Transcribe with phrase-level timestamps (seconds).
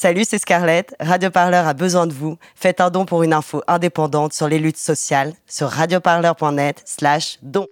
[0.00, 0.94] Salut, c'est Scarlett.
[1.00, 2.38] Radio Parleur a besoin de vous.
[2.54, 7.66] Faites un don pour une info indépendante sur les luttes sociales sur radioparleur.net slash don.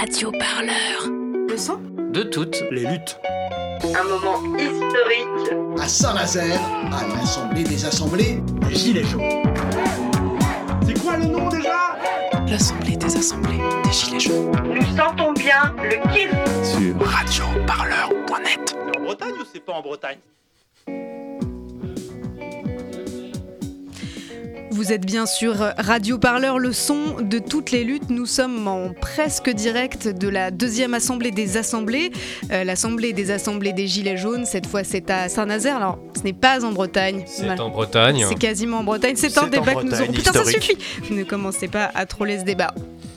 [0.00, 1.12] Radio Parleur.
[1.48, 1.78] Le son
[2.10, 3.20] De toutes les luttes.
[3.84, 5.54] Un moment historique.
[5.80, 9.44] À Saint-Nazaire, à l'Assemblée des Assemblées, Les gilets jaunes.
[10.84, 11.96] C'est quoi le nom déjà?
[12.48, 14.50] L'Assemblée des Assemblées des Gilets jaunes.
[14.64, 16.32] Nous sentons bien le kiff.
[16.64, 18.81] Sur Radioparleur.net.
[19.12, 20.18] C'est en Bretagne ou c'est pas en Bretagne?
[24.70, 28.08] Vous êtes bien sur Radio Parleur, le son de toutes les luttes.
[28.08, 32.10] Nous sommes en presque direct de la deuxième assemblée des assemblées,
[32.50, 34.46] euh, l'assemblée des assemblées des Gilets jaunes.
[34.46, 35.76] Cette fois, c'est à Saint-Nazaire.
[35.76, 37.24] Alors, ce n'est pas en Bretagne.
[37.26, 38.24] C'est en Bretagne.
[38.26, 39.14] C'est quasiment en Bretagne.
[39.16, 40.12] C'est un débat que nous Bretagne, aurons.
[40.14, 40.78] Putain, ça suffit
[41.10, 42.72] Ne commencez pas à troller ce débat.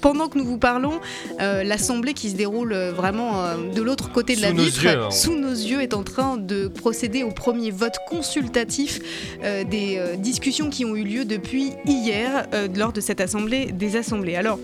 [0.05, 0.99] Pendant que nous vous parlons,
[1.41, 4.83] euh, l'assemblée qui se déroule euh, vraiment euh, de l'autre côté de la Sous vitre,
[4.83, 5.09] yeux, hein.
[5.09, 8.99] sous nos yeux, est en train de procéder au premier vote consultatif
[9.43, 14.35] euh, des discussions qui ont eu lieu depuis hier lors de cette assemblée des assemblées.
[14.35, 14.59] Alors.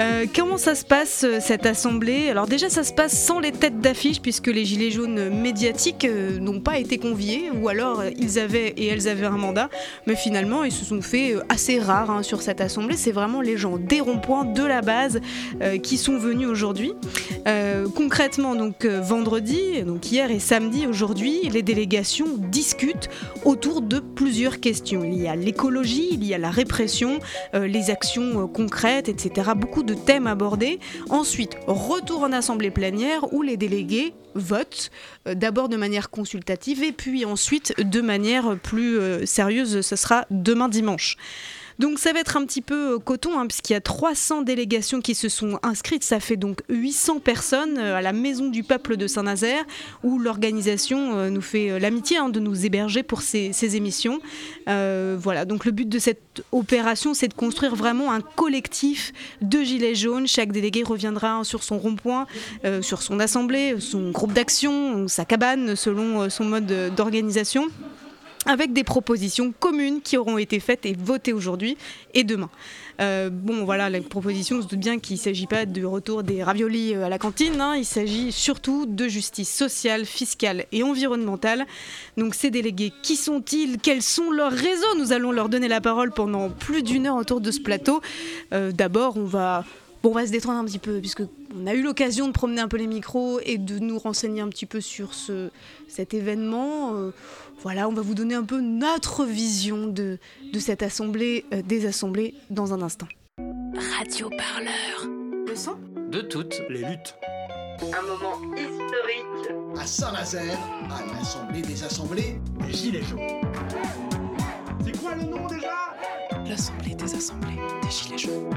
[0.00, 2.30] Euh, comment ça se passe euh, cette assemblée?
[2.30, 6.38] Alors déjà ça se passe sans les têtes d'affiche puisque les gilets jaunes médiatiques euh,
[6.38, 9.68] n'ont pas été conviés ou alors ils avaient et elles avaient un mandat
[10.06, 12.96] mais finalement ils se sont fait assez rares hein, sur cette assemblée.
[12.96, 15.20] C'est vraiment les gens des ronds-points de la base
[15.82, 16.92] qui sont venus aujourd'hui.
[17.94, 23.08] Concrètement donc vendredi, donc hier et samedi aujourd'hui, les délégations discutent
[23.44, 25.04] autour de plusieurs questions.
[25.04, 27.18] Il y a l'écologie, il y a la répression,
[27.54, 29.52] les actions concrètes, etc.
[29.94, 30.78] thèmes abordés.
[31.08, 34.90] Ensuite, retour en assemblée plénière où les délégués votent,
[35.26, 39.80] euh, d'abord de manière consultative et puis ensuite de manière plus euh, sérieuse.
[39.80, 41.16] Ce sera demain dimanche.
[41.80, 45.00] Donc ça va être un petit peu euh, coton, hein, puisqu'il y a 300 délégations
[45.00, 46.04] qui se sont inscrites.
[46.04, 49.64] Ça fait donc 800 personnes euh, à la Maison du Peuple de Saint-Nazaire,
[50.04, 54.20] où l'organisation euh, nous fait l'amitié hein, de nous héberger pour ces, émissions.
[54.66, 59.94] Voilà, donc le but de cette opération, c'est de construire vraiment un collectif de gilets
[59.94, 60.26] jaunes.
[60.26, 62.26] Chaque délégué reviendra hein, sur son rond-point,
[62.82, 67.68] sur son assemblée, son groupe d'action, sa cabane, selon son mode d'organisation
[68.46, 71.76] avec des propositions communes qui auront été faites et votées aujourd'hui
[72.14, 72.50] et demain.
[73.00, 76.22] Euh, bon, voilà, les propositions, on se doute bien qu'il ne s'agit pas du retour
[76.22, 80.82] des raviolis euh, à la cantine, hein, il s'agit surtout de justice sociale, fiscale et
[80.82, 81.66] environnementale.
[82.18, 83.78] Donc ces délégués, qui sont-ils?
[83.78, 84.94] Quels sont leurs réseaux?
[84.98, 88.00] Nous allons leur donner la parole pendant plus d'une heure autour de ce plateau.
[88.52, 89.64] Euh, D'abord, on va...
[90.02, 91.22] Bon, on va se détendre un petit peu, puisque
[91.54, 94.48] on a eu l'occasion de promener un peu les micros et de nous renseigner un
[94.48, 95.50] petit peu sur ce,
[95.88, 96.94] cet événement.
[97.62, 100.18] Voilà, on va vous donner un peu notre vision de,
[100.52, 103.06] de cette assemblée, euh, des assemblées, dans un instant.
[103.98, 105.08] Radio Parleur.
[105.46, 105.76] Le son
[106.10, 107.16] De toutes les luttes.
[107.82, 109.54] Un moment historique.
[109.78, 110.58] À Saint-Nazaire,
[110.90, 113.20] à l'Assemblée des Assemblées, Les gilets jaunes.
[114.84, 115.94] c'est quoi le nom déjà?
[116.46, 118.50] L'Assemblée des Assemblées des Gilets jaunes.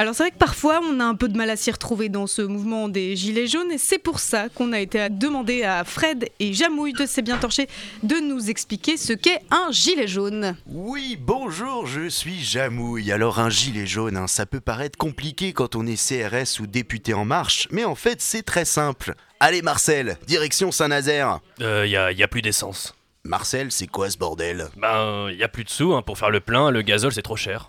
[0.00, 2.26] Alors c'est vrai que parfois on a un peu de mal à s'y retrouver dans
[2.26, 5.84] ce mouvement des Gilets jaunes et c'est pour ça qu'on a été à demander à
[5.84, 7.68] Fred et Jamouille de C'est bien torché
[8.02, 10.56] de nous expliquer ce qu'est un gilet jaune.
[10.64, 13.12] Oui, bonjour, je suis Jamouille.
[13.12, 17.12] Alors un gilet jaune, hein, ça peut paraître compliqué quand on est CRS ou député
[17.12, 19.12] en marche, mais en fait c'est très simple.
[19.38, 21.40] Allez Marcel, direction Saint-Nazaire.
[21.60, 22.94] Euh, y a, y a plus d'essence.
[23.24, 24.68] Marcel, c'est quoi ce bordel?
[24.78, 27.36] Ben, y a plus de sous hein, pour faire le plein, le gazole c'est trop
[27.36, 27.68] cher.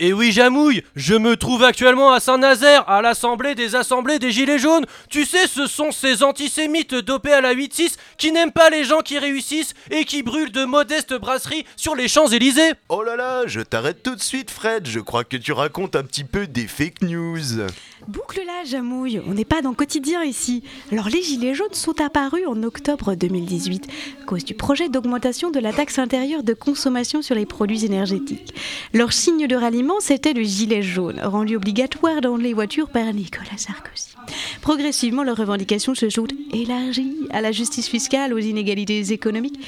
[0.00, 4.60] 'Et oui, Jamouille, je me trouve actuellement à Saint-Nazaire, à l'Assemblée des Assemblées des Gilets
[4.60, 4.86] jaunes.
[5.10, 9.00] Tu sais, ce sont ces antisémites dopés à la 8-6 qui n'aiment pas les gens
[9.00, 12.74] qui réussissent et qui brûlent de modestes brasseries sur les Champs-Élysées.
[12.88, 16.04] Oh là là, je t'arrête tout de suite Fred, je crois que tu racontes un
[16.04, 17.66] petit peu des fake news.
[18.08, 20.62] Boucle là, Jamouille, on n'est pas dans le quotidien ici.
[20.90, 23.86] Alors les gilets jaunes sont apparus en octobre 2018
[24.22, 28.54] à cause du projet d'augmentation de la taxe intérieure de consommation sur les produits énergétiques.
[28.94, 33.58] Leur signe de ralliement, c'était le gilet jaune, rendu obligatoire dans les voitures par Nicolas
[33.58, 34.14] Sarkozy.
[34.62, 39.60] Progressivement, leurs revendications se sont élargies à la justice fiscale, aux inégalités économiques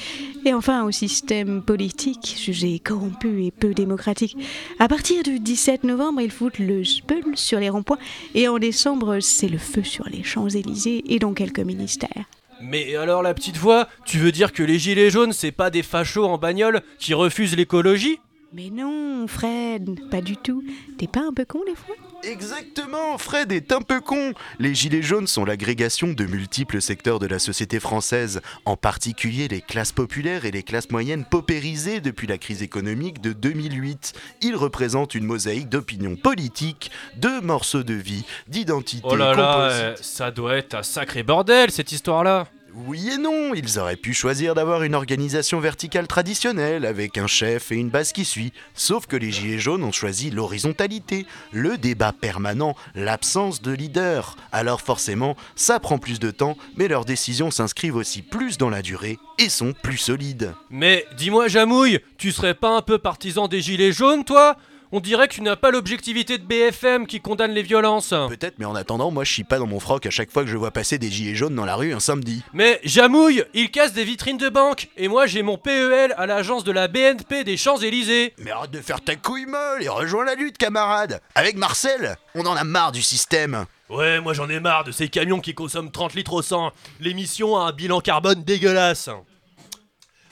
[0.44, 4.36] et enfin au système politique, jugé corrompu et peu démocratique.
[4.78, 7.98] À partir du 17 novembre, ils foutent le spell sur les ronds-points
[8.34, 12.24] et en décembre, c'est le feu sur les Champs-Élysées et dans quelques ministères.
[12.62, 15.82] Mais alors la petite voix, tu veux dire que les gilets jaunes, c'est pas des
[15.82, 18.18] fachos en bagnole qui refusent l'écologie?
[18.52, 20.62] Mais non, Fred, pas du tout.
[20.98, 21.94] T'es pas un peu con des fois?
[22.22, 24.34] Exactement, Fred est un peu con.
[24.58, 29.62] Les Gilets jaunes sont l'agrégation de multiples secteurs de la société française, en particulier les
[29.62, 34.12] classes populaires et les classes moyennes paupérisées depuis la crise économique de 2008.
[34.42, 39.96] Ils représentent une mosaïque d'opinions politiques, de morceaux de vie, d'identité Oh là là, euh,
[40.00, 42.46] ça doit être un sacré bordel cette histoire-là.
[42.74, 47.72] Oui et non, ils auraient pu choisir d'avoir une organisation verticale traditionnelle avec un chef
[47.72, 48.52] et une base qui suit.
[48.74, 54.36] Sauf que les Gilets jaunes ont choisi l'horizontalité, le débat permanent, l'absence de leader.
[54.52, 58.82] Alors forcément, ça prend plus de temps, mais leurs décisions s'inscrivent aussi plus dans la
[58.82, 60.54] durée et sont plus solides.
[60.70, 64.56] Mais dis-moi Jamouille, tu serais pas un peu partisan des gilets jaunes toi?
[64.92, 68.08] On dirait que tu n'as pas l'objectivité de BFM qui condamne les violences.
[68.08, 70.50] Peut-être, mais en attendant, moi je chie pas dans mon froc à chaque fois que
[70.50, 72.42] je vois passer des Gilets jaunes dans la rue un samedi.
[72.52, 76.64] Mais Jamouille, il casse des vitrines de banque et moi j'ai mon PEL à l'agence
[76.64, 78.34] de la BNP des Champs-Élysées.
[78.38, 82.44] Mais arrête de faire ta couille molle et rejoins la lutte, camarade Avec Marcel, on
[82.44, 85.92] en a marre du système Ouais, moi j'en ai marre de ces camions qui consomment
[85.92, 86.72] 30 litres au 100.
[86.98, 89.08] L'émission a un bilan carbone dégueulasse.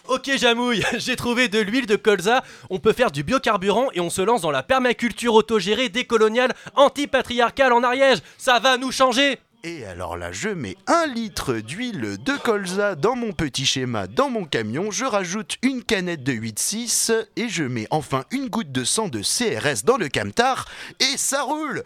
[0.09, 4.09] Ok Jamouille, j'ai trouvé de l'huile de colza, on peut faire du biocarburant et on
[4.09, 8.19] se lance dans la permaculture autogérée décoloniale anti-patriarcale en Ariège.
[8.39, 9.39] Ça va nous changer.
[9.65, 14.31] Et alors là, je mets un litre d'huile de colza dans mon petit schéma dans
[14.31, 18.85] mon camion, je rajoute une canette de 8,6 et je mets enfin une goutte de
[18.85, 20.65] sang de CRS dans le camtar.
[21.01, 21.83] Et ça roule.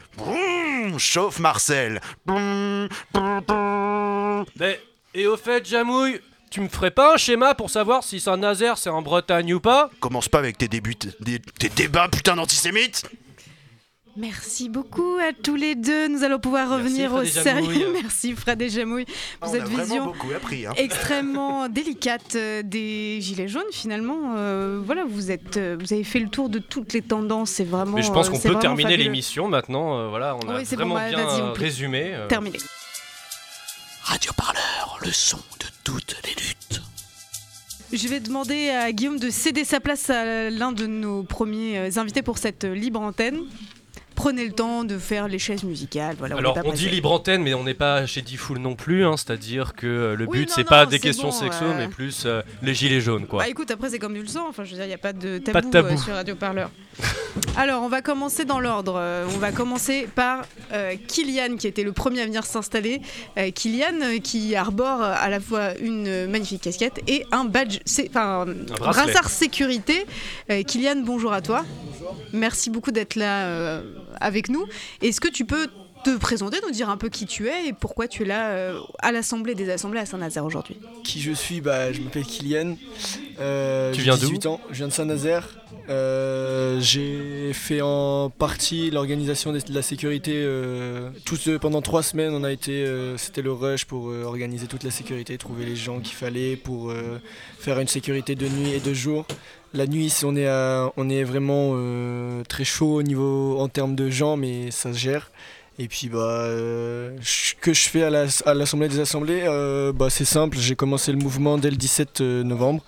[0.98, 2.00] Chauffe Marcel.
[2.28, 2.88] Mais,
[5.14, 6.20] et au fait Jamouille,
[6.52, 9.90] tu me ferais pas un schéma pour savoir si Saint-Nazaire c'est en Bretagne ou pas
[10.00, 13.02] Commence pas avec tes, débuts, des- tes débats putain d'antisémites
[14.14, 16.06] Merci beaucoup à tous les deux.
[16.06, 17.72] Nous allons pouvoir Merci, revenir Fred au et sérieux.
[17.72, 17.92] Jamouille.
[18.02, 19.06] Merci Fred et Jamouille
[19.40, 20.72] pour On cette vision appris hein.
[20.76, 23.62] extrêmement délicate euh, des gilets jaunes.
[23.72, 27.52] Finalement, euh, voilà, vous êtes, euh, vous avez fait le tour de toutes les tendances.
[27.52, 27.96] C'est vraiment.
[27.96, 30.88] Mais je pense qu'on peut terminer l'émission maintenant, euh, voilà, on a Oui, c'est bon,
[30.88, 32.10] vraiment bah, bien résumé.
[32.12, 32.26] euh.
[32.28, 32.58] Terminé.
[34.04, 36.82] Radio Parleur, le son de toutes les luttes.
[37.92, 41.98] Je vais demander à Guillaume de céder sa place à l'un de nos premiers euh,
[42.00, 43.40] invités pour cette euh, libre antenne.
[44.14, 46.14] Prenez le temps de faire les chaises musicales.
[46.18, 49.16] Voilà, Alors, on dit libre antenne, mais on n'est pas chez Diffoul non plus, hein,
[49.16, 51.78] c'est-à-dire que euh, le Oui, but non, c'est non, pas des questions bon, sexuelles, euh.
[51.78, 53.42] mais plus euh, les gilets jaunes, quoi.
[53.42, 54.98] Bah écoute, après c'est comme du le sang, enfin je veux dire, il n'y a
[54.98, 55.94] pas de tabou, Pas de tabou.
[55.94, 56.70] euh, sur Radio Parleur.
[57.56, 58.94] Alors, on va commencer dans l'ordre.
[58.96, 63.00] Euh, on va commencer par euh, Kylian, qui était le premier à venir s'installer.
[63.38, 68.08] Euh, Kylian, euh, qui arbore à la fois une magnifique casquette et un badge, c'est-
[68.10, 68.46] enfin,
[68.78, 70.04] brassard sécurité.
[70.50, 71.64] Euh, Kylian, bonjour à toi.
[72.32, 73.82] Merci beaucoup d'être là euh,
[74.20, 74.66] avec nous.
[75.00, 75.68] Est-ce que tu peux
[76.04, 78.78] te présenter, nous dire un peu qui tu es et pourquoi tu es là euh,
[78.98, 82.76] à l'Assemblée des Assemblées à Saint-Nazaire aujourd'hui Qui je suis bah, Je m'appelle Kylian.
[83.40, 84.60] Euh, Tu viens d'où 18 ans.
[84.70, 85.48] Je viens de Saint-Nazaire.
[85.88, 90.32] Euh, j'ai fait en partie l'organisation de la sécurité.
[90.34, 92.84] euh, tous, euh, pendant trois semaines, on a été.
[92.84, 96.56] euh, C'était le rush pour euh, organiser toute la sécurité, trouver les gens qu'il fallait
[96.56, 97.18] pour euh,
[97.58, 99.26] faire une sécurité de nuit et de jour.
[99.74, 103.94] La nuit, on est, à- on est vraiment euh, très chaud au niveau en termes
[103.96, 105.30] de gens, mais ça se gère.
[105.78, 107.16] Et puis bah, euh,
[107.60, 111.12] que je fais à la- à l'Assemblée des Assemblées, euh, bah, c'est simple, j'ai commencé
[111.12, 112.82] le mouvement dès le 17 novembre,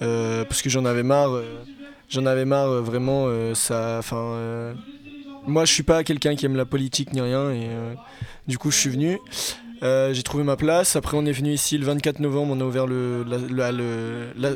[0.00, 1.40] euh, parce que j'en avais marre,
[2.08, 4.74] j'en avais marre vraiment, ça, enfin,
[5.46, 7.68] moi je suis pas quelqu'un qui aime la politique ni rien, et
[8.46, 9.18] du coup je suis venu,
[9.82, 12.86] j'ai trouvé ma place, après on est venu ici le 24 novembre, on a ouvert
[12.86, 13.72] le- la-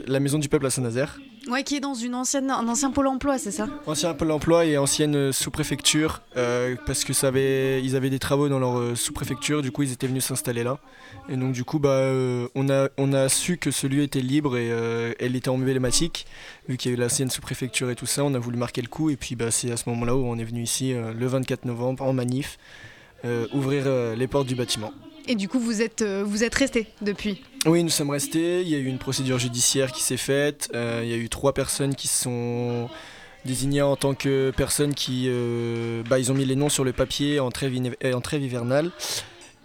[0.06, 1.18] la Maison du Peuple à Saint-Nazaire.
[1.48, 3.68] Ouais, qui est dans une ancienne, un ancien pôle emploi, c'est ça?
[3.86, 8.48] Ancien Pôle emploi et ancienne sous-préfecture, euh, parce que ça avait, ils avaient des travaux
[8.48, 10.78] dans leur euh, sous-préfecture, du coup ils étaient venus s'installer là.
[11.28, 14.20] Et donc du coup bah, euh, on, a, on a su que ce lieu était
[14.20, 14.68] libre et
[15.18, 16.26] elle était emblématique,
[16.68, 18.88] vu qu'il y a eu l'ancienne sous-préfecture et tout ça, on a voulu marquer le
[18.88, 21.66] coup et puis bah, c'est à ce moment-là où on est venu ici le 24
[21.66, 22.58] novembre en manif,
[23.52, 23.84] ouvrir
[24.16, 24.92] les portes du bâtiment.
[25.26, 27.42] Et du coup, vous êtes, euh, vous êtes resté depuis.
[27.66, 28.60] Oui, nous sommes restés.
[28.62, 30.70] Il y a eu une procédure judiciaire qui s'est faite.
[30.74, 32.90] Euh, il y a eu trois personnes qui se sont
[33.46, 35.24] désignés en tant que personnes qui.
[35.28, 37.72] euh, bah, ils ont mis les noms sur le papier en trêve,
[38.12, 38.90] en trêve hivernale.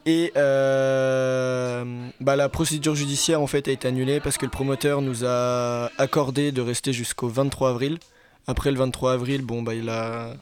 [0.06, 1.84] Et euh,
[2.22, 5.92] bah, la procédure judiciaire en fait a été annulée parce que le promoteur nous a
[5.98, 7.98] accordé de rester jusqu'au 23 avril.
[8.48, 10.34] Après le 23 avril, bon bah il a,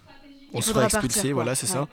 [0.53, 1.43] on Il se fera faudra expulser, partir, quoi.
[1.43, 1.73] voilà, c'est Ouais.
[1.73, 1.87] ça.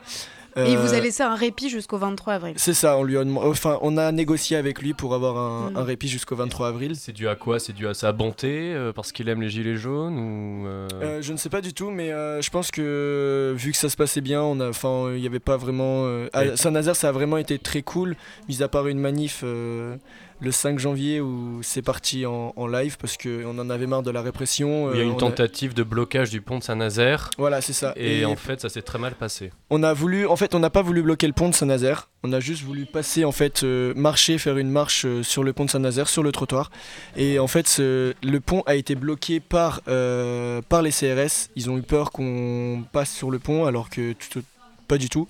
[0.57, 2.53] Et il vous Euh, a laissé un répit jusqu'au 23 avril.
[2.57, 5.77] C'est ça, on lui a, enfin, on a négocié avec lui pour avoir un, Mm.
[5.77, 6.95] un répit jusqu'au 23 avril.
[6.95, 7.59] C'est dû à quoi?
[7.59, 11.21] C'est dû à sa bonté euh, Parce qu'il aime les gilets jaunes ou euh, Euh,
[11.21, 13.97] je ne sais pas du tout, mais euh, je pense que vu que ça se
[13.97, 16.03] passait bien, on a, enfin, il n'y avait pas vraiment.
[16.05, 16.55] euh, à.
[16.55, 18.15] Saint-Nazaire, ça a vraiment été très cool,
[18.47, 19.97] mis à part une manif euh,
[20.41, 24.11] le 5 janvier où c'est parti en, en live parce qu'on en avait marre de
[24.11, 24.91] la répression.
[24.91, 27.29] Il y a euh, une on tentative de blocage du pont de Saint-Nazaire.
[27.37, 27.93] Voilà, c'est ça.
[27.95, 29.51] Et, en fait, ça s'est très mal passé.
[29.69, 32.09] On a voulu, en fait, on n'a pas voulu bloquer le pont de Saint-Nazaire.
[32.23, 35.53] On a juste voulu passer, en fait, euh, marcher, faire une marche euh, sur le
[35.53, 36.69] pont de Saint-Nazaire, sur le trottoir.
[37.15, 41.49] Et en fait, le pont a été bloqué par, par les CRS.
[41.55, 44.43] Ils ont eu peur qu'on passe sur le pont, alors que tout-
[44.87, 45.27] pas du tout.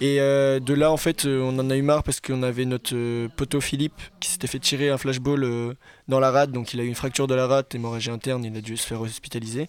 [0.00, 2.64] Et euh, de là, en fait, euh, on en a eu marre parce qu'on avait
[2.64, 5.76] notre euh, poteau Philippe qui s'était fait tirer un flashball
[6.12, 8.56] dans la rate, donc il a eu une fracture de la rate, hémorragie interne, il
[8.56, 9.68] a dû se faire hospitaliser.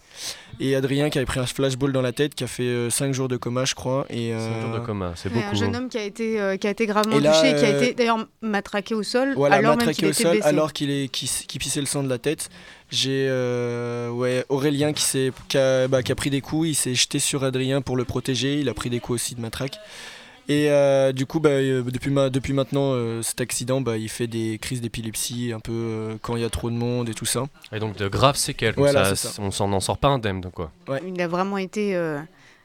[0.59, 3.27] Et Adrien qui avait pris un flashball dans la tête, qui a fait 5 jours
[3.27, 4.05] de coma, je crois.
[4.09, 5.45] Et, 5 jours de euh, coma, c'est beaucoup.
[5.49, 7.65] un jeune homme qui a été, euh, qui a été gravement Et là, touché, qui
[7.65, 10.47] a euh, été d'ailleurs matraqué au sol, Voilà, alors même matraqué au était sol, blessé.
[10.47, 12.49] alors qu'il est qui, s- qui pissait le sang de la tête.
[12.91, 16.75] J'ai euh, ouais, Aurélien qui, s'est, qui, a, bah, qui a pris des coups, il
[16.75, 19.77] s'est jeté sur Adrien pour le protéger, il a pris des coups aussi de matraque.
[20.49, 24.09] Et euh, du coup, bah, euh, depuis, ma- depuis maintenant, euh, cet accident, bah, il
[24.09, 27.13] fait des crises d'épilepsie un peu euh, quand il y a trop de monde et
[27.13, 27.45] tout ça.
[27.71, 28.75] Et donc de graves séquelles.
[28.75, 29.41] donc Voilà, ça- ça.
[29.41, 30.71] On s'en en sort pas indemne, quoi.
[31.07, 32.19] Il a vraiment été euh,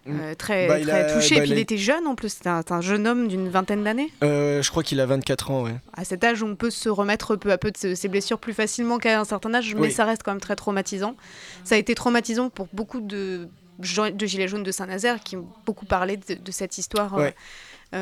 [0.09, 1.37] euh, très, Bah, il très a- touché.
[1.37, 4.13] bah, et puis il était jeune en plus, c'était un, jeune homme d'une vingtaine d'années.
[4.25, 5.77] Euh, je crois qu'il a 24 ans, ouais.
[5.97, 8.99] À cet âge, on peut se remettre peu à peu de ses blessures plus facilement
[8.99, 9.93] qu'à un certain âge, mais Oui.
[9.93, 11.15] ça reste quand même très traumatisant.
[11.63, 13.47] Ça a été traumatisant pour beaucoup de,
[13.81, 17.15] Gilets jaunes de Saint-Nazaire qui ont beaucoup parlé de, de cette histoire.
[17.15, 17.27] Ouais.
[17.29, 17.31] euh,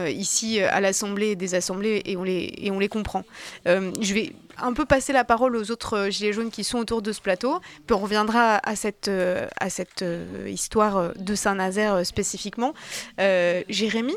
[0.09, 3.25] ici euh, à l'Assemblée des assemblées et on les, et on les comprend.
[3.67, 6.79] Euh, je vais un peu passer la parole aux autres euh, Gilets jaunes qui sont
[6.79, 11.13] autour de ce plateau, puis on reviendra à cette, euh, à cette euh, histoire euh,
[11.17, 12.75] de Saint-Nazaire euh, spécifiquement.
[13.21, 14.17] Euh, Jérémy,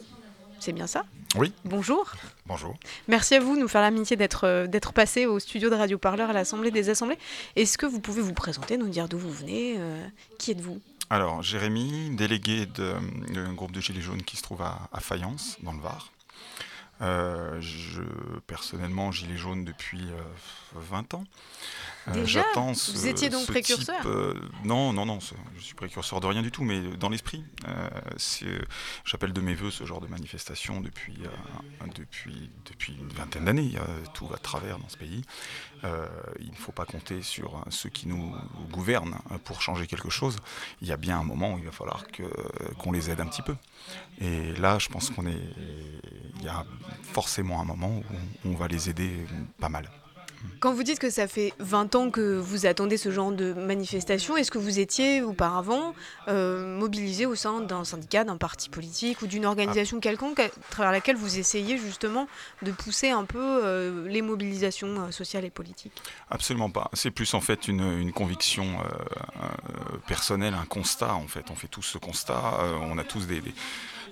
[0.60, 1.06] c'est bien ça?
[1.36, 1.54] Oui.
[1.64, 2.14] Bonjour.
[2.48, 2.76] Bonjour.
[3.08, 6.00] Merci à vous de nous faire l'amitié d'être euh, d'être passé au studio de Radio
[6.00, 7.20] Parleur à l'Assemblée des Assemblées.
[7.56, 10.08] Est-ce que vous pouvez vous présenter, nous dire d'où vous venez euh,
[10.40, 10.80] Qui êtes-vous?
[11.12, 15.80] Alors, Jérémy, délégué d'un groupe de Gilets jaunes qui se trouve à, Fayence, dans le
[15.80, 16.12] Var.
[17.02, 18.04] Euh, je,
[18.46, 20.22] personnellement, Gilet jaune depuis euh,
[20.76, 21.24] 20 ans.
[22.10, 26.28] Euh, Déjà Vous étiez donc précurseur type, euh, Non, non, non, je suis précurseur de
[26.28, 27.44] rien du tout, mais dans l'esprit.
[27.68, 28.60] Euh,
[29.06, 31.18] J'appelle de mes voeux ce genre de manifestation depuis,
[31.96, 33.74] depuis, depuis une vingtaine d'années.
[34.14, 35.24] Tout va de travers dans ce pays.
[35.84, 38.36] Il ne faut pas compter sur ceux qui nous
[38.72, 40.38] gouvernent pour changer quelque chose.
[40.82, 42.06] Il y a bien un moment où il va falloir
[42.78, 43.56] qu'on les aide un petit peu.
[44.20, 45.42] Et là, je pense qu'on est.
[46.38, 46.66] Il y a
[47.14, 48.02] forcément un moment
[48.46, 49.26] où on va les aider
[49.60, 49.90] pas mal.
[50.60, 54.36] Quand vous dites que ça fait 20 ans que vous attendez ce genre de manifestation,
[54.38, 55.94] est-ce que vous étiez auparavant
[56.28, 60.92] euh, mobilisé au sein d'un syndicat, d'un parti politique ou d'une organisation quelconque à travers
[60.92, 62.28] laquelle vous essayez justement
[62.62, 66.02] de pousser un peu euh, les mobilisations euh, sociales et politiques?
[66.30, 66.90] Absolument pas.
[66.94, 68.66] C'est plus en fait une, une conviction
[70.08, 71.46] personnelle, un constat en fait.
[71.52, 72.42] On fait tous ce constat.
[72.82, 73.54] on a tous des, des-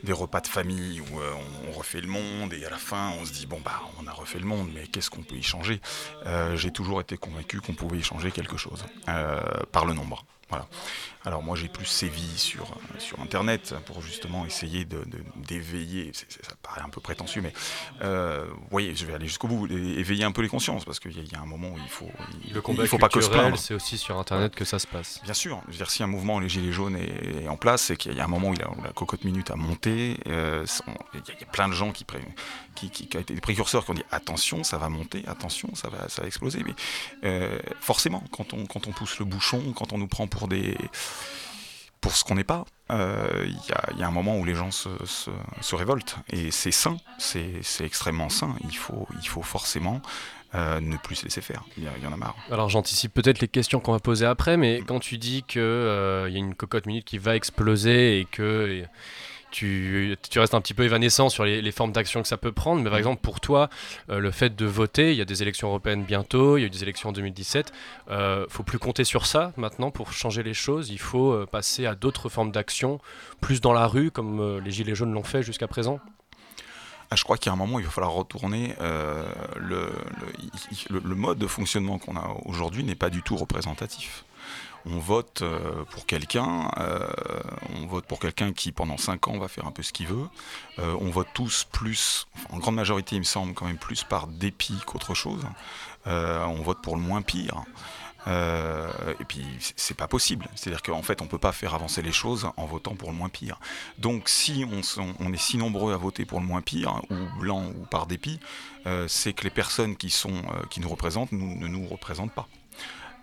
[0.07, 1.33] des repas de famille où euh,
[1.67, 4.13] on, refait le monde et à la fin on se dit bon bah on a
[4.13, 5.81] refait le monde mais qu'est-ce qu'on peut y changer?
[6.25, 9.41] Euh, J'ai toujours été convaincu qu'on pouvait y changer quelque chose euh,
[9.73, 10.25] par le nombre.
[10.49, 10.67] Voilà.
[11.25, 16.31] Alors moi j'ai plus sévi sur, sur internet pour justement essayer de- de- d'éveiller, c'est-
[16.45, 17.51] ça paraît un peu prétentieux mais
[18.01, 21.11] euh, vous voyez je vais aller jusqu'au bout, éveiller un peu les consciences parce qu'il
[21.17, 22.09] y, a- il y a un moment où il faut,
[22.45, 23.61] il, Le combat il faut pas que se culturel, plaindre.
[23.61, 25.19] c'est aussi sur Internet que ça se passe.
[25.23, 27.81] Bien sûr, je veux dire, si un mouvement, les Gilets jaunes, est, est en place,
[27.81, 30.17] c'est qu'il y a un moment où, la cocotte minute a monté.
[30.27, 30.65] euh,
[31.13, 32.19] il, y a, il y a plein de gens qui, pré-
[32.77, 35.69] qui, qui, qui ont été des précurseurs qui ont dit attention, ça va monter, attention,
[35.75, 36.61] ça va, ça va exploser.
[36.65, 36.75] Mais
[37.23, 40.77] euh, forcément, quand on, quand on pousse le bouchon, quand on nous prend pour des
[41.99, 44.45] pour ce qu'on n'est pas, euh, il y, a, il y a un moment où
[44.45, 45.31] les gens se, se,
[45.61, 46.15] se révoltent.
[46.29, 48.55] Et c'est sain, c'est extrêmement sain.
[48.69, 49.99] Il faut, il faut forcément
[50.53, 51.63] euh, ne plus se laisser faire.
[51.75, 52.35] Il y, a- il y en a marre.
[52.51, 56.35] Alors j'anticipe peut-être les questions qu'on va poser après, mais quand tu dis qu'il y
[56.35, 58.83] a une cocotte minute qui va exploser et que
[59.51, 62.51] tu, tu restes un petit peu évanescent sur les, les formes d'action que ça peut
[62.51, 63.69] prendre, mais par exemple pour toi,
[64.09, 66.67] euh, le fait de voter, il y a des élections européennes bientôt, il y a
[66.67, 67.71] eu des élections en 2017,
[68.11, 71.85] euh, faut plus compter sur ça maintenant pour changer les choses, il faut euh, passer
[71.85, 72.99] à d'autres formes d'action,
[73.41, 75.99] plus dans la rue comme euh, les Gilets jaunes l'ont fait jusqu'à présent?
[77.09, 78.75] Ah, je crois qu'il y a un moment où il va falloir retourner.
[78.81, 79.23] euh,
[79.55, 80.33] le, le-
[80.71, 84.25] il- le- le mode de fonctionnement qu'on a aujourd'hui n'est pas du tout représentatif.
[84.85, 87.07] On vote euh, pour quelqu'un, euh,
[87.75, 90.27] on vote pour quelqu'un qui pendant 5 ans va faire un peu ce qu'il veut.
[90.79, 94.27] Euh, on vote tous plus, en grande majorité il me semble quand même plus par
[94.27, 95.45] dépit qu'autre chose.
[96.05, 97.63] On vote pour le moins pire.
[98.27, 99.43] Et puis
[99.75, 100.47] c'est pas possible.
[100.55, 103.27] C'est-à-dire qu'en fait on peut pas faire avancer les choses en votant pour le moins
[103.27, 103.59] pire.
[103.97, 107.85] Donc si on, est si nombreux à voter pour le moins pire, ou blanc ou
[107.85, 108.39] par dépit,
[109.07, 110.13] c'est que les personnes qui,
[110.79, 112.47] nous représentent ne nous représentent pas.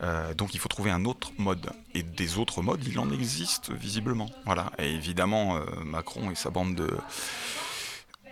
[0.02, 1.70] Euh, donc il faut trouver un autre mode.
[1.94, 4.28] Et des autres modes, il en existe visiblement.
[4.44, 4.72] Voilà.
[4.78, 6.88] Et évidemment, euh, Macron et sa bande de...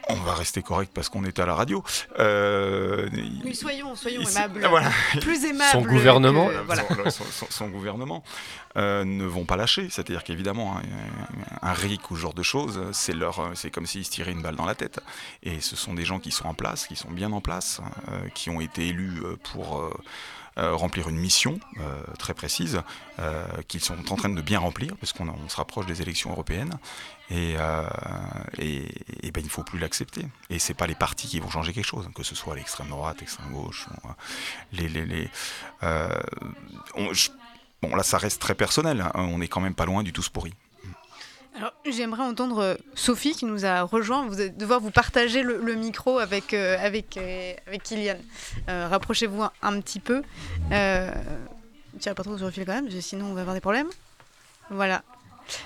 [0.08, 1.84] On va rester correct parce qu'on est à la radio.
[2.18, 3.08] Euh,
[3.44, 4.66] Oui, soyons, soyons Ici- aimables.
[4.68, 4.90] voilà.
[5.20, 5.70] Plus aimables.
[5.70, 6.48] Son gouvernement.
[6.48, 6.82] que- voilà.
[6.88, 8.24] son, son- son- son gouvernement
[8.76, 9.88] euh, ne vont pas lâcher.
[9.90, 10.82] C'est-à-dire qu'évidemment, un,
[11.68, 14.42] un RIC ou ce genre de choses, c'est leur, c'est comme s'ils se tiraient une
[14.42, 14.98] balle dans la tête.
[15.44, 18.28] Et ce sont des gens qui sont en place, qui sont bien en place, euh,
[18.34, 19.92] qui ont été élus euh, pour euh, euh,
[20.56, 22.82] remplir une mission euh, très précise,
[23.18, 26.30] euh, qu'ils sont en train de bien remplir, parce qu'on on se rapproche des élections
[26.30, 26.78] européennes.
[27.30, 27.88] Et, euh,
[28.58, 30.26] et, ben, il ne faut plus l'accepter.
[30.50, 33.20] Et c'est pas les partis qui vont changer quelque chose, que ce soit l'extrême droite,
[33.20, 34.08] l'extrême gauche, euh,
[34.72, 35.30] les,
[35.82, 36.08] euh,
[37.80, 39.00] bon là ça reste très personnel.
[39.00, 40.52] hein, on est quand même pas loin du tous pourri.
[41.54, 44.26] Alors, j'aimerais entendre euh, Sophie qui nous a rejoint.
[44.26, 48.16] Vous allez devoir vous partager le, le micro avec, euh, avec, euh, avec Kylian.
[48.68, 50.22] Euh, Rapprochez-vous un, un petit peu.
[52.00, 53.60] Tirez pas trop sur le fil quand même, parce que sinon on va avoir des
[53.60, 53.90] problèmes.
[54.70, 55.02] Voilà.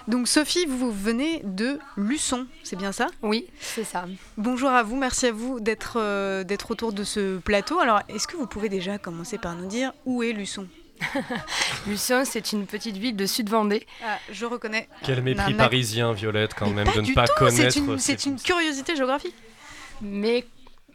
[0.08, 3.06] Donc Sophie, vous venez de Luçon, c'est bien ça?
[3.22, 4.06] Oui, c'est ça.
[4.36, 7.78] Bonjour à vous, merci à vous d'être d'être autour de ce plateau.
[7.78, 10.66] Alors, est-ce que vous pouvez déjà commencer par nous dire où est Luçon?
[11.86, 13.86] Luçon, c'est une petite ville de Sud-Vendée.
[14.04, 14.88] Ah, je reconnais.
[15.02, 17.72] Quel mépris parisien, Violette, quand même, de ne pas tout, connaître.
[17.72, 19.34] C'est une, ces- c'est une curiosité géographique.
[20.02, 20.44] Mais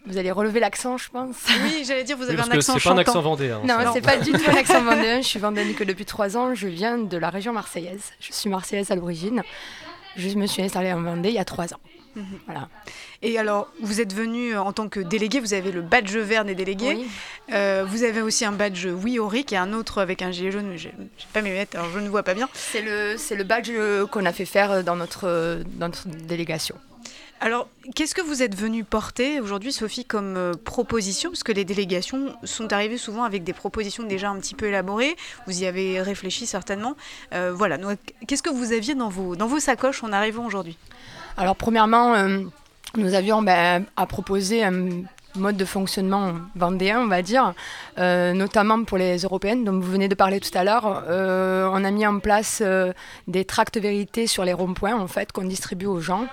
[0.05, 1.35] vous allez relever l'accent, je pense.
[1.63, 3.61] Oui, j'allais dire, vous Oui, avez parce un que accent c'est pas un accent vendéen.
[3.63, 3.91] Non, Non.
[3.93, 5.21] c'est pas du tout un accent vendéen.
[5.21, 6.53] Je suis vendéenne que depuis trois ans.
[6.55, 8.11] Je viens de la région marseillaise.
[8.19, 9.41] Je suis marseillaise à l'origine.
[10.17, 11.79] Je me suis installée en Vendée il y a trois ans.
[12.15, 12.25] Mhm.
[12.45, 12.69] Voilà.
[13.21, 16.55] Et alors, vous êtes venu en tant que délégué, vous avez le badge vert des
[16.55, 16.95] délégués.
[16.95, 17.07] Oui.
[17.53, 20.67] Euh, vous avez aussi un badge Oui Auric et un autre avec un gilet jaune,
[20.67, 20.93] mais je ne
[21.33, 22.49] pas mes lunettes, alors je ne vois pas bien.
[22.53, 26.07] C'est le, c'est le badge euh, qu'on a fait faire dans notre, euh, dans notre
[26.07, 26.75] délégation.
[27.43, 31.31] Alors, qu'est-ce que vous êtes venu porter aujourd'hui, Sophie, comme euh, proposition?
[31.31, 35.15] Parce que les délégations sont arrivées souvent avec des propositions déjà un petit peu élaborées.
[35.47, 36.95] Vous y avez réfléchi certainement.
[37.33, 37.79] Euh, voilà.
[38.27, 40.77] Qu'est-ce que vous aviez dans vos, dans vos sacoches en arrivant aujourd'hui?
[41.37, 42.39] Alors, premièrement, euh,
[42.97, 45.03] nous avions ben, à proposer un
[45.35, 47.53] mode de fonctionnement vendéen, on va dire,
[47.97, 51.03] euh, notamment pour les européennes, dont vous venez de parler tout à l'heure.
[51.07, 52.61] Euh, on a mis en place
[53.27, 56.27] des tracts vérité sur les ronds-points, en fait, qu'on distribue aux gens.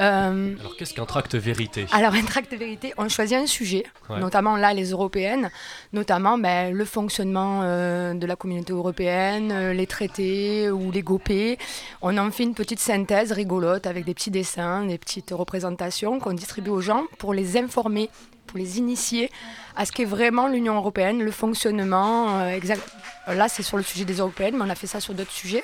[0.00, 1.86] Euh, Alors, qu'est-ce qu'un tract vérité?
[1.92, 4.18] Alors, un tract de vérité, on choisit un sujet, Ouais.
[4.20, 5.50] notamment là, les européennes,
[5.92, 11.58] notamment ben, le fonctionnement euh, de la communauté européenne, euh, les traités ou les GOP.
[12.00, 16.32] On en fait une petite synthèse rigolote avec des petits dessins, des petites représentations qu'on
[16.32, 18.08] distribue aux gens pour les informer,
[18.46, 19.30] pour les initier
[19.76, 22.40] à ce qu'est vraiment l'Union européenne, le fonctionnement.
[22.40, 22.82] euh, exact.
[23.26, 25.62] Là, c'est sur le sujet des européennes, mais on a fait ça sur d'autres sujets.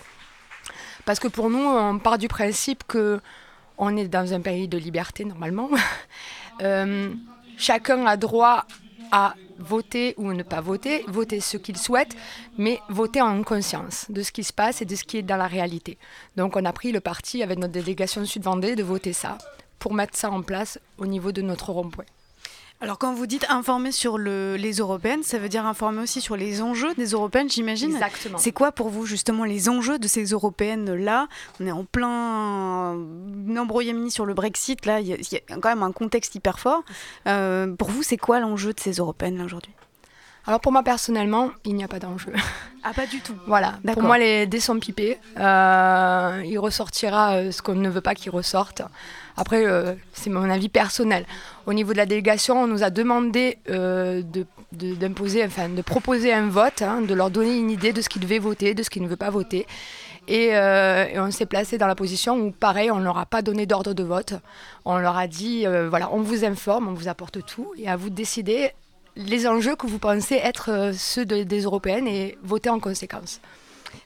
[1.06, 3.20] Parce que pour nous, on part du principe que
[3.78, 5.70] on est dans un pays de liberté normalement.
[6.60, 7.14] Euh,
[7.56, 8.66] chacun a droit
[9.12, 12.16] à voter ou ne pas voter, voter ce qu'il souhaite,
[12.56, 15.36] mais voter en conscience de ce qui se passe et de ce qui est dans
[15.36, 15.98] la réalité.
[16.36, 19.38] Donc on a pris le parti avec notre délégation Sud-Vendée de voter ça
[19.78, 22.06] pour mettre ça en place au niveau de notre rond-point.
[22.80, 26.36] Alors, quand vous dites informer sur le- les européennes, ça veut dire informer aussi sur
[26.36, 28.38] les enjeux des européennes, j'imagine Exactement.
[28.38, 31.26] C'est quoi pour vous justement les enjeux de ces européennes-là?
[31.60, 32.94] On est en plein
[33.58, 36.36] embrouillamini sur le Brexit, là, il y, a- il y a quand même un contexte
[36.36, 36.82] hyper fort.
[37.26, 39.72] Euh, pour vous, c'est quoi l'enjeu de ces européennes là aujourd'hui?
[40.46, 42.32] Alors pour moi personnellement, il n'y a pas d'enjeu.
[42.84, 43.34] Ah, pas du tout.
[43.48, 43.94] Voilà, D'accord.
[43.94, 45.18] pour moi les dés sont pipés.
[45.36, 48.82] Euh, il ressortira euh, ce qu'on ne veut pas qu'il ressorte.
[49.40, 51.24] Après, euh, c'est mon avis personnel.
[51.66, 54.44] Au niveau de la délégation, on nous a demandé euh, de,
[55.46, 58.40] enfin, de proposer un vote, hein, de leur donner une idée de ce qu'ils devaient
[58.40, 59.64] voter, de ce qu'ils ne veulent pas voter.
[60.26, 63.40] Et, euh, on s'est placé dans la position où, pareil, on ne leur a pas
[63.40, 64.34] donné d'ordre de vote.
[64.84, 68.10] On leur a dit, voilà, on vous informe, on vous apporte tout, et à vous
[68.10, 68.72] de décider
[69.14, 73.40] les enjeux que vous pensez être ceux de- des européennes et voter en conséquence.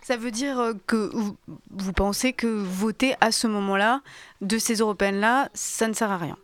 [0.02, 4.02] Ça veut dire euh, que vous, pensez que voter à ce moment-là
[4.40, 6.36] de ces européennes-là, ça ne sert à rien?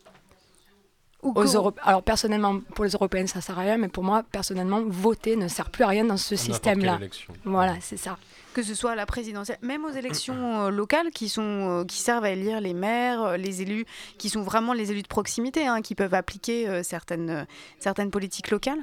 [1.22, 1.34] Aux
[1.82, 5.48] Alors personnellement, pour les européennes, ça sert à rien, mais pour moi, personnellement, voter ne
[5.48, 7.00] sert plus à rien dans ce système-là.
[7.44, 8.18] Voilà, c'est ça.
[8.54, 11.42] que ce soit à la présidentielle, même aux élections euh, locales qui, sont,
[11.80, 13.84] euh, qui servent à élire les maires, euh, les élus,
[14.16, 17.44] qui sont vraiment les élus de proximité, hein, qui peuvent appliquer euh, certaines, euh,
[17.80, 18.78] certaines politiques locales?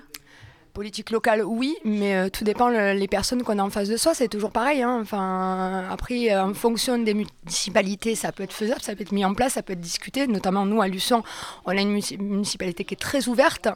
[0.76, 3.96] Politique locale, oui, mais euh, tout dépend le- les personnes qu'on a en face de
[3.96, 4.14] soi.
[4.14, 4.82] C'est toujours pareil.
[4.84, 5.00] hein.
[5.02, 9.24] Enfin, après, euh, en fonction des municipalités, ça peut être faisable, ça peut être mis
[9.24, 10.28] en place, ça peut être discuté.
[10.28, 11.24] Notamment nous à Luçon,
[11.66, 13.70] on a une munici- municipalité qui est très ouverte,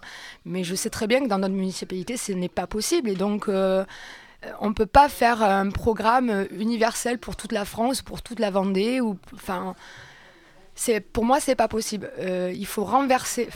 [0.44, 3.10] mais je sais très bien que dans notre municipalité, ce n'est pas possible.
[3.10, 3.86] Et donc, euh,
[4.60, 8.52] on ne peut pas faire un programme universel pour toute la France, pour toute la
[8.52, 9.00] Vendée.
[9.34, 9.74] Enfin,
[11.14, 12.12] pour moi, c'est pas possible.
[12.54, 13.48] Il faut renverser.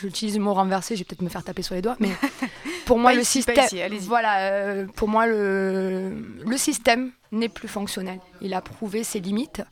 [0.00, 2.10] J'utilise le mot renverser, je vais peut-être me faire taper sur les doigts, mais
[2.86, 6.12] pour moi, le ici, système, ici, voilà, euh, pour moi, le,
[6.44, 8.20] le système n'est plus fonctionnel.
[8.40, 9.62] Il a prouvé ses limites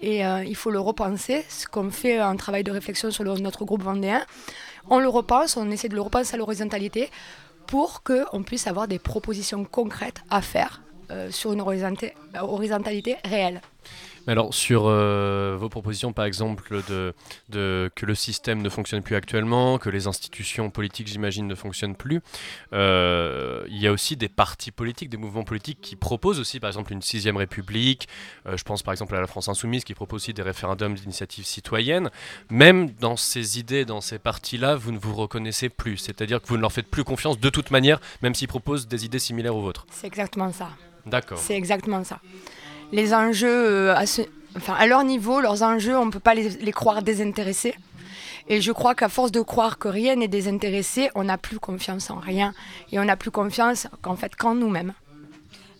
[0.00, 1.44] et euh, il faut le repenser.
[1.48, 4.24] Ce qu'on fait un travail de réflexion sur le- notre groupe vendéen,
[4.90, 7.10] on le repense, on essaie de le repenser à l'horizontalité
[7.66, 11.60] pour qu'on puisse avoir des propositions concrètes à faire euh, sur une
[12.40, 13.60] horizontalité réelle.
[14.26, 17.14] Mais alors, sur euh, vos propositions, par exemple, de,
[17.48, 21.94] de- que le système ne fonctionne plus actuellement, que les institutions politiques, j'imagine, ne fonctionnent
[21.96, 22.20] plus,
[22.72, 26.68] euh, il y a aussi des partis politiques, des mouvements politiques qui proposent aussi, par
[26.68, 28.08] exemple, une sixième république.
[28.46, 31.44] Euh, je pense, par exemple, à la France Insoumise qui propose aussi des référendums d'initiative
[31.44, 32.10] citoyenne.
[32.50, 35.96] Même dans ces idées, dans ces partis-là, vous ne vous reconnaissez plus.
[35.98, 39.04] C'est-à-dire que vous ne leur faites plus confiance de toute manière, même s'ils proposent des
[39.04, 39.86] idées similaires aux vôtres.
[39.90, 40.70] C'est exactement ça.
[41.06, 41.38] D'accord.
[41.38, 42.20] C'est exactement ça.
[42.92, 44.04] Les enjeux, euh, à,
[44.56, 47.74] enfin, à leur niveau, leurs enjeux, on ne peut pas les, croire désintéressés.
[48.48, 52.10] Et je crois qu'à force de croire que rien n'est désintéressé, on n'a plus confiance
[52.10, 52.54] en rien.
[52.92, 54.92] Et on n'a plus confiance qu'en fait qu'en nous-mêmes.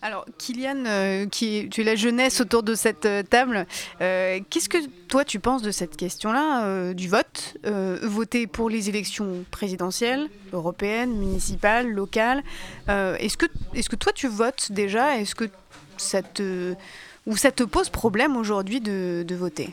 [0.02, 3.66] Alors, Kylian, euh, qui est, tu es la jeunesse autour de cette euh, table,
[3.98, 7.56] qu'est-ce que toi tu penses de cette question-là, du vote
[8.02, 12.42] Voter pour les élections présidentielles, européennes, municipales, locales.
[12.88, 15.18] Est-ce, que, est-ce que toi tu votes déjà?
[15.18, 15.48] Est-ce que
[15.96, 16.74] ça te,
[17.26, 19.70] ou ça te pose problème aujourd'hui de, de voter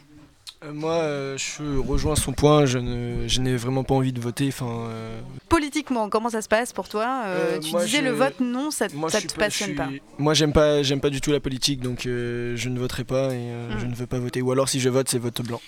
[0.63, 2.65] Euh, moi, euh, je rejoins son point.
[2.65, 4.47] Je, ne, je n'ai vraiment pas envie de voter.
[4.47, 8.11] Enfin, euh, Politiquement, comment ça se passe pour toi Euh, Euh, Tu disais je- le
[8.11, 9.89] vote, non, ça, moi, ça je te pas- passionne pas.
[10.17, 13.33] Moi, j'aime pas, j'aime pas du tout la politique, donc euh, je ne voterai pas
[13.33, 14.41] et euh, je ne veux pas voter.
[14.41, 15.61] Ou alors, si je vote, c'est vote blanc.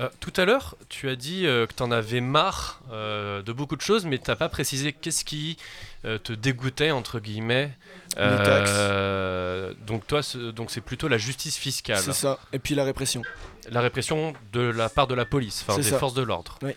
[0.00, 3.52] Euh, tout à l'heure, tu as dit euh, que tu en avais marre euh, de
[3.52, 5.56] beaucoup de choses, mais tu n'as pas précisé qu'est-ce qui
[6.04, 7.70] euh, te dégoûtait, entre guillemets.
[8.18, 11.98] Euh, donc, toi, ce- donc c'est plutôt la justice fiscale.
[11.98, 12.38] C'est ça.
[12.52, 13.22] Et puis la répression.
[13.70, 15.98] La répression de la part de la police, enfin C'est des ça.
[15.98, 16.58] forces de l'ordre.
[16.62, 16.72] Oui.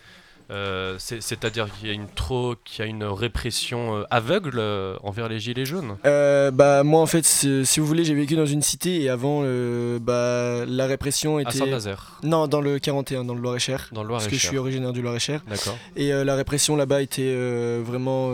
[0.49, 4.55] Euh, c'est- C'est-à-dire qu'il y a une trop, qu'il y a une répression euh, aveugle
[4.57, 5.95] euh, envers les gilets jaunes?
[6.05, 9.09] Euh, bah moi en fait c'est- si vous voulez j'ai vécu dans une cité et
[9.09, 12.19] avant euh, bah la répression était Saint-Nazaire.
[12.23, 14.49] non dans le 41 dans le Loir-et-Cher Dans le parce que je Loir-et-Cher.
[14.49, 15.77] suis originaire du Loir-et-Cher D'accord.
[15.95, 17.33] et la répression là-bas était
[17.79, 18.33] vraiment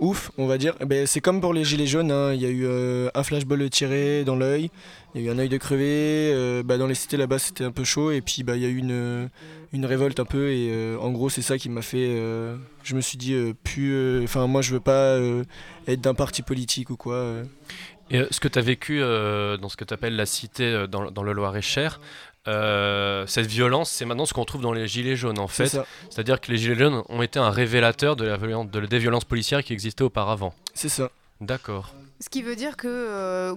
[0.00, 2.32] ouf on va dire Eh ben, c'est comme pour les gilets jaunes hein.
[2.32, 4.70] il y a eu euh, un flashball tiré dans l'œil
[5.14, 5.84] il y a eu un œil de crevé
[6.32, 8.66] euh, bah, dans les cités là-bas c'était un peu chaud et puis bah il y
[8.66, 12.20] a eu une révolte un peu et euh, en gros c'est ça qui m'a fait
[12.82, 15.18] je me suis dit plus enfin moi je veux pas
[15.86, 17.42] être d'un parti politique ou quoi.
[18.10, 21.32] Et ce que tu as vécu dans ce que tu appelles la cité dans le
[21.32, 22.00] Loir-et-Cher,
[22.46, 25.68] euh, cette violence, c'est maintenant ce qu'on trouve dans les Gilets jaunes en C'est fait.
[25.76, 25.86] ça.
[26.10, 29.24] C'est-à-dire que les Gilets jaunes ont été un révélateur de la violence, de, des violences
[29.24, 30.54] policières qui existaient auparavant.
[30.74, 31.10] C'est ça.
[31.40, 31.94] D'accord.
[32.20, 33.54] Ce qui veut dire que euh,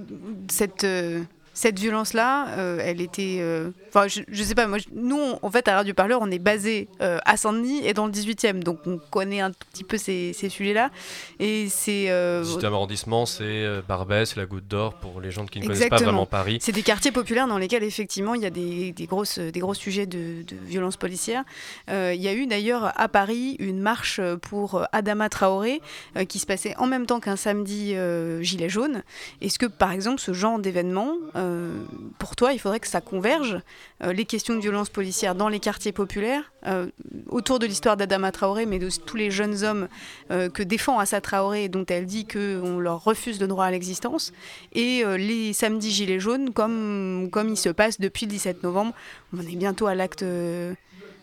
[0.49, 1.21] cette, euh,
[1.57, 3.37] cette violence-là, euh, elle était.
[3.39, 6.19] euh, Enfin, je, je sais pas, moi, je- nous, on- en fait, à Radio Parleur,
[6.21, 9.83] on est basé euh, à Saint-Denis et dans le 18e, donc on connaît un petit
[9.83, 10.91] peu ces, ces sujets-là.
[11.39, 12.09] Et c'est.
[12.09, 15.97] Le 18e arrondissement, c'est Barbès, la Goutte d'Or pour les gens qui ne connaissent pas
[15.97, 16.59] vraiment Paris.
[16.61, 19.73] C'est des quartiers populaires dans lesquels effectivement il y a des, des grosses, des gros
[19.73, 21.43] sujets de, de violences policières.
[21.89, 25.81] Euh, il y a eu d'ailleurs à Paris une marche pour Adama Traoré
[26.29, 27.95] qui se passait en même temps qu'un samedi
[28.41, 29.01] gilet jaune.
[29.41, 31.13] Est-ce que par exemple ce genre d'événement,
[31.47, 31.83] euh,
[32.19, 33.59] pour toi, il faudrait que ça converge
[34.03, 36.87] euh, les questions de violences policières dans les quartiers populaires euh,
[37.27, 39.87] autour de l'histoire d'Adama Traoré, mais de tous les jeunes hommes
[40.29, 44.33] que défend Assa Traoré dont elle dit qu'on leur refuse le droit à l'existence,
[44.73, 48.93] et les samedis gilets jaunes, comme, comme il se passe depuis le 17 novembre.
[49.35, 50.25] On est bientôt à l'acte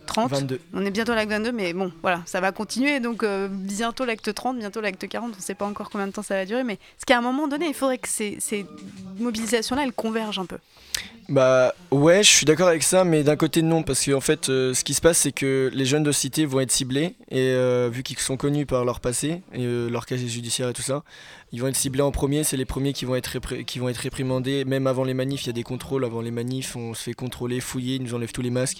[0.06, 0.30] 30.
[0.30, 0.60] 22.
[0.72, 3.00] On est bientôt à l'acte 22, mais bon, voilà, ça va continuer.
[3.00, 5.32] Donc euh, bientôt l'acte 30, bientôt l'acte 40.
[5.32, 7.22] On ne sait pas encore combien de temps ça va durer, mais ce qu'à un
[7.22, 8.66] moment donné, il faudrait que ces, ces
[9.18, 10.58] mobilisations-là, elles convergent un peu.
[11.28, 14.74] Bah ouais, je suis d'accord avec ça, mais d'un côté non, parce qu'en fait, euh,
[14.74, 17.88] ce qui se passe, c'est que les jeunes de cité vont être ciblés, et euh,
[17.90, 21.02] vu qu'ils sont connus par leur passé, et leur casier judiciaire et tout ça,
[21.54, 23.98] ils vont être ciblés en premier, c'est les premiers qui vont, être qui vont être
[23.98, 27.04] réprimandés, même avant les manifs, il y a des contrôles, avant les manifs, on se
[27.04, 28.78] fait contrôler, fouiller, ils nous enlèvent tous les masques,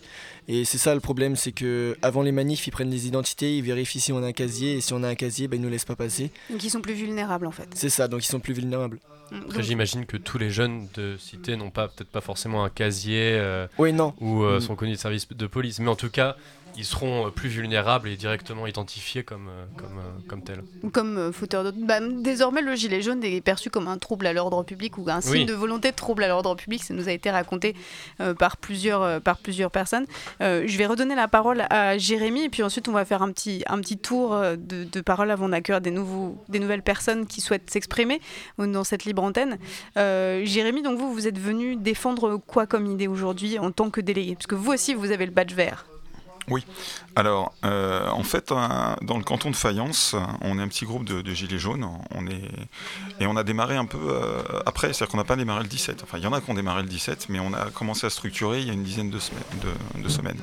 [0.49, 3.63] et c'est ça le problème, c'est que avant les manifs, ils prennent les identités, ils
[3.63, 5.69] vérifient si on a un casier, et si on a un casier, bah, ils nous
[5.71, 6.31] laissent pas passer.
[6.51, 7.69] Donc ils sont plus vulnérables en fait.
[7.75, 8.99] C'est ça, donc ils sont plus vulnérables.
[9.33, 13.31] Après, j'imagine que tous les jeunes de cité n'ont pas peut-être pas forcément un casier
[13.33, 14.13] euh, Oui, non.
[14.21, 14.61] ou euh, Mm.
[14.61, 16.37] sont connus de services de police, mais en tout cas,
[16.77, 20.63] ils seront euh, plus vulnérables et directement identifiés comme, euh, comme, euh, comme tels.
[20.93, 21.71] Comme euh, fauteur de...
[21.71, 25.21] bah, désormais, le gilet jaune est perçu comme un trouble à l'ordre public ou un
[25.21, 25.45] signe Oui.
[25.47, 26.83] de volonté de trouble à l'ordre public.
[26.83, 27.75] Ça nous a été raconté
[28.21, 30.07] euh, par, plusieurs, euh, par plusieurs personnes.
[30.41, 33.31] Euh, je vais redonner la parole à Jérémy et puis ensuite on va faire un
[33.33, 37.41] petit, un petit tour de, de parole avant d'accueillir des, nouveaux, des nouvelles personnes qui
[37.41, 38.21] souhaitent s'exprimer
[38.59, 39.59] dans cette libre antenne.
[39.97, 44.35] Jérémy, donc vous, vous êtes venu défendre quoi comme idée aujourd'hui en tant que délégué?
[44.35, 45.87] Parce que vous aussi, vous avez le badge vert.
[46.49, 46.65] Oui.
[47.17, 48.57] Alors, euh, en fait, euh,
[49.03, 51.89] dans le canton de Fayence, on est un petit groupe de, de gilets jaunes.
[52.11, 52.43] On est
[53.21, 56.03] et on a démarré un peu euh, après, c'est-à-dire qu'on n'a pas démarré le 17.
[56.03, 58.11] Enfin, il y en a qui ont démarré le 17, mais on a commencé à
[58.11, 59.43] structurer il y a une dizaine de semaines.
[59.95, 60.41] De, de semaines.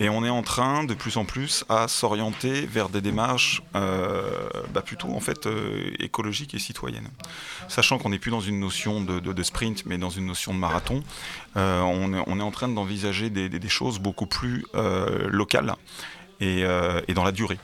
[0.00, 4.30] Et on est en train de plus en plus à s'orienter vers des démarches euh,
[4.72, 5.48] bah, plutôt en fait
[5.98, 7.08] écologiques et citoyennes.
[7.66, 11.02] Sachant qu'on n'est plus dans une notion de, sprint, mais dans une notion de marathon,
[11.56, 14.64] on, est, on est en train d'envisager des, des- des choses beaucoup plus
[15.26, 15.74] locales
[16.40, 17.58] et, euh, et dans la durée.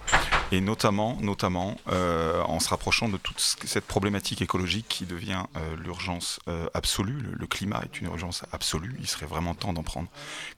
[0.52, 5.44] Et notamment, notamment euh, en se rapprochant de toute ce- cette problématique écologique qui devient
[5.56, 6.40] euh, l'urgence
[6.74, 7.18] absolue.
[7.32, 8.96] Le, climat est une urgence absolue.
[9.00, 10.08] Il serait vraiment temps d'en prendre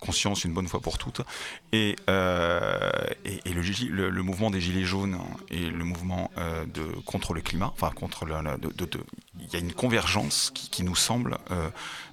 [0.00, 1.20] conscience une bonne fois pour toutes.
[1.72, 5.18] Et, le, mouvement des Gilets jaunes
[5.50, 8.26] et le mouvement de, contre le climat, enfin contre
[9.38, 11.38] il y a une convergence qui nous semble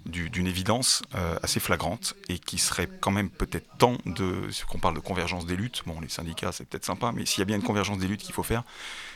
[0.05, 4.65] du- d'une évidence euh, assez flagrante et qui serait quand même peut-être temps de, ce
[4.65, 7.41] qu'on parle de convergence des luttes, bon les syndicats c'est peut-être sympa, mais s'il y
[7.41, 8.63] a bien une convergence des luttes qu'il faut faire,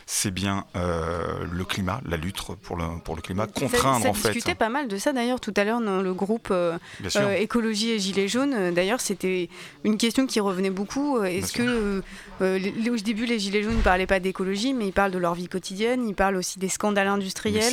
[0.06, 4.14] c'est bien euh, le climat, la lutte pour le, pour le climat, contraindre ça, en
[4.14, 4.30] fait.
[4.32, 6.78] discutait pas mal de ça d'ailleurs tout à l'heure dans le groupe euh,
[7.20, 8.74] euh, écologie et gilets jaunes.
[8.74, 9.50] D'ailleurs, c'était
[9.84, 11.22] une question qui revenait beaucoup.
[11.24, 12.02] Est-ce que
[12.42, 15.34] les- au début les gilets jaunes ne parlaient pas d'écologie, mais ils parlent de leur
[15.36, 17.64] vie quotidienne, ils parlent aussi des scandales industriels,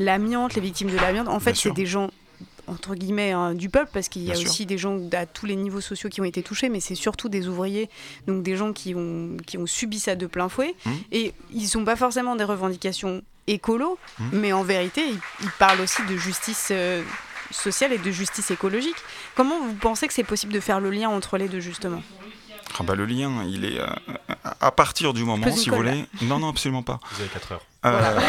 [0.00, 1.28] l'amiante, les victimes de l'amiante.
[1.28, 2.10] En fait, c'est des gens
[2.68, 4.50] entre guillemets hein, du peuple parce qu'il y a Bien sûr.
[4.50, 7.28] aussi des gens à tous les niveaux sociaux qui ont été touchés mais c'est surtout
[7.28, 7.88] des ouvriers
[8.26, 10.90] donc des gens qui ont qui ont subi ça de plein fouet Mmh.
[11.12, 14.24] et ils sont pas forcément des revendications écolo Mmh.
[14.32, 17.02] mais en vérité ils, ils parlent aussi de justice euh,
[17.50, 18.96] sociale et de justice écologique
[19.36, 22.02] comment vous pensez que c'est possible de faire le lien entre les deux justement?
[22.78, 23.86] Ah bah, le lien, il est euh,
[24.60, 26.04] à partir du moment, si vous voulez.
[26.20, 27.00] Non, non, absolument pas.
[27.12, 27.64] Vous avez 4 heures.
[27.86, 28.20] Euh,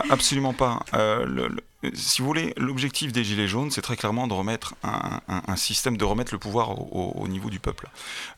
[0.10, 0.80] absolument pas.
[0.94, 1.62] Euh, le- le-
[1.94, 6.04] si vous voulez, l'objectif des Gilets jaunes, c'est très clairement de remettre un, système, de
[6.04, 7.88] remettre le pouvoir au niveau du peuple.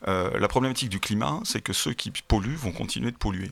[0.07, 3.51] Euh, la problématique du climat, c'est que ceux qui polluent vont continuer de polluer.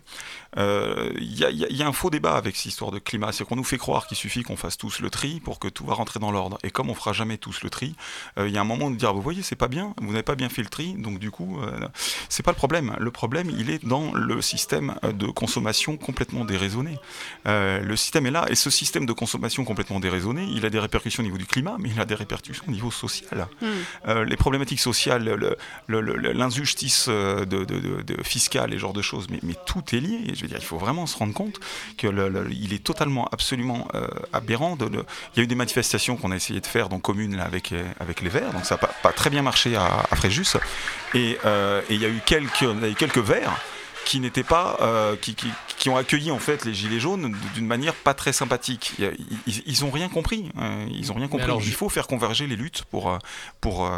[0.57, 2.67] Euh, Il y, a- il y a- il y a un faux débat avec cette
[2.67, 5.39] histoire de climat, c'est qu'on nous fait croire qu'il suffit qu'on fasse tous le tri
[5.39, 6.57] pour que tout va rentrer dans l'ordre.
[6.63, 7.95] Et comme on fera jamais tous le tri,
[8.37, 10.23] euh, il y a un moment de dire, vous voyez, c'est pas bien, vous n'avez
[10.23, 11.87] pas bien fait le tri, donc du coup, euh,
[12.29, 12.95] c'est pas le problème.
[12.99, 16.97] Le problème, il est dans le système euh, de consommation complètement déraisonné.
[17.47, 20.79] Euh, le système est là, et ce système de consommation complètement déraisonné, il a des
[20.79, 23.47] répercussions au niveau du climat, mais il a des répercussions au niveau social.
[23.61, 23.65] Hmm.
[24.07, 25.57] Euh, les problématiques sociales, le-
[25.87, 29.55] le- le- l'injustice euh, de, de- de- fiscale, et ce genre de choses, mais, mais
[29.65, 30.33] tout est lié.
[30.37, 31.59] Je veux dire, il faut vraiment se rendre compte
[31.97, 34.75] que le- le- il est totalement, absolument euh, aberrant.
[34.75, 37.35] De, le- Il y a eu des manifestations qu'on a essayé de faire dans commune
[37.35, 40.05] là, avec, euh, avec les Verts, donc ça n'a pas, pas très bien marché à,
[40.11, 40.57] à Fréjus.
[41.13, 43.59] Et, euh, et il y a eu quelques, il y a eu quelques Verts
[44.05, 47.67] qui n'étaient pas, euh, qui, qui- qui ont accueilli en fait les gilets jaunes d'une
[47.67, 48.93] manière pas très sympathique.
[48.99, 50.49] Ils, ils ont rien compris.
[50.59, 51.43] euh, ils ont rien compris.
[51.43, 53.17] alors, il faut faire converger les luttes pour,
[53.61, 53.85] pour.
[53.85, 53.91] euh,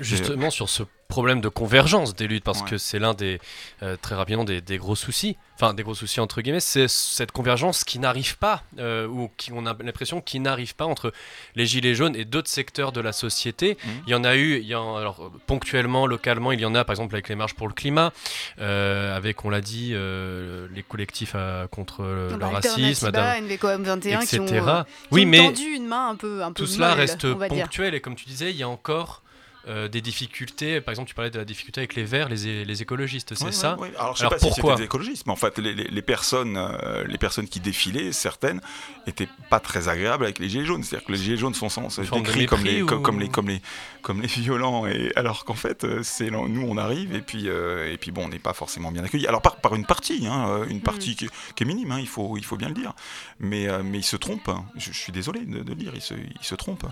[0.00, 2.68] Justement sur ce problème de convergence des luttes, parce Ouais.
[2.70, 3.40] que c'est l'un des,
[3.82, 7.32] euh, très rapidement, des, des gros soucis, enfin des gros soucis entre guillemets, c'est cette
[7.32, 11.12] convergence qui n'arrive pas, euh, ou qui, on a l'impression qu'il n'arrive pas entre
[11.56, 13.78] les gilets jaunes et d'autres secteurs de la société.
[13.82, 13.90] Mhm.
[14.06, 16.84] Il y en a eu, il y en, alors ponctuellement, localement, il y en a
[16.84, 18.12] par exemple avec les marches pour le climat,
[18.60, 21.34] euh, avec, on l'a dit, euh, les collectifs
[21.70, 24.60] contre le, le Bah, racisme, Alternativa, NVCOM 21 qui ont, etc.
[24.84, 27.94] qui oui, ont mais tendu une main un peu un peu tout cela reste ponctuel
[27.94, 29.22] et comme tu disais, il y a encore
[29.66, 30.80] euh, des difficultés.
[30.80, 33.88] Par exemple, tu parlais de la difficulté avec les verts, les, écologistes, c'est ça ouais,
[33.88, 33.96] ouais.
[33.98, 36.02] Alors, je sais pas si pourquoi c'était des écologistes, mais en fait, les, les- les
[36.02, 38.60] personnes, euh, les personnes qui défilaient, certaines,
[39.06, 40.82] étaient pas très agréables avec les gilets jaunes.
[40.82, 43.60] C'est-à-dire que les gilets jaunes sont de décrits comme ou- comme, comme les, comme les,
[44.02, 47.92] comme les violents, et alors qu'en fait, euh, c'est nous, on arrive et puis, euh,
[47.92, 49.26] et puis bon, on n'est pas forcément bien accueillis.
[49.26, 52.36] Alors par, par une partie, hein, une partie qui, qui est minime, hein, il faut,
[52.36, 52.94] il faut bien le dire.
[53.40, 54.48] Mais, euh, mais ils se trompent.
[54.48, 54.64] hein.
[54.76, 56.86] Je, je suis désolé de, de le dire, ils se, ils se trompent.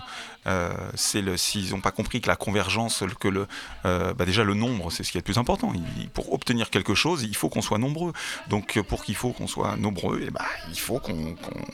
[0.47, 2.35] Euh, c'est le, s'ils n'ont pas compris que la
[3.17, 3.47] que le,
[3.85, 5.71] euh, bah déjà le nombre, c'est ce qui est le plus important.
[6.13, 8.13] Pour obtenir quelque chose, il faut qu'on soit nombreux.
[8.49, 11.65] Donc euh, pour qu'il faut qu'on soit nombreux, eh bah, il faut qu'on qu'on-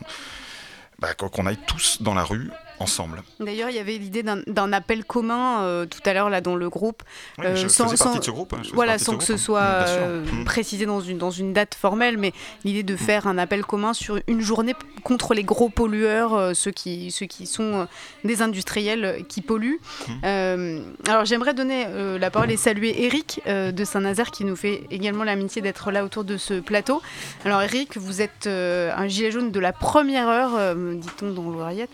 [0.99, 3.23] bah, qu'on aille tous dans la rue ensemble.
[3.39, 6.69] D'ailleurs, il y avait l'idée d'un- appel commun euh, tout à l'heure là dans le
[6.69, 7.03] groupe.
[7.37, 9.37] Oui, je faisais partie de ce groupe, hein, voilà, sans que ce hein.
[9.37, 9.97] soit sûr.
[9.99, 12.33] euh, précisé dans une, dans une date formelle, mais
[12.63, 16.71] l'idée de faire un appel commun sur une journée contre les gros pollueurs, euh, ceux,
[16.71, 17.85] qui, ceux qui sont euh,
[18.23, 19.79] des industriels euh, qui polluent.
[20.07, 20.11] Mm.
[20.25, 24.55] Euh, alors j'aimerais donner euh, la parole et saluer Eric euh, de Saint-Nazaire qui nous
[24.55, 27.01] fait également l'amitié d'être là autour de ce plateau.
[27.45, 31.49] Alors Eric, vous êtes euh, un gilet jaune de la première heure, euh, dit-on dans
[31.51, 31.91] l'oreillette,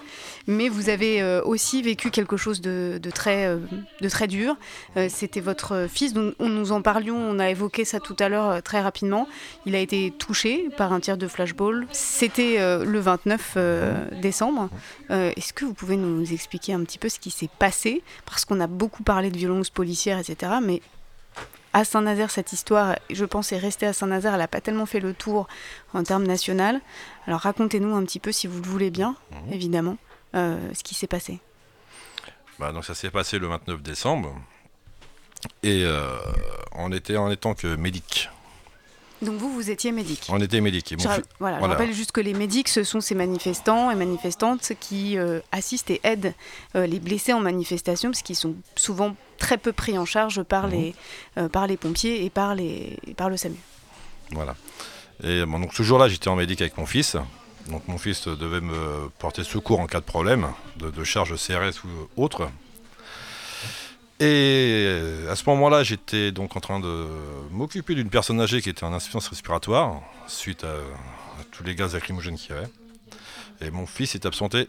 [0.48, 3.58] mais vous avez euh, aussi vécu quelque chose de, de très, euh,
[4.01, 4.55] de très dur.
[4.97, 8.29] Euh, C'était votre fils, dont on nous en parlions, on a évoqué ça tout à
[8.29, 9.27] l'heure très rapidement.
[9.65, 11.88] Il a été touché par un tir de flashball.
[11.91, 14.69] C'était le 29 euh, décembre.
[15.10, 18.03] Est-ce que vous pouvez nous expliquer un petit peu ce qui s'est passé?
[18.25, 20.53] Parce qu'on a beaucoup parlé de violences policières, etc.
[20.62, 20.82] Mais
[21.73, 24.34] à Saint-Nazaire, cette histoire, je pense, est restée à Saint-Nazaire.
[24.34, 25.47] Elle n'a pas tellement fait le tour
[25.93, 26.82] en termes national.
[27.27, 29.15] Alors racontez-nous un petit peu, si vous le voulez bien,
[29.51, 31.39] évidemment, euh, ce qui s'est passé.
[32.60, 34.36] Bah, donc ça s'est passé le 29 décembre.
[35.63, 36.18] Et euh,
[36.74, 38.30] on était en étant que médic.
[39.22, 40.26] Donc vous, vous étiez médic.
[40.30, 40.92] On était médic.
[40.94, 41.08] Mon Je,
[41.39, 41.68] voilà, je voilà.
[41.68, 46.00] rappelle juste que les médics, ce sont ces manifestants et manifestantes qui euh, assistent et
[46.04, 46.34] aident
[46.76, 50.68] euh, les blessés en manifestation, parce qu'ils sont souvent très peu pris en charge par,
[50.68, 50.72] Mhm.
[50.72, 50.96] les,
[51.38, 53.58] euh, par les pompiers et par, les, par le SAMU.
[54.32, 54.56] Voilà.
[55.24, 57.18] Et bon, donc ce jour-là, j'étais en médic avec mon fils.
[57.67, 62.24] Donc mon fils devait me porter secours en cas de problème, de, charge CRS ou
[62.24, 62.50] autre.
[64.19, 64.88] Et
[65.30, 67.08] à ce moment-là, j'étais donc en train de
[67.52, 70.74] m'occuper d'une personne âgée qui était en insuffisance respiratoire suite à,
[71.52, 72.67] tous les gaz lacrymogènes qu'il y avait.
[73.62, 74.67] Et mon fils est absenté,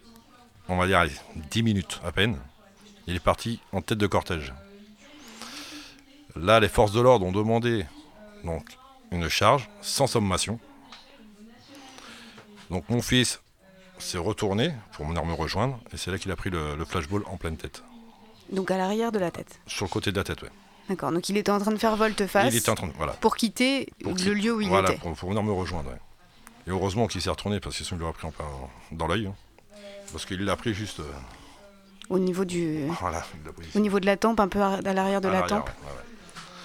[0.69, 1.13] on va dire, allez,
[1.51, 2.39] 10 minutes à peine.
[3.07, 4.53] Il est parti en tête de cortège.
[6.37, 7.87] Là, les forces de l'ordre ont demandé
[8.45, 8.65] donc
[9.11, 10.61] une charge sans sommation.
[12.71, 13.41] Donc mon fils
[13.99, 17.23] s'est retourné pour venir me rejoindre et c'est là qu'il a pris le, le flashball
[17.27, 17.83] en pleine tête.
[18.53, 19.61] Donc à l'arrière de la tête.
[19.67, 20.49] Sur le côté de la tête, ouais.
[20.89, 23.13] D'accord, donc il était en train de faire volte-face Il était en train de- voilà.
[23.15, 24.99] pour quitter Pour le lieu où il voilà, était.
[25.01, 25.99] Pour, pour venir me rejoindre, ouais.
[26.67, 28.47] Et heureusement qu'il s'est retourné parce que sinon il l'aurait pris en plein
[28.93, 29.27] dans l'œil.
[29.27, 29.35] hein.
[30.13, 30.99] Parce qu'il l'a pris juste.
[31.01, 31.05] euh,
[32.09, 33.23] Au niveau, du, voilà,
[33.77, 35.69] au de la tempe, un peu à l'arrière de À la tempe.
[35.69, 35.80] ouais,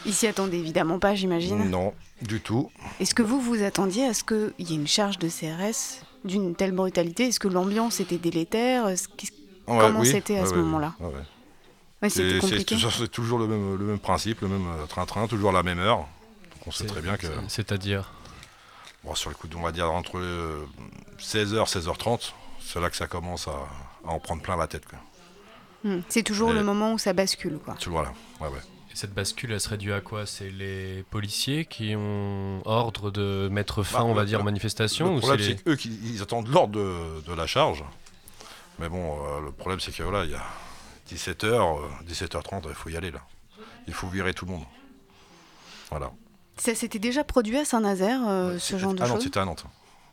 [0.06, 0.12] ouais, ouais.
[0.12, 1.70] Il s'y attendait évidemment pas, j'imagine.
[1.70, 2.72] Non, du tout.
[3.00, 6.56] Est-ce que vous vous attendiez à ce qu'il y ait une charge de CRS d'une
[6.56, 7.28] telle brutalité?
[7.28, 8.86] Est-ce que l'ambiance était délétère?
[8.86, 8.96] Ouais,
[9.65, 10.94] Comment oui, c'était à ouais, ce ouais, moment-là?
[11.00, 11.13] ouais, ouais.
[12.04, 12.78] Ouais, c'était Et c'est- compliqué.
[12.80, 15.80] C'est c'est toujours le même, le même principe, le même euh, train-train, toujours la même
[15.80, 16.00] heure.
[16.00, 17.28] Donc on sait très bien que.
[17.48, 18.12] C'est-à-dire?
[19.04, 20.20] Bon, sur le coup, on va dire entre
[21.20, 23.52] 16h, 16h30, c'est là que ça commence à,
[24.08, 24.84] à en prendre plein la tête.
[25.84, 27.76] Hmm, C'est toujours Et- le moment où ça bascule, quoi.
[27.80, 28.60] Tu vois là, ouais, ouais.
[28.96, 30.26] Et cette bascule, elle serait due à quoi?
[30.26, 34.44] C'est les policiers qui ont ordre de mettre fin, Bah, on va le- dire, aux
[34.44, 37.84] manifestations Le ou problème, c'est les- qu'eux, qui- ils attendent l'ordre de, de la charge.
[38.80, 40.44] Mais bon, euh, le problème, c'est que voilà, il y a
[41.10, 41.78] 17h,
[42.08, 43.20] 17h30, il faut y aller là.
[43.86, 44.64] Il faut virer tout le monde.
[45.92, 46.10] Voilà.
[46.56, 49.24] Ça s'était déjà produit à Saint-Nazaire, euh, ce genre de Ah non, choses?
[49.24, 49.66] c'était à Nantes.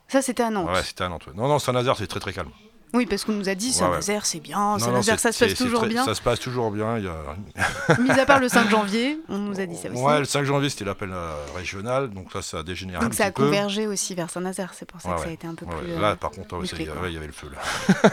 [0.09, 0.69] Ça, c'était à Nantes.
[0.69, 1.25] Ouais, c'était à Nantes.
[1.29, 1.33] ouais.
[1.37, 2.51] Non, non, Saint-Nazaire, c'est très très calme.
[2.95, 5.87] Oui, parce qu'on nous a dit Ouais, Saint-Nazaire, c'est bien, Saint-Nazaire, ça se passe toujours
[5.87, 6.05] bien.
[6.05, 6.99] Ça se passe toujours bien.
[6.99, 7.97] Il y a...
[7.99, 10.01] Mis à part le 5 janvier, on nous a dit ça aussi.
[10.03, 13.15] Ouais, le 5 janvier, c'était l'appel euh, régional, donc là, ça a dégénéré un Donc
[13.15, 13.45] ça a peu.
[13.45, 15.75] convergé aussi vers Saint-Nazaire, c'est pour ça Ouais, que ça a été un peu plus.
[15.77, 15.83] ouais.
[15.93, 18.11] euh, Là, par contre, il y avait le feu là.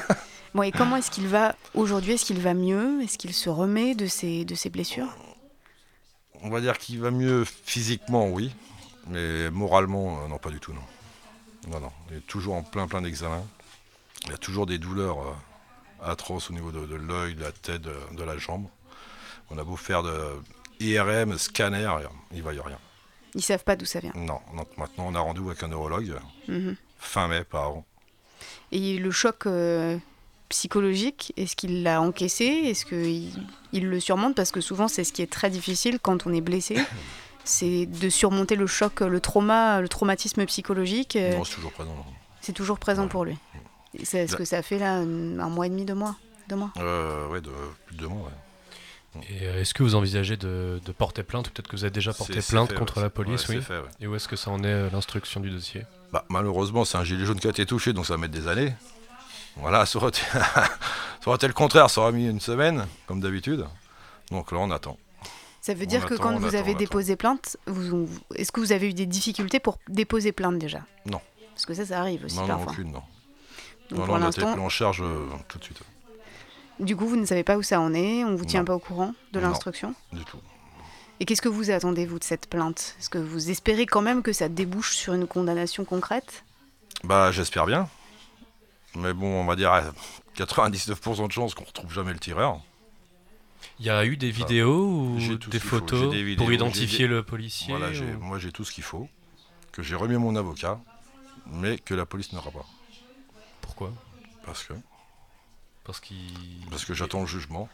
[0.56, 3.02] Bon, et comment est-ce qu'il va aujourd'hui Est-ce qu'il va mieux?
[3.04, 5.10] Est-ce qu'il se remet de ses, de ses blessures?
[6.42, 8.52] On va dire qu'il va mieux physiquement, oui,
[9.08, 10.82] mais moralement, euh, non, pas du tout, non.
[11.70, 13.46] Non, non, il est toujours en plein, plein d'examens.
[14.26, 17.52] Il y a toujours des douleurs euh, atroces au niveau de, de l'œil, de la
[17.52, 18.66] tête, de, de la jambe.
[19.50, 20.14] On a beau faire de
[20.80, 21.90] IRM, scanner,
[22.34, 22.78] il va y a rien.
[23.36, 24.12] Ils savent pas d'où ça vient.
[24.16, 24.40] Non,
[24.78, 26.16] maintenant on a rendez-vous avec un neurologue,
[26.48, 26.76] Mhm.
[26.98, 27.86] fin mai par an.
[28.72, 29.98] Et le choc euh,
[30.50, 32.46] psychologique, est-ce qu'il l'a encaissé?
[32.46, 33.32] Est-ce qu'il
[33.72, 34.36] il le surmonte?
[34.36, 36.78] Parce que souvent, c'est ce qui est très difficile quand on est blessé.
[37.46, 41.16] C'est de surmonter le choc, le trauma, le traumatisme psychologique.
[41.16, 42.06] euh, Non, c'est toujours présent.
[42.42, 43.38] c'est toujours présent pour lui.
[44.04, 46.16] C'est ce que ça fait là un, un mois et demi, deux mois,
[46.48, 46.72] deux mois?
[46.78, 47.50] Euh, ouais, de
[47.88, 49.22] plus de deux mois, ouais.
[49.30, 51.92] Et euh, est-ce que vous envisagez de, de porter plainte ou Peut-être que vous avez
[51.92, 53.62] déjà porté C'est- c'est plainte fait, contre ouais, la police, ouais, oui.
[53.68, 53.90] c'est fait, ouais.
[54.02, 55.86] Et où est-ce que ça en est euh, l'instruction du dossier?
[56.14, 58.48] Bah, malheureusement, c'est un gilet jaune qui a été touché, donc ça va mettre des
[58.48, 58.74] années.
[59.58, 60.70] Voilà, ça aurait été, ça
[61.26, 63.66] aurait été le contraire, ça aurait mis une semaine, comme d'habitude.
[64.30, 64.98] Donc là, on attend.
[65.62, 68.60] Ça veut On dire que attend, quand vous attend, avez déposé plainte, vous, est-ce que
[68.60, 70.82] vous avez eu des difficultés pour déposer plainte déjà?
[71.08, 71.20] Non.
[71.56, 72.72] Parce que ça, ça arrive aussi Non, non, parfois.
[72.74, 73.02] aucune, non.
[73.90, 75.82] Donc non, pour non, on a été l'instant- pris en charge euh, tout de suite.
[76.80, 78.66] Du coup, vous ne savez pas où ça en est, on vous tient Non.
[78.66, 80.40] pas au courant de l'instruction Du tout.
[81.20, 82.96] Et qu'est-ce que vous attendez, vous, de cette plainte?
[83.00, 86.46] Est-ce que vous espérez quand même que ça débouche sur une condamnation concrète?
[87.04, 87.90] Bah, j'espère bien.
[88.96, 89.84] Mais bon, on va dire à
[90.38, 92.62] 99% de chances qu'on retrouve jamais le tireur.
[93.80, 96.54] Il y a eu des vidéos ou J'ai tout des photos J'ai des vidéos, pour
[96.54, 99.08] identifier des- le policier Voilà, ou- moi j'ai tout ce qu'il faut,
[99.74, 100.80] que j'ai remis à mon avocat,
[101.48, 102.66] mais que la police n'aura pas.
[103.80, 103.96] Pourquoi
[104.46, 104.74] Parce que
[105.86, 106.18] Parce qu'il.
[106.70, 107.70] parce que j'attends le jugement.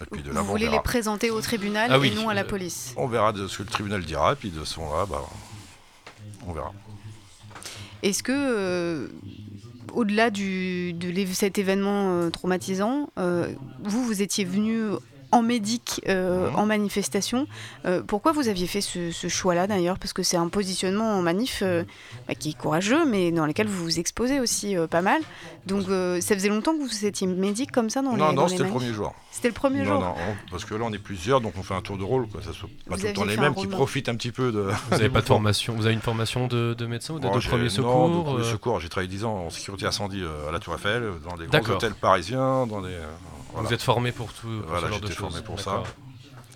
[0.00, 0.76] Et puis de là, Vous on voulez verra.
[0.78, 2.94] les présenter au tribunal Ah oui, et non à la euh, police.
[2.96, 5.22] On verra de ce que le tribunal dira, et puis de ce moment-là, bah,
[6.46, 6.72] on verra.
[8.02, 9.08] Est-ce que, euh,
[9.92, 13.52] au-delà du, de cet événement euh, traumatisant, euh,
[13.82, 14.84] vous, vous étiez venu
[15.34, 16.56] en médic, euh, Mhm.
[16.56, 17.46] en manifestation.
[17.86, 19.98] Euh, pourquoi vous aviez fait ce, ce choix-là d'ailleurs?
[19.98, 21.82] Parce que c'est un positionnement en manif euh,
[22.28, 25.20] bah, qui est courageux, mais dans lequel vous vous exposez aussi euh, pas mal.
[25.66, 28.32] Donc euh, ça faisait longtemps que vous étiez médic comme ça dans les non, dans
[28.32, 29.12] non, les c'était le premier jour.
[29.30, 31.62] C'était le premier non, jour Non, on- parce que là, on est plusieurs, donc on
[31.62, 32.28] fait un tour de rôle.
[32.28, 32.40] Quoi.
[32.42, 33.76] Ça soit pas Vous tout le temps les mêmes qui roulement.
[33.76, 34.60] profitent un petit peu de.
[34.60, 37.40] Vous n'avez pas de formation Vous avez une formation de, de médecin ou de, de
[37.40, 38.80] j'ai- premier non, secours de premier euh, secours.
[38.80, 41.94] J'ai travaillé 10 ans en sécurité incendie à la Tour Eiffel, dans des grands hôtels
[41.94, 42.96] parisiens, dans des.
[43.54, 45.16] Vous êtes formé pour tout pour Voilà, ce genre de choses.
[45.16, 45.82] formé pour ça.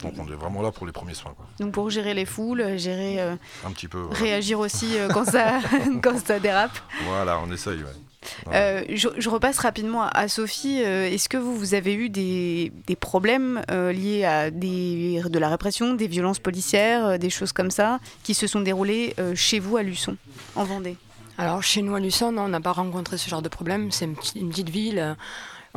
[0.02, 1.32] Donc on est vraiment là pour les premiers soins.
[1.36, 1.46] Quoi.
[1.58, 3.34] Donc pour gérer les foules, gérer, euh,
[3.66, 3.98] Un petit peu.
[3.98, 4.18] voilà.
[4.20, 5.58] réagir aussi euh, quand, ça,
[6.02, 6.78] quand ça dérape.
[7.04, 7.78] Voilà, on essaye.
[7.78, 8.54] Ouais.
[8.54, 10.82] Euh, je, je repasse rapidement à, Sophie.
[10.84, 15.38] Euh, Est-ce que vous, vous avez eu des, des problèmes euh, liés à des, de
[15.38, 19.34] la répression, des violences policières, euh, des choses comme ça, qui se sont déroulées euh,
[19.34, 20.16] chez vous à Luçon,
[20.54, 20.96] en Vendée?
[21.38, 23.90] Alors chez nous à Luçon, non, on n'a pas rencontré ce genre de problème.
[23.92, 24.04] C'est
[24.36, 25.16] une petite ville.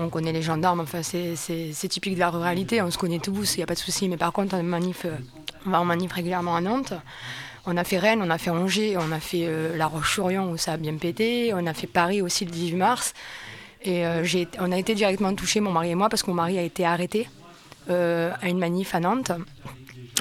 [0.03, 3.59] On connaît les gendarmes, enfin c'est- typique de la ruralité, on se connaît tous, il
[3.59, 4.09] n'y a pas de souci.
[4.09, 5.05] Mais par contre, on, manif,
[5.65, 6.93] on va en manif régulièrement à Nantes.
[7.67, 10.57] On a fait Rennes, on a fait Angers, on a fait euh, La Roche-sur-Yon où
[10.57, 13.13] ça a bien pété, on a fait Paris aussi le 18 mars.
[13.83, 14.23] Et euh,
[14.59, 16.83] on a été directement touchés, mon mari et moi, parce que mon mari a été
[16.85, 17.29] arrêté
[17.91, 19.31] euh, à une manif à Nantes.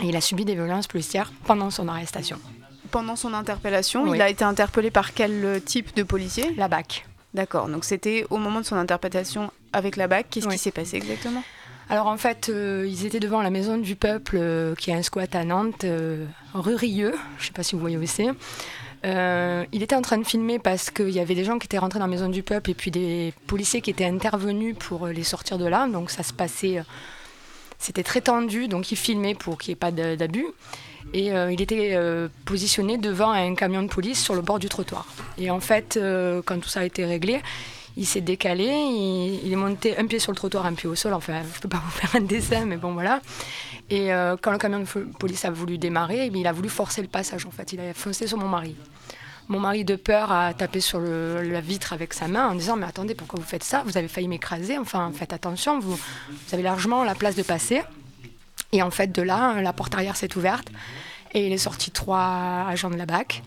[0.02, 2.38] Et il a subi des violences policières pendant son arrestation.
[2.90, 4.18] Pendant son interpellation, Oui.
[4.18, 6.54] il a été interpellé par quel type de policier?
[6.56, 7.06] La BAC.
[7.34, 10.26] D'accord, donc c'était au moment de son interpellation avec la BAC.
[10.30, 10.54] Qu'est-ce Oui.
[10.54, 11.42] qui s'est passé exactement?
[11.88, 15.02] Alors en fait, euh, ils étaient devant la maison du peuple, euh, qui est un
[15.02, 16.24] squat à Nantes, euh,
[16.54, 18.28] rue Rieux, je ne sais pas si vous voyez où c'est.
[19.04, 21.78] Euh, il était en train de filmer parce qu'il y avait des gens qui étaient
[21.78, 25.24] rentrés dans la maison du peuple et puis des policiers qui étaient intervenus pour les
[25.24, 25.88] sortir de là.
[25.88, 26.82] Donc ça se passait,
[27.78, 30.46] c'était très tendu, donc il filmait pour qu'il n'y ait pas d'abus.
[31.12, 34.68] Et euh, il était euh, positionné devant un camion de police sur le bord du
[34.68, 35.06] trottoir.
[35.38, 37.40] Et en fait, euh, quand tout ça a été réglé,
[37.96, 38.66] il s'est décalé,
[39.44, 41.12] il, est monté un pied sur le trottoir, un pied au sol.
[41.12, 43.20] Enfin, je peux pas vous faire un dessin, mais bon, voilà.
[43.90, 44.86] Et quand le camion de
[45.18, 47.72] police a voulu démarrer, eh il a voulu forcer le passage, en fait.
[47.72, 48.76] Il a foncé sur mon mari.
[49.48, 52.86] Mon mari, de peur, a tapé sur la vitre avec sa main en disant Mais
[52.86, 53.82] attendez, pourquoi vous faites ça?
[53.84, 54.78] Vous avez failli m'écraser.
[54.78, 55.98] Enfin, faites attention, vous
[56.52, 57.82] avez largement la place de passer.
[58.72, 60.68] Et en fait, de là, la porte arrière s'est ouverte
[61.32, 63.42] et il est sorti trois agents de la BAC,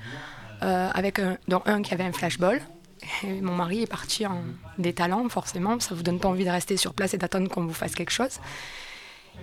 [0.62, 2.62] euh, avec dont un qui avait un flashball.
[3.24, 4.42] Mon mari est parti en
[4.78, 5.80] détalant, forcément.
[5.80, 8.12] Ça vous donne pas envie de rester sur place et d'attendre qu'on vous fasse quelque
[8.12, 8.40] chose.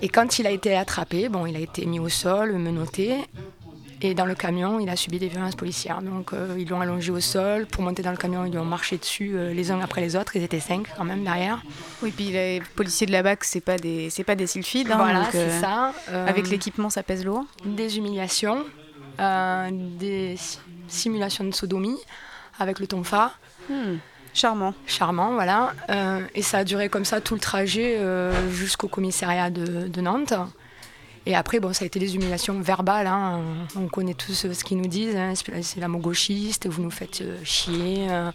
[0.02, 3.16] Et quand il a été attrapé, bon, il a été mis au sol, menotté.
[4.02, 6.00] Et dans le camion, il a subi des violences policières.
[6.00, 7.66] Donc, euh, ils l'ont allongé au sol.
[7.66, 10.16] Pour monter dans le camion, ils lui ont marché dessus euh, les uns après les
[10.16, 10.36] autres.
[10.36, 11.62] Ils étaient cinq quand même derrière.
[12.02, 14.90] Oui, puis les policiers de la BAC, c'est pas des, c'est pas des sylphides.
[14.90, 15.92] hein, Voilà, c'est euh, ça.
[16.26, 17.44] Avec l'équipement, ça pèse lourd.
[17.66, 18.64] Des humiliations,
[19.18, 21.98] des si- simulations de sodomie
[22.58, 23.32] avec le tonfa.
[23.68, 23.96] Hmm,
[24.32, 24.74] Charmant.
[24.86, 25.74] Charmant, voilà.
[25.90, 30.00] Euh, et ça a duré comme ça tout le trajet euh, jusqu'au commissariat de, de
[30.00, 30.32] Nantes.
[31.26, 33.06] Et après, bon, ça a été des humiliations verbales.
[33.06, 33.40] hein.
[33.76, 35.14] On, on connaît tous euh, ce qu'ils nous disent.
[35.16, 35.34] hein.
[35.62, 38.06] C'est la gauchiste, vous nous faites euh, chier.
[38.10, 38.30] euh.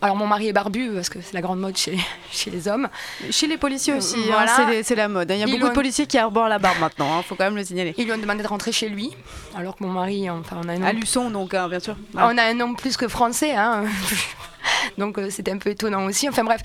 [0.00, 1.98] Alors, mon mari est barbu parce que c'est la grande mode chez,
[2.32, 2.88] chez les hommes.
[3.30, 4.82] Chez les policiers aussi, hein, Voilà.
[4.82, 5.30] c'est la mode.
[5.30, 7.44] Il y a Ils beaucoup de policiers qui arborent la barbe maintenant, il faut quand
[7.44, 7.94] même le signaler.
[7.98, 9.10] Ils lui ont demandé de rentrer chez lui,
[9.54, 11.96] alors que mon mari, enfin, on a un nom À Luçon, donc, bien sûr.
[12.14, 13.84] On a un nom plus que français, hein.
[14.98, 16.28] donc euh, c'était un peu étonnant aussi.
[16.28, 16.60] Enfin bref,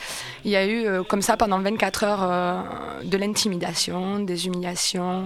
[0.45, 2.61] il y a eu euh, comme ça pendant 24 heures euh,
[3.03, 5.25] de l'intimidation, des humiliations.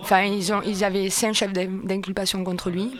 [0.00, 2.92] Enfin, ils, ont, ils avaient cinq chefs d'in- d'inculpation contre lui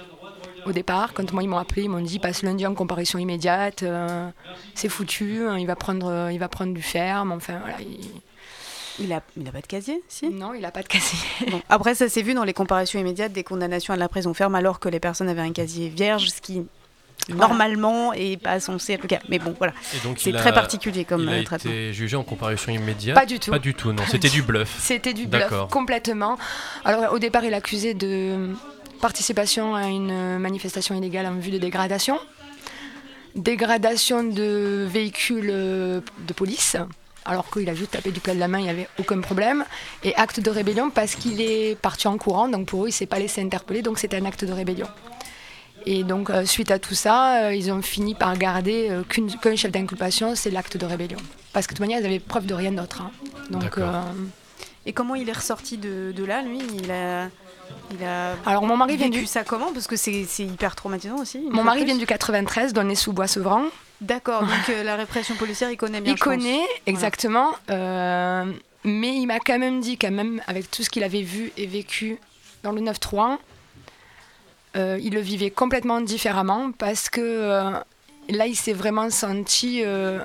[0.64, 1.12] au départ.
[1.14, 4.28] Quand moi ils m'ont appelé, ils m'ont dit passe lundi en comparution immédiate, euh,
[4.74, 7.32] c'est foutu, hein, il va prendre, il va prendre du ferme.
[7.32, 7.76] Enfin voilà.
[7.80, 8.00] Il...
[8.98, 10.30] Il a, il a pas de casier, si?
[10.30, 11.18] Non, il a pas de casier.
[11.50, 14.54] Bon, Après, ça s'est vu dans les comparations immédiates des condamnations à la prison ferme,
[14.54, 16.62] alors que les personnes avaient un casier vierge, ce qui
[17.28, 19.20] normalement est pas censé être le cas.
[19.28, 19.72] Mais bon, voilà.
[19.94, 23.38] Et C'est très particulier comme il a euh, été jugé en comparution immédiate Pas du
[23.38, 23.50] tout.
[23.50, 24.02] Pas du tout, non.
[24.08, 24.76] C'était du bluff.
[24.80, 26.38] C'était du bluff, complètement.
[26.84, 28.50] Alors au départ, il accusé de
[29.00, 32.18] participation à une manifestation illégale en vue de dégradation,
[33.34, 36.76] dégradation de véhicules euh, de police,
[37.24, 39.64] alors qu'il a juste tapé du plat de la main, il n'y avait aucun problème,
[40.02, 42.94] et acte de rébellion parce qu'il est parti en courant, donc pour eux, il ne
[42.94, 44.86] s'est pas laissé interpeller, donc c'était un acte de rébellion.
[45.86, 49.30] Et donc, euh, suite à tout ça, euh, ils ont fini par garder euh, qu'une-
[49.38, 51.18] qu'un chef d'inculpation, c'est l'acte de rébellion.
[51.52, 53.02] Parce que de toute manière, ils avaient preuve de rien d'autre.
[53.02, 53.10] hein.
[53.50, 54.02] Donc, euh,
[54.84, 56.58] Et comment il est ressorti de, de là, lui?
[56.82, 57.28] Il a,
[57.92, 59.72] il a Alors, mon mari vient vécu du- ça comment?
[59.72, 61.40] Parce que c'est hyper traumatisant aussi.
[61.50, 63.62] mon mari vient du 93, Donnay-sous-Bois-Sevran.
[64.00, 66.12] D'accord, donc euh, la répression policière, il connaît bien.
[66.12, 66.34] Il je pense.
[66.34, 67.50] connaît, exactement.
[67.70, 68.44] euh,
[68.84, 71.66] mais il m'a quand même dit, quand même, avec tout ce qu'il avait vu et
[71.66, 72.18] vécu
[72.62, 73.38] dans le 9-3,
[74.76, 77.70] euh, il le vivait complètement différemment parce que euh,
[78.28, 80.18] là, il s'est vraiment senti euh,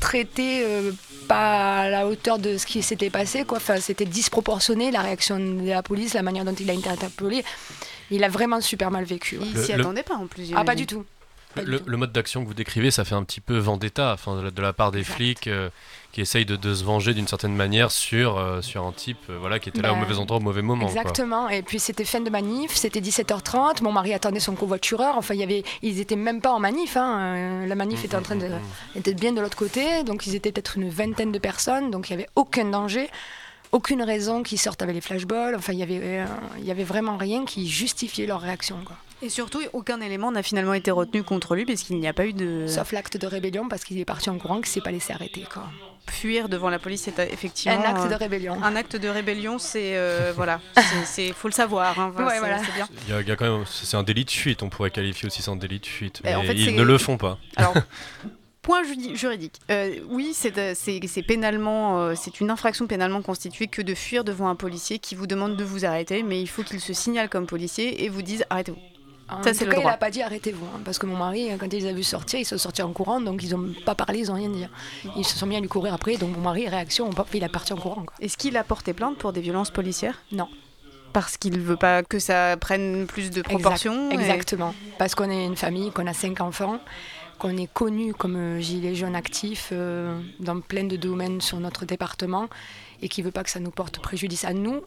[0.00, 0.92] traité euh,
[1.28, 3.44] pas à la hauteur de ce qui s'était passé.
[3.44, 3.58] Quoi.
[3.58, 7.44] Enfin, c'était disproportionné, la réaction de la police, la manière dont il a été interpellé.
[8.10, 9.38] Il a vraiment super mal vécu.
[9.38, 9.46] ouais.
[9.54, 10.52] Il s'y le- attendait pas en plus.
[10.54, 11.04] Ah, pas du tout.
[11.56, 14.42] Le, le mode d'action que vous décrivez, ça fait un petit peu vendetta, enfin, de,
[14.42, 15.70] la, de la part des flics euh,
[16.14, 19.36] qui essayent de, de se venger d'une certaine manière sur, euh, sur un type euh,
[19.40, 20.86] voilà, qui était là au Ben, mauvais endroit au mauvais moment.
[20.86, 20.94] quoi.
[20.96, 21.48] Exactement.
[21.48, 23.82] Et puis c'était fin de manif, c'était 17h30.
[23.82, 25.18] Mon mari attendait son covoitureur.
[25.18, 26.96] Enfin, il y avait, ils étaient même pas en manif.
[26.96, 27.18] hein.
[27.18, 28.48] Euh, La manif était en train de,
[28.94, 30.04] était bien de l'autre côté.
[30.04, 31.90] Donc ils étaient peut-être une vingtaine de personnes.
[31.90, 33.10] Donc il y avait aucun danger,
[33.72, 35.56] aucune raison qu'ils sortent avec les flashballs.
[35.56, 36.26] Enfin, il y avait, euh,
[36.58, 38.76] il y avait vraiment rien qui justifiait leur réaction.
[38.86, 38.96] Quoi.
[39.20, 42.34] Et surtout, aucun élément n'a finalement été retenu contre lui, puisqu'il n'y a pas eu
[42.34, 42.66] de.
[42.68, 45.44] Sauf l'acte de rébellion parce qu'il est parti en courant, qu'il s'est pas laissé arrêter.
[45.52, 45.64] Quoi.
[46.10, 47.78] Fuir devant la police, c'est euh, effectivement.
[47.80, 48.62] Un acte de euh, rébellion.
[48.62, 49.96] Un acte de rébellion, c'est.
[49.96, 50.60] euh, voilà.
[51.04, 51.32] C'est-.
[51.32, 51.98] Faut le savoir.
[51.98, 52.12] hein.
[52.14, 52.58] Enfin, Ouais, c'est- voilà.
[52.58, 52.88] C'est bien.
[53.06, 54.90] Il y a, il y a quand même, c'est un délit de fuite, on pourrait
[54.90, 57.16] qualifier aussi ça en délit de fuite, mais Eh, en fait, ils ne le font
[57.16, 57.38] pas.
[57.56, 57.74] Alors,
[58.62, 58.82] point
[59.14, 59.54] juridique.
[59.70, 60.74] Euh, oui, c'est euh,
[61.26, 65.26] pénalement, euh, c'est une infraction pénalement constituée que de fuir devant un policier qui vous
[65.26, 68.44] demande de vous arrêter, mais il faut qu'il se signale comme policier et vous dise
[68.50, 68.78] arrêtez-vous.
[69.28, 71.16] En Ça, tout c'est le cas, il n'a pas dit arrêtez-vous, hein, parce que mon
[71.16, 73.72] mari, quand il les a vus sortir, ils sont sortis en courant, donc ils n'ont
[73.86, 74.66] pas parlé, ils n'ont rien dit.
[75.16, 77.72] Ils se sont mis à lui courir après, donc mon mari, réaction, il est parti
[77.72, 78.02] en courant.
[78.04, 78.14] quoi.
[78.20, 80.20] Est-ce qu'il a porté plainte pour des violences policières?
[80.30, 80.48] Non.
[81.14, 84.10] Parce qu'il veut pas que ça prenne plus de proportions.
[84.10, 84.74] Exact- et- Exactement.
[84.98, 86.78] Parce qu'on est une famille, qu'on a cinq enfants,
[87.38, 91.84] qu'on est connu comme euh, gilet jaune actif euh, dans plein de domaines sur notre
[91.86, 92.48] département,
[93.00, 94.82] et qui ne veut pas que ça nous porte préjudice à nous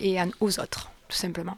[0.00, 1.56] et à- aux autres, tout simplement.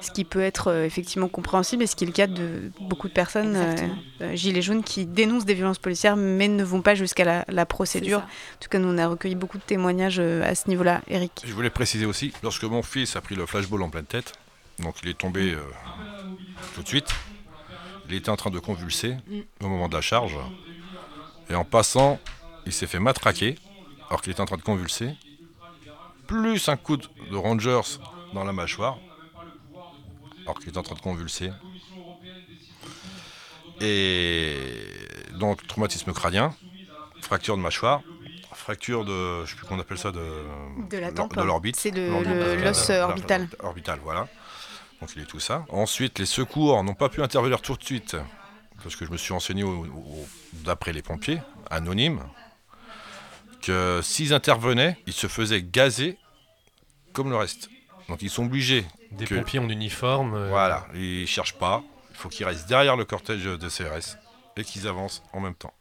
[0.00, 3.08] Ce qui peut être euh, effectivement compréhensible et ce qui est le cas de beaucoup
[3.08, 3.74] de personnes, euh,
[4.22, 7.66] euh, gilets jaunes, qui dénoncent des violences policières mais ne vont pas jusqu'à la, la
[7.66, 8.20] procédure.
[8.20, 11.02] En tout cas, nous, on a recueilli beaucoup de témoignages à ce niveau-là.
[11.08, 11.42] Eric.
[11.44, 14.32] Je voulais préciser aussi, lorsque mon fils a pris le flashball en pleine tête,
[14.78, 15.60] donc il est tombé euh,
[16.74, 17.10] tout de suite,
[18.08, 19.16] il était en train de convulser
[19.60, 20.36] au moment de la charge,
[21.48, 22.18] et en passant,
[22.66, 23.56] il s'est fait matraquer,
[24.08, 25.10] alors qu'il était en train de convulser,
[26.26, 27.98] plus un coup de Rangers
[28.32, 28.98] dans la mâchoire,
[30.50, 31.52] alors qu'il était en train de convulser.
[33.80, 34.66] Et
[35.38, 36.54] donc traumatisme crânien,
[37.22, 38.02] fracture de mâchoire,
[38.52, 41.76] fracture de, je sais plus comment on appelle ça, de, De de l'orbite.
[41.76, 43.48] C'est le- euh, l'os, euh, orbital.
[43.60, 44.28] Orbital, voilà.
[45.00, 45.64] Donc il est tout ça.
[45.70, 48.16] Ensuite, les secours n'ont pas pu intervenir tout de suite,
[48.82, 49.64] parce que je me suis renseigné
[50.52, 51.40] d'après les pompiers,
[51.70, 52.22] anonymes,
[53.62, 56.18] que s'ils intervenaient, ils se faisaient gazer
[57.14, 57.70] comme le reste.
[58.08, 58.84] Donc ils sont obligés.
[59.12, 60.34] Des que- pompiers en uniforme.
[60.34, 61.82] euh, Voilà, ils cherchent pas.
[62.10, 64.16] Il faut qu'ils restent derrière le cortège de CRS
[64.56, 65.72] et qu'ils avancent en même temps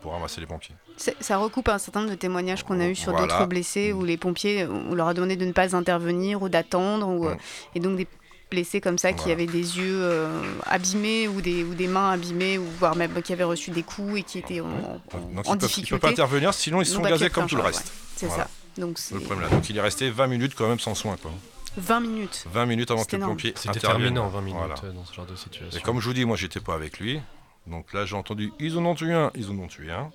[0.00, 0.74] pour ramasser les pompiers.
[1.20, 3.26] Ça recoupe un certain nombre de témoignages qu'on a eu sur Voilà.
[3.26, 7.06] d'autres blessés où les pompiers, on leur a demandé de ne pas intervenir ou d'attendre.
[7.08, 7.34] ou, euh,
[7.74, 8.08] Et donc des
[8.50, 12.56] blessés comme ça qui avaient des yeux euh, abîmés ou des, ou des mains abîmées
[12.58, 15.20] ou voire même qui avaient reçu des coups et qui étaient en, en- Donc en
[15.20, 15.90] ils peuvent, ils difficulté.
[15.90, 17.86] peuvent pas intervenir, sinon ils sont gazés comme tout le reste.
[17.86, 17.92] ouais.
[18.16, 18.44] C'est Voilà.
[18.44, 18.50] ça.
[18.80, 19.54] Donc c'est Le problème là.
[19.54, 21.16] Donc il est resté 20 minutes quand même sans soin.
[21.20, 21.30] Quoi.
[21.78, 22.44] 20 minutes.
[22.50, 24.74] 20 minutes avant que le pompier C'est en 20 minutes Voilà.
[24.84, 25.78] euh, dans ce genre de situation.
[25.78, 27.20] Et comme je vous dis, moi j'étais pas avec lui.
[27.66, 30.10] Donc là j'ai entendu ils en ont tué un, ils en ont tué un.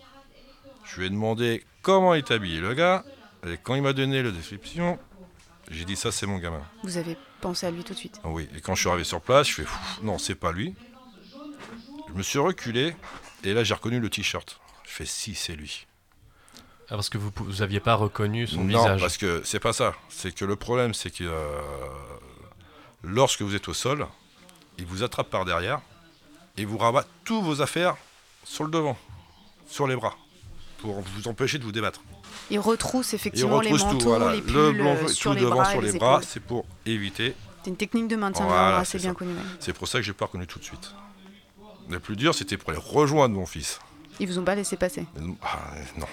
[0.85, 3.03] Je lui ai demandé comment est habillé le gars.
[3.47, 4.97] Et quand il m'a donné la description,
[5.69, 6.61] j'ai dit ça c'est mon gamin.
[6.83, 8.19] Vous avez pensé à lui tout de suite.
[8.23, 9.65] Oui, et quand je suis arrivé sur place, je fais
[10.01, 10.75] non, c'est pas lui.
[12.09, 12.95] Je me suis reculé
[13.43, 14.59] et là j'ai reconnu le t-shirt.
[14.85, 15.87] Je fais si, c'est lui.
[16.89, 18.99] Ah, parce que vous vous aviez pas reconnu son non, visage.
[19.01, 19.93] parce que c'est pas ça.
[20.09, 21.59] C'est que le problème, c'est que euh,
[23.03, 24.05] lorsque vous êtes au sol,
[24.77, 25.79] il vous attrape par derrière
[26.57, 27.95] et vous rabat tous vos affaires
[28.43, 28.97] sur le devant,
[29.67, 30.15] sur les bras,
[30.79, 32.01] pour vous empêcher de vous débattre.
[32.51, 34.35] Il retrousse Il effectivement les retrousse manteaux, tout, voilà.
[34.35, 36.41] les pulls le blanc, euh, tout sur les devant bras sur les les bras, c'est
[36.41, 37.33] pour éviter.
[37.63, 39.15] C'est une technique de maintien de Voilà, assez c'est bien ça.
[39.15, 39.33] connue.
[39.59, 40.93] C'est pour ça que j'ai pas reconnu tout de suite.
[41.89, 43.79] Le plus dur, c'était pour les rejoindre mon fils.
[44.19, 45.05] Ils vous ont pas laissé passer.
[45.41, 45.59] Ah,
[45.97, 46.05] non.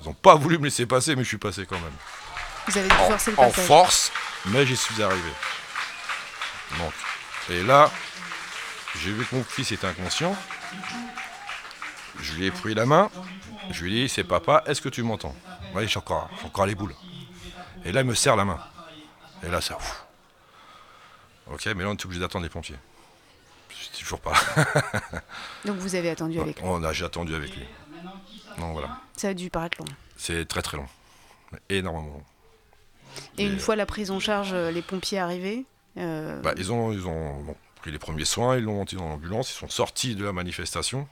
[0.00, 1.92] Ils n'ont pas voulu me laisser passer, mais je suis passé quand même.
[2.68, 3.66] Vous avez dû En, forcer le en passage.
[3.66, 4.12] force,
[4.46, 5.30] mais j'y suis arrivé.
[6.78, 6.92] Donc,
[7.50, 7.90] et là,
[8.98, 10.36] j'ai vu que mon fils était inconscient.
[12.20, 13.10] Je lui ai pris la main.
[13.70, 15.34] Je lui ai dit, c'est papa, est-ce que tu m'entends?
[15.74, 16.94] Oui, j'ai encore, j'ai encore les boules.
[17.84, 18.58] Et là, il me serre la main.
[19.42, 19.76] Et là, ça.
[19.76, 20.04] ouf.
[21.50, 22.76] Ok, mais là, on est obligé d'attendre les pompiers.
[23.70, 24.32] je toujours pas.
[25.64, 26.64] Donc vous avez attendu avec lui.
[26.66, 27.64] On a, j'ai attendu avec lui.
[28.58, 28.98] Donc voilà.
[29.16, 29.86] Ça a dû paraître long.
[30.16, 30.86] C'est très très long.
[31.68, 32.22] Énormément long.
[33.38, 35.64] Et une fois la prise en charge, euh, les pompiers arrivés
[35.98, 39.08] euh, Bah, ils ont, ils ont bon, pris les premiers soins, ils l'ont monté dans
[39.08, 41.08] l'ambulance, ils sont sortis de la manifestation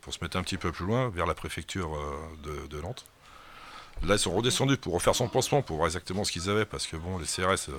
[0.00, 3.04] pour se mettre un petit peu plus loin, vers la préfecture euh, de, de Nantes.
[4.02, 6.86] Là, ils sont redescendus pour refaire son pansement, pour voir exactement ce qu'ils avaient, parce
[6.86, 7.68] que bon, les CRS.
[7.68, 7.78] euh,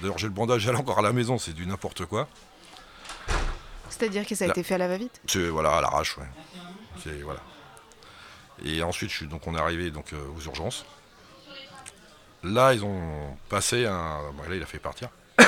[0.00, 2.28] D'ailleurs, j'ai le bandage, j'allais encore à la maison, c'est du n'importe quoi.
[3.88, 4.52] C'est-à-dire que ça a Là.
[4.52, 5.20] été fait à la va-vite?
[5.50, 6.24] Voilà à l'arrache, ouais.
[7.02, 7.40] C'est voilà.
[8.64, 10.84] Et ensuite, donc on est arrivé donc euh, aux urgences.
[12.42, 14.20] Là, ils ont passé un.
[14.48, 15.08] là, il a fait partir.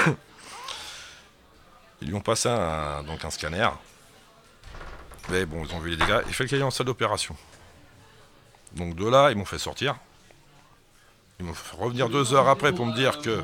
[2.01, 3.69] ils lui ont passé un, donc un scanner.
[5.31, 6.21] Mais bon, ils ont vu les dégâts.
[6.27, 7.37] Il fait qu'il y ait en salle d'opération.
[8.73, 9.97] Donc de là, ils m'ont fait sortir.
[11.39, 13.43] Ils m'ont fait revenir deux heures après pour me dire que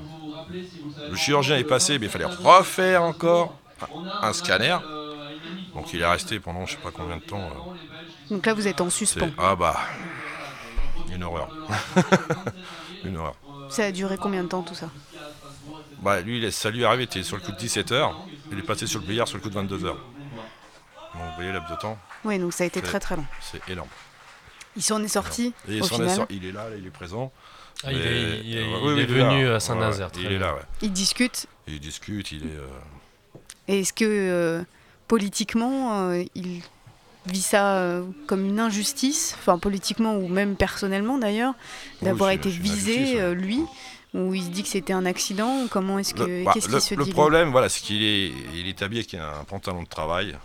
[1.11, 3.59] le chirurgien est passé, mais il fallait refaire encore
[4.23, 4.79] un scanner.
[5.79, 7.39] Donc il est resté pendant je sais pas combien de temps.
[7.41, 9.31] euh, Donc là, vous êtes en suspens.
[9.39, 9.79] Ah bah,
[11.12, 11.49] une horreur.
[13.05, 13.37] une horreur.
[13.70, 14.91] Ça a duré combien de temps tout ça?
[16.01, 18.12] Bah lui, ça lui est arrivé, il était sur le coup de 17h,
[18.51, 19.83] il est passé sur le billard sur le coup de 22h.
[19.83, 19.97] Donc
[21.14, 21.97] vous voyez l'abs de temps.
[22.24, 23.24] Oui, donc ça a été très très long.
[23.41, 23.89] C'est énorme.
[24.76, 26.11] Il s'en est sorti Et il, est final.
[26.11, 27.33] sorti- il est là, là, il est présent.
[27.85, 30.39] Ah, il est- il est- euh, il est là, venu à Saint-Nazaire, Ouais, Il est
[30.39, 30.61] là, ouais.
[30.83, 31.47] Il discute.
[31.68, 32.57] Il discute, il est...
[32.57, 32.66] euh,
[33.68, 34.62] Et est-ce que euh,
[35.09, 36.61] politiquement, euh, il
[37.27, 41.55] vit ça euh, comme une injustice, enfin politiquement ou même personnellement d'ailleurs,
[42.03, 43.21] d'avoir été visé, ouais.
[43.21, 43.61] euh, lui
[44.15, 46.75] Ou il se dit que c'était un accident Comment est-ce que Le, bah, qu'est-ce le-
[46.79, 49.45] qu'il se le dit lui problème, voilà, c'est qu'il est, il est habillé avec un
[49.45, 50.37] pantalon de travail.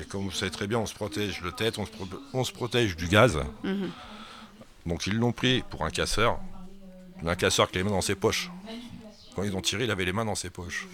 [0.00, 2.44] Et comme vous savez très bien, on se protège le tête, on se, pro- on
[2.44, 3.38] se protège du gaz.
[3.62, 3.90] Mhm.
[4.86, 6.38] Donc ils l'ont pris pour un casseur.
[7.24, 8.50] Un casseur qui a les mains dans ses poches.
[9.36, 10.88] Quand ils ont tiré, il avait les mains dans ses poches.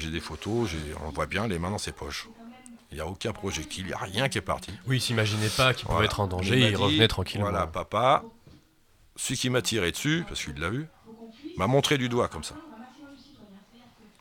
[0.00, 0.70] J'ai des photos,
[1.06, 2.28] on voit bien les mains dans ses poches.
[2.90, 4.72] Il n'y a aucun projectile, il n'y a rien qui est parti.
[4.86, 6.06] Oui, il s'imaginait pas qu'il pouvait Voilà.
[6.06, 7.48] être en danger, il dit, revenait tranquillement.
[7.50, 8.24] Voilà, papa,
[9.14, 10.86] celui qui m'a tiré dessus, parce qu'il l'a vu,
[11.56, 12.54] m'a montré du doigt comme ça.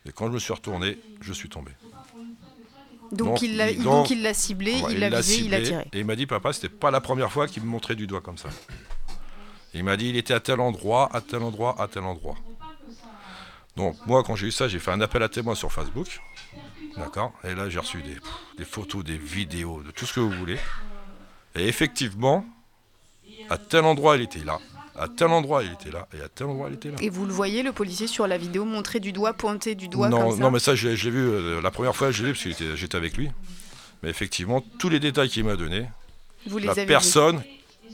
[0.05, 1.71] Et quand je me suis retourné, je suis tombé.
[3.11, 5.61] Donc il l'a il- donc- donc il l'a ciblé, Ouais, il l'a visé, il l'a
[5.61, 5.87] tiré.
[5.93, 8.21] Et il m'a dit, papa, c'était pas la première fois qu'il me montrait du doigt
[8.21, 8.49] comme ça.
[9.73, 12.35] Il m'a dit, il était à tel endroit, à tel endroit, à tel endroit.
[13.79, 16.19] Donc moi, quand j'ai eu ça, j'ai fait un appel à témoins sur Facebook.
[16.97, 18.03] D'accord Et là, j'ai reçu
[18.57, 20.57] des, photos, des vidéos, de tout ce que vous voulez.
[21.55, 22.45] Et effectivement,
[23.49, 24.59] à tel endroit, il était là.
[24.97, 26.09] À tel endroit, il était là.
[26.13, 26.97] Et à tel endroit, il était là.
[27.01, 30.09] Et vous le voyez, le policier sur la vidéo, montrer du doigt, pointer du doigt
[30.09, 31.21] non, comme ça non, mais ça, je l'ai vu.
[31.25, 33.31] euh, la première fois, je l'ai vu parce que j'étais- avec lui.
[34.03, 35.85] Mais effectivement, tous les détails qu'il m'a donnés,
[36.47, 36.85] Vous les la vus.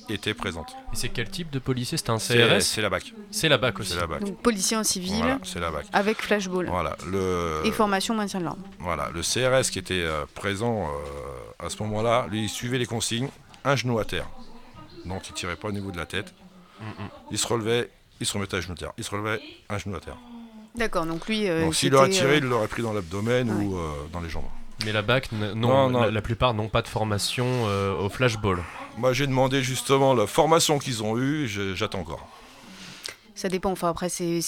[0.09, 0.75] Était présente.
[0.93, 1.97] Et c'est quel type de policier?
[1.97, 3.13] C'est un CRS C'est la BAC.
[3.31, 3.91] C'est la BAC aussi.
[3.93, 4.21] C'est la BAC.
[4.23, 5.85] Donc policier en civil, Voilà, c'est la BAC.
[5.93, 6.67] avec flashball.
[6.69, 8.61] Voilà, le, Et formation maintien de l'ordre.
[8.79, 12.85] voilà, le CRS qui était euh, présent euh, à ce moment-là, lui, il suivait les
[12.85, 13.29] consignes,
[13.63, 14.27] un genou à terre.
[15.05, 16.33] Donc il tirait pas au niveau de la tête.
[17.31, 17.89] Il se relevait,
[18.19, 18.91] il se remettait à genoux à terre.
[18.97, 19.39] Il se relevait,
[19.69, 20.17] un genou à terre.
[20.75, 21.47] D'accord, donc lui.
[21.47, 24.29] euh, Donc s'il l'aurait tiré, euh, il l'aurait pris dans l'abdomen ou euh, dans les
[24.29, 24.43] jambes.
[24.85, 26.01] Mais la BAC, non, Non, non.
[26.01, 28.61] La, la plupart n'ont pas de formation euh, au flashball.
[28.97, 32.27] Moi j'ai demandé justement la formation qu'ils ont eue, je- j'attends encore.
[33.37, 34.39] Ça dépend, enfin après, c'est,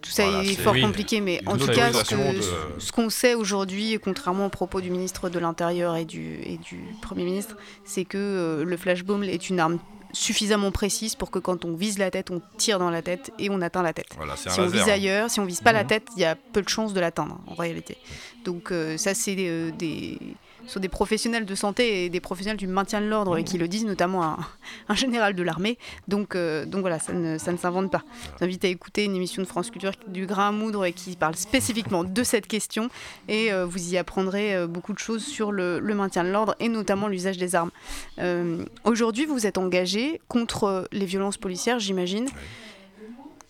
[0.00, 0.80] tout ça Voilà, est fort oui.
[0.80, 2.40] compliqué, mais en tout cas, ce, de-
[2.78, 6.78] ce qu'on sait aujourd'hui, contrairement aux propos du ministre de l'Intérieur et du, et du
[7.02, 9.80] Premier ministre, c'est que euh, le flashbomb est une arme
[10.12, 13.50] suffisamment précise pour que quand on vise la tête, on tire dans la tête et
[13.50, 14.10] on atteint la tête.
[14.16, 14.92] Voilà, si on laser, vise hein.
[14.92, 15.88] ailleurs, si on vise pas la Mhm.
[15.88, 17.96] tête, il y a peu de chances de l'atteindre en réalité.
[18.44, 20.18] Donc euh, ça, c'est euh, des
[20.66, 23.84] sont des professionnels de santé et des professionnels du maintien de l'ordre qui le disent,
[23.84, 24.38] notamment un,
[24.88, 25.78] un général de l'armée.
[26.08, 28.02] Donc, euh, donc voilà, ça ne, ça ne s'invente pas.
[28.40, 31.36] J'invite à écouter une émission de France Culture du grain à moudre et qui parle
[31.36, 32.88] spécifiquement de cette question.
[33.28, 36.54] Et euh, vous y apprendrez euh, beaucoup de choses sur le, le maintien de l'ordre
[36.60, 37.70] et notamment l'usage des armes.
[38.18, 42.28] Euh, Aujourd'hui, vous êtes engagé contre les violences policières, j'imagine.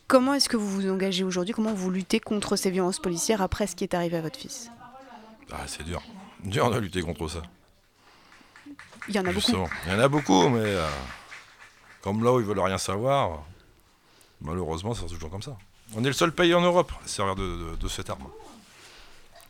[0.09, 1.53] Comment est-ce que vous vous engagez aujourd'hui?
[1.53, 4.71] Comment vous luttez contre ces violences policières après ce qui est arrivé à votre fils?
[5.53, 6.03] Ah, c'est dur.
[6.47, 7.43] Dur de lutter contre ça.
[9.09, 9.65] Il y en a Justement.
[9.65, 9.75] beaucoup.
[9.87, 10.89] Il y en a beaucoup, mais euh,
[12.03, 13.45] comme là où ils veulent rien savoir,
[14.41, 15.57] malheureusement, c'est toujours comme ça.
[15.95, 17.43] On est le seul pays en Europe à servir de,
[17.73, 18.27] de- de cette arme.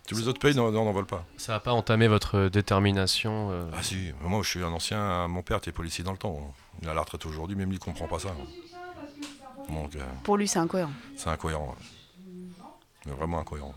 [0.06, 1.24] Tous les autres pays n'en n'en veulent pas.
[1.36, 5.42] Ça n'a pas entamé votre détermination euh, Ah si, moi je suis un ancien, mon
[5.42, 6.38] père était policier dans le temps.
[6.40, 6.52] hein.
[6.82, 8.28] Il est à la retraite aujourd'hui, même lui il comprend pas ça.
[8.28, 9.72] hein.
[9.72, 10.92] Donc euh, Pour lui, c'est incohérent.
[11.16, 11.74] c'est incohérent.
[11.76, 12.24] ouais.
[13.06, 13.74] Mais vraiment incohérent.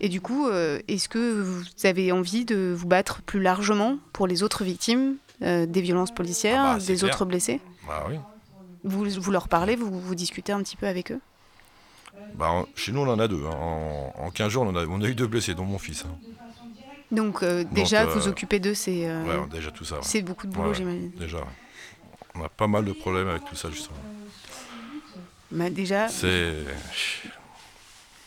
[0.00, 4.26] Et du coup, euh, est-ce que vous avez envie de vous battre plus largement pour
[4.26, 7.04] les autres victimes euh, des violences policières, Ah bah, des clair.
[7.14, 7.60] autres blessés?
[7.86, 8.16] Bah oui.
[8.84, 11.20] vous, vous leur parlez, vous, vous discutez un petit peu avec eux?
[12.34, 13.44] Bah, chez nous, on en a deux.
[13.44, 13.50] hein.
[13.56, 16.04] En, en 15 jours, on, a, on a eu deux blessés, dont mon fils.
[16.04, 16.14] hein.
[17.10, 19.96] Donc euh, déjà, Donc, vous euh, occupez d'eux, c'est euh, Ouais, déjà tout ça.
[19.96, 20.00] ouais.
[20.04, 21.10] c'est beaucoup de boulot, Ouais, j'imagine.
[21.18, 21.38] Déjà,
[22.34, 23.96] on a pas mal de problèmes avec tout ça, justement.
[25.50, 26.52] Bah, déjà, C'est.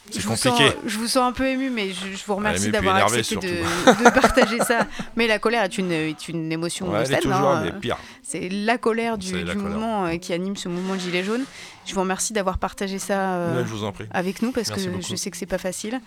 [0.10, 0.76] C'est je vous, sens, compliqué.
[0.86, 4.10] je vous sens un peu ému, mais je, je vous remercie ému, d'avoir accepté de,
[4.10, 4.88] partager ça.
[5.16, 7.62] Mais la colère est une, est une émotion Ouais, elle est saine, toujours, hein.
[7.64, 7.98] mais pire.
[8.32, 9.64] C'est la colère du, C'est la du colère.
[9.78, 11.44] mouvement euh, qui anime ce mouvement de Gilets jaunes.
[11.86, 13.64] Je vous remercie d'avoir partagé ça euh,
[14.12, 15.04] avec nous parce Merci que beaucoup.
[15.10, 16.00] je sais que c'est pas facile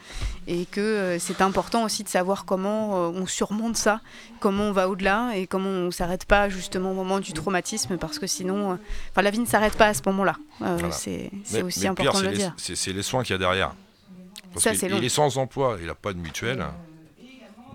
[0.46, 4.00] et que euh, c'est important aussi de savoir comment euh, on surmonte ça,
[4.40, 8.18] comment on va au-delà et comment on s'arrête pas justement au moment du traumatisme parce
[8.18, 8.78] que sinon,
[9.10, 10.36] enfin la vie ne s'arrête pas à ce moment-là.
[10.60, 10.90] Voilà.
[10.92, 11.30] C'est
[11.62, 12.54] aussi mais important pire, de le les- dire.
[12.56, 13.74] C'est les soins qu'il y a derrière.
[14.52, 14.98] Parce Ça, c'est long.
[14.98, 16.64] il est sans emploi, il n'a pas de mutuelle.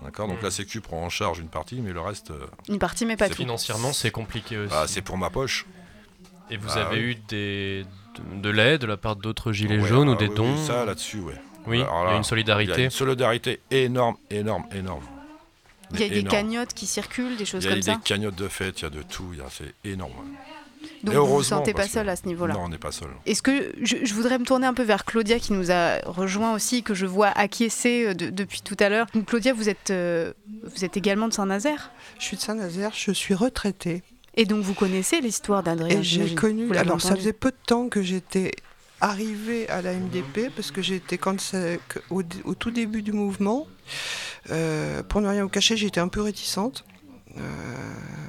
[0.02, 2.30] D'accord Donc la Sécu prend en charge une partie, mais le reste.
[2.30, 3.34] euh, Une partie, mais pas tout.
[3.36, 4.72] Financièrement, c'est compliqué aussi.
[4.74, 5.66] Ah, c'est pour ma poche.
[6.50, 7.02] Et vous Ah, avez oui.
[7.12, 7.84] eu des,
[8.34, 10.52] de, de l'aide de la part d'autres gilets Ouais, jaunes ou ah, des oui, dons
[10.54, 11.34] oui, Ça, là-dessus, ouais.
[11.66, 12.72] Oui, Alors il y a là, une solidarité.
[12.72, 15.04] Il y a une solidarité énorme, énorme, énorme.
[15.92, 16.30] Il y a des énorme.
[16.36, 18.00] cagnottes qui circulent, des choses Il y a comme des ça.
[18.02, 20.12] cagnottes de fête, il y a de tout, il y a- c'est énorme.
[21.04, 22.54] Donc Et vous vous heureusement, sentez pas que- seul à ce niveau-là.
[22.54, 23.08] Non, on n'est pas seul.
[23.26, 26.54] Est-ce que je, je voudrais me tourner un peu vers Claudia qui nous a rejoint
[26.54, 29.06] aussi, que je vois acquiescer euh, de- depuis tout à l'heure.
[29.14, 30.32] Donc, Claudia, vous êtes, euh,
[30.64, 31.90] vous êtes également de Saint-Nazaire?
[32.18, 34.02] Je suis de Saint-Nazaire, je suis retraitée.
[34.36, 36.66] Et donc vous connaissez l'histoire d'Adrien j'ai connu.
[36.66, 38.52] Vous Alors, ça faisait peu de temps que j'étais
[39.00, 41.36] arrivée à la MDP parce que j'étais quand
[42.10, 43.66] au tout début du mouvement.
[44.50, 46.84] Euh, pour ne rien vous cacher, j'étais un peu réticente.
[47.38, 47.40] Euh,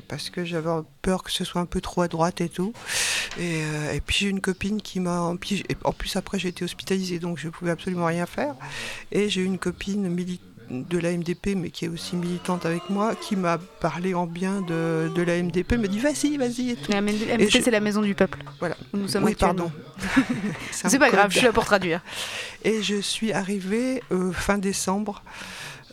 [0.08, 0.70] parce que j'avais
[1.02, 2.74] peur que ce soit un peu trop à droite et tout.
[3.40, 5.20] Et, euh, et puis j'ai une copine qui m'a...
[5.22, 5.64] En plus,
[6.16, 8.56] après j'ai été hospitalisée donc je pouvais absolument rien faire.
[9.12, 13.14] Et j'ai une copine militaire de la MDP, mais qui est aussi militante avec moi,
[13.16, 15.74] qui m'a parlé en bien de, de la MDP.
[15.74, 16.70] Me dit vas-y, vas-y.
[16.70, 16.90] et tout.
[16.94, 18.40] La MDP, je- c'est la maison du peuple.
[18.60, 18.78] Voilà.
[18.94, 19.70] Où nous sommes oui, pardon.
[20.72, 22.02] C'est pas grave, je suis là pour traduire.
[22.64, 25.24] Et je suis arrivée euh, fin décembre.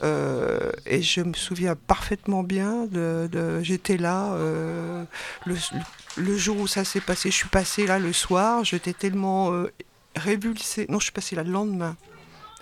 [0.02, 5.04] Euh, et je me souviens parfaitement bien de, de- j'étais là euh,
[5.46, 5.56] le,
[6.16, 7.30] le jour où ça s'est passé.
[7.30, 9.72] Je suis passée là le soir j'étais tellement euh,
[10.16, 10.86] révulsée.
[10.88, 11.96] Non je suis passée là le lendemain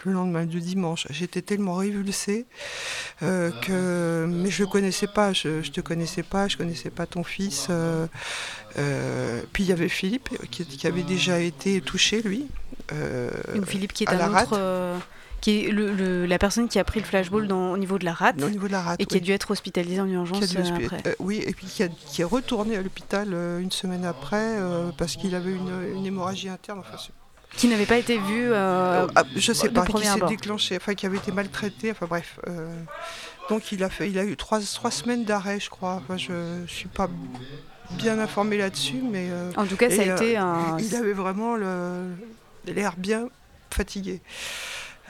[0.04, 1.06] le lendemain du dimanche.
[1.10, 2.46] J'étais tellement révulsée
[3.22, 5.32] euh, que mais je le connaissais pas.
[5.32, 7.68] Je, je te connaissais pas je connaissais pas ton fils
[9.52, 12.46] puis il y avait Philippe qui, qui avait déjà été touché lui
[13.54, 15.00] Donc Philippe qui est à la un autre,
[15.40, 18.04] qui est le- le- la personne qui a pris le flashball dans, au niveau de
[18.04, 18.42] la rate.
[18.42, 21.02] Au niveau de la rate, Et qui a dû être hospitalisé en urgence euh, après.
[21.06, 24.56] euh, oui, et puis qui, a- qui est retourné à l'hôpital euh, une semaine après
[24.98, 26.80] parce qu'il avait une, une hémorragie interne.
[26.80, 26.96] Enfin,
[27.56, 28.48] Qui n'avait pas été vu.
[28.52, 32.38] euh, Ah, je sais pas, qui s'est déclenché, enfin qui avait été maltraité, enfin bref.
[32.48, 32.68] euh,
[33.48, 36.00] donc il a, fait, il a eu trois, trois semaines d'arrêt, je crois.
[36.02, 36.32] Enfin, je
[36.62, 37.08] ne suis pas
[37.92, 39.28] bien informée là-dessus, mais...
[39.30, 41.54] euh, En tout cas, ça a été un- Il avait vraiment
[42.66, 43.28] l'air bien
[43.72, 44.20] fatigué.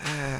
[0.04, 0.38] Euh,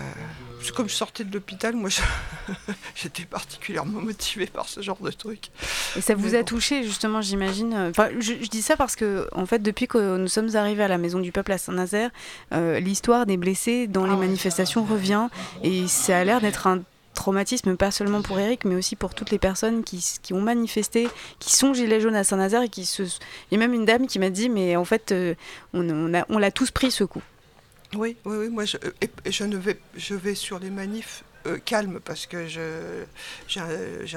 [0.74, 1.88] comme je sortais de l'hôpital, moi
[2.94, 5.48] j'étais particulièrement motivée par ce genre de truc.
[5.96, 6.44] Et ça vous Mais a bon.
[6.44, 7.72] touché justement, j'imagine.
[7.72, 10.82] euh, Enfin, je, je dis ça parce que, en fait, depuis que nous sommes arrivés
[10.82, 12.10] à la Maison du Peuple à Saint-Nazaire,
[12.52, 15.28] euh, l'histoire des blessés dans les manifestations revient
[15.62, 16.82] et ça a l'air d'être un
[17.14, 20.04] traumatisme pas seulement pour Eric mais aussi pour toutes les personnes qui,
[20.34, 23.08] ont manifesté qui sont gilets jaunes à Saint-Nazaire et qui se il
[23.52, 25.14] y a même une dame qui m'a dit mais en fait
[25.72, 27.22] on, on a- on l'a tous pris ce coup
[27.94, 28.48] Oui, oui, oui.
[28.48, 32.46] Moi, je, et je ne vais, je vais sur les manifs euh, calmes parce que
[32.46, 33.60] j'ai,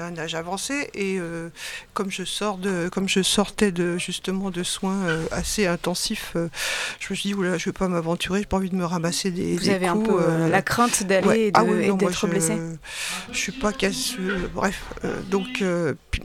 [0.00, 1.48] un, âge avancé et euh,
[1.94, 7.06] comme je sors de, comme je sortais de justement de soins euh, assez intensifs, je
[7.10, 9.54] me suis dit oula, je vais pas m'aventurer, j'ai pas envie de me ramasser des.
[9.56, 12.56] Vous des avez un peu, la crainte d'aller et de- Ah oui, d'être je- blessé.
[13.32, 14.50] Je suis pas casseux.
[14.54, 14.82] Bref,
[15.30, 15.62] donc,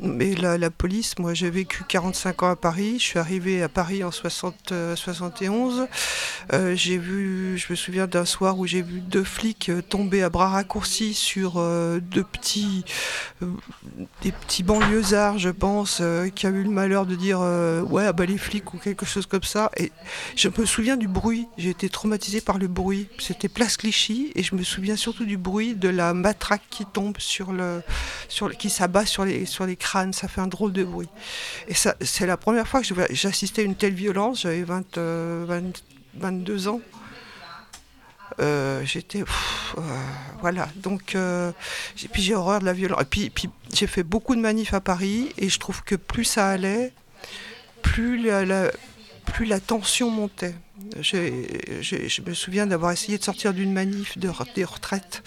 [0.02, 2.96] mais la, la police, moi j'ai vécu 45 ans à Paris.
[3.00, 5.88] Je suis arrivée à Paris en 60, euh, 71.
[6.54, 10.30] Euh, j'ai vu, je me souviens d'un soir où j'ai vu deux flics tomber à
[10.30, 12.86] bras raccourcis sur euh, deux petits,
[13.42, 13.48] euh,
[14.22, 18.14] des petits banlieusards, je pense, euh, qui avaient eu le malheur de dire ouais, ah
[18.14, 19.72] bah les flics ou quelque chose comme ça.
[19.78, 19.92] Et
[20.36, 21.48] je me souviens du bruit.
[21.58, 23.08] J'ai été traumatisée par le bruit.
[23.20, 27.18] C'était Place Clichy et je me souviens surtout du bruit de la matraque qui tombe
[27.20, 27.82] sur le,
[28.30, 30.14] sur qui s'abat sur les, sur les crânes.
[30.14, 31.10] Ça fait un drôle de bruit.
[31.68, 34.42] Et ça, c'est la première fois que j'assistais à une telle violence.
[34.42, 35.84] J'avais 20, euh, 20
[36.18, 36.82] 22 ans.
[38.40, 39.82] Euh, j'étais euh,
[40.42, 40.68] voilà.
[40.76, 41.52] Donc euh,
[42.12, 43.02] puis j'ai horreur de la violence.
[43.02, 46.50] Et puis, j'ai fait beaucoup de manifs à Paris et je trouve que plus ça
[46.50, 46.94] allait
[47.82, 48.72] plus la,
[49.26, 50.56] plus la tension montait.
[51.00, 55.24] Je me souviens d'avoir essayé de sortir d'une manif de, des retraites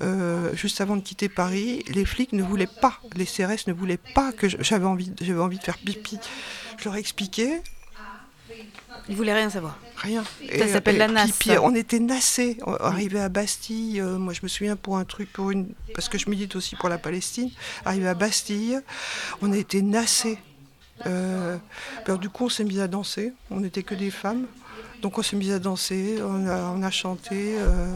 [0.00, 1.84] euh, juste avant de quitter Paris.
[1.88, 5.58] Les flics ne voulaient pas les CRS ne voulaient pas que j'avais envie j'avais envie
[5.58, 6.18] de faire pipi.
[6.78, 7.60] Je leur ai expliqué
[9.08, 9.78] Ils voulaient rien savoir.
[9.96, 10.24] Rien.
[10.58, 11.28] Ça s'appelle la NAS.
[11.38, 12.58] Puis, on était nassés.
[12.66, 16.08] On- Arrivé à Bastille, euh, moi je me souviens pour un truc, pour une, parce
[16.08, 17.50] que je milite aussi pour la Palestine.
[17.84, 18.80] Arrivé à Bastille,
[19.42, 20.38] on a été nassés.
[21.06, 21.56] Euh,
[22.06, 23.32] alors, du coup, on s'est mis à danser.
[23.50, 24.46] On n'était que des femmes.
[25.02, 27.56] Donc on s'est mis à danser, on a, on a chanté.
[27.58, 27.94] euh,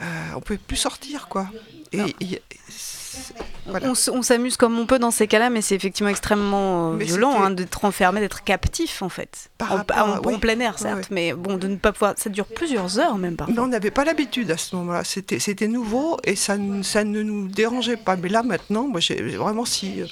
[0.00, 0.04] euh,
[0.36, 1.50] on pouvait plus sortir, quoi.
[1.92, 3.34] Et, et- c'est-
[3.68, 3.92] voilà.
[4.12, 7.42] On, s'amuse comme on peut dans ces cas-là, mais c'est effectivement extrêmement euh, Mais violent
[7.42, 9.50] hein, d'être enfermé, d'être captif en fait.
[9.58, 12.14] Par en, rapport plein air, certes, mais bon, de ne pas pouvoir.
[12.16, 13.54] Ça dure plusieurs heures même parfois.
[13.54, 15.04] Mais on n'avait pas l'habitude à ce moment-là.
[15.04, 18.16] C'était, c'était nouveau et ça, ne- ça ne nous dérangeait pas.
[18.16, 20.06] Mais là, maintenant, moi, j'ai vraiment si euh,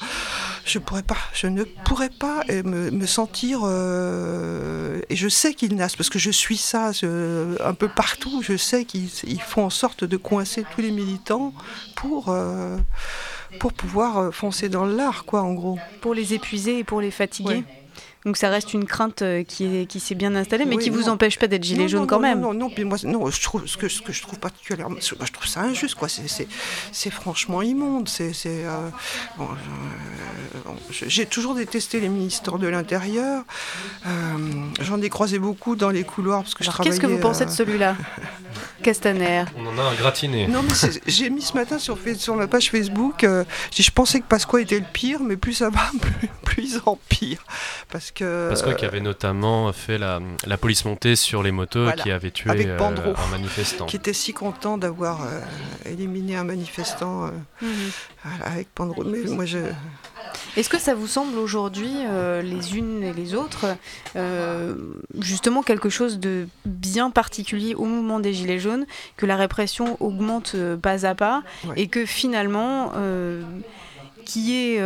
[0.64, 3.60] je pourrais pas, je ne pourrais pas euh, me, me sentir.
[3.64, 8.42] euh, et je sais qu'ils naissent parce que je suis ça je- un peu partout.
[8.42, 11.52] Je sais qu'ils ils font en sorte de coincer tous les militants
[11.94, 12.26] pour.
[12.28, 12.76] euh,
[13.58, 15.78] pour pouvoir euh, foncer dans l'art, quoi, en gros.
[16.00, 17.48] Pour les épuiser et pour les fatiguer.
[17.56, 17.64] Ouais.
[18.24, 20.90] Donc ça reste une crainte euh, qui, est- qui s'est bien installée, mais Oui, qui
[20.90, 21.10] vous non.
[21.12, 22.40] empêche pas d'être gilet Non, jaune non, quand non, même.
[22.40, 24.96] Non, non, non, puis moi, non, je trouve ce que, ce que je trouve particulièrement,
[24.96, 26.08] moi, je trouve ça injuste, quoi.
[26.08, 28.08] C'est, franchement immonde.
[28.08, 28.88] C'est, euh,
[29.38, 29.46] bon,
[30.64, 33.44] bon, je- j'ai toujours détesté les ministres de l'Intérieur.
[34.06, 34.10] Euh,
[34.80, 36.90] j'en ai croisé beaucoup dans les couloirs parce que je travaillais.
[36.96, 37.94] qu'est-ce que vous pensez de celui-là?
[38.86, 39.44] Castaner.
[39.58, 40.46] On en a un gratiné.
[40.46, 40.70] non, mais
[41.08, 41.96] j'ai mis ce matin sur,
[42.36, 43.42] ma page Facebook, euh,
[43.76, 47.44] je pensais que Pasqua était le pire, mais plus ça va, plus, plus ils empirent.
[47.90, 48.46] Parce que.
[48.48, 52.00] Parce qu'il avait notamment fait la, la police montée sur les motos Voilà.
[52.00, 53.86] qui avait tué Avec euh, Pandro, un manifestant.
[53.86, 55.40] Qui était si content d'avoir euh,
[55.84, 57.30] éliminé un manifestant euh,
[57.62, 57.68] Mhm.
[58.24, 59.02] voilà, avec Pandro.
[59.02, 59.58] Mais moi, je.
[60.56, 63.66] Est-ce que ça vous semble aujourd'hui, euh, les unes et les autres,
[64.16, 64.74] euh,
[65.20, 70.52] justement quelque chose de bien particulier au mouvement des Gilets jaunes, que la répression augmente
[70.54, 71.74] euh, pas à pas, Ouais.
[71.76, 73.42] et que finalement, euh,
[74.24, 74.80] qui est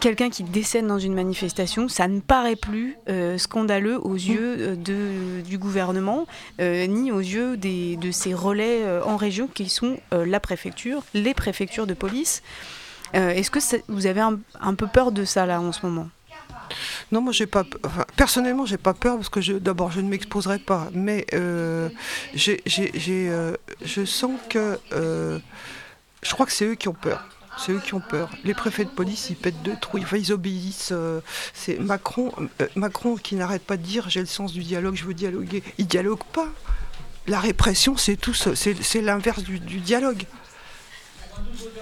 [0.00, 5.40] quelqu'un qui décède dans une manifestation, ça ne paraît plus euh, scandaleux aux yeux de,
[5.42, 6.26] du gouvernement,
[6.60, 11.02] euh, ni aux yeux des, de ces relais euh, en région qui sont la préfecture,
[11.14, 12.42] les préfectures de police.
[13.14, 13.58] Euh, Est-ce que
[13.88, 16.08] vous avez un, un peu peur de ça là en ce moment?
[17.10, 17.64] Non, moi, j'ai pas.
[17.84, 20.88] enfin, personnellement, j'ai pas peur parce que d'abord, je ne m'exposerai pas.
[20.94, 21.90] Mais euh,
[22.34, 23.54] j'ai, j'ai- euh,
[23.84, 24.78] je sens que.
[24.90, 27.24] je crois que c'est eux qui ont peur.
[27.58, 28.30] C'est eux qui ont peur.
[28.44, 30.02] Les préfets de police, ils pètent de trouille.
[30.04, 30.94] Enfin, ils obéissent.
[31.52, 32.32] c'est Macron,
[32.76, 35.62] Macron qui n'arrête pas de dire j'ai le sens du dialogue, je veux dialoguer.
[35.76, 36.48] Il dialogue pas.
[37.26, 38.32] La répression, c'est tout.
[38.34, 40.24] ce- C'est, l'inverse du dialogue.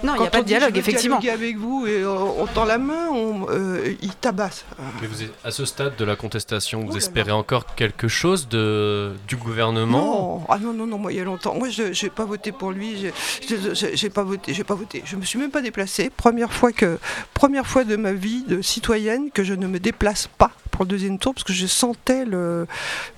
[0.03, 1.17] Non, il n'y a pas de dialogue, effectivement.
[1.17, 4.65] avec vous et on tend la main, on, euh, il tabasse.
[5.01, 8.07] Mais vous êtes à ce stade de la contestation, vous Oh là espérez encore quelque
[8.07, 10.41] chose de, du gouvernement?
[10.41, 11.55] Non, ah non, non, non, moi il y a longtemps.
[11.55, 15.03] Moi je n'ai pas voté pour lui, j'ai- pas voté, j'ai pas voté.
[15.05, 16.09] Je me suis même pas déplacée.
[16.15, 16.97] Première fois, que,
[17.33, 20.89] première fois de ma vie de citoyenne que je ne me déplace pas pour le
[20.89, 22.65] deuxième tour parce que je sentais le,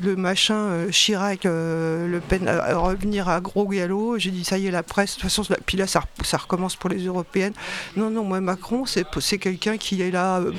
[0.02, 4.18] le machin euh, Chirac, euh, Le Pen euh, revenir à gros galop.
[4.18, 6.53] J'ai dit ça y est, la presse, de toute façon, puis là ça, ça recommence
[6.80, 7.54] pour les européennes.
[7.96, 10.40] Non, non, moi Macron, c'est quelqu'un qui est là.
[10.40, 10.52] euh,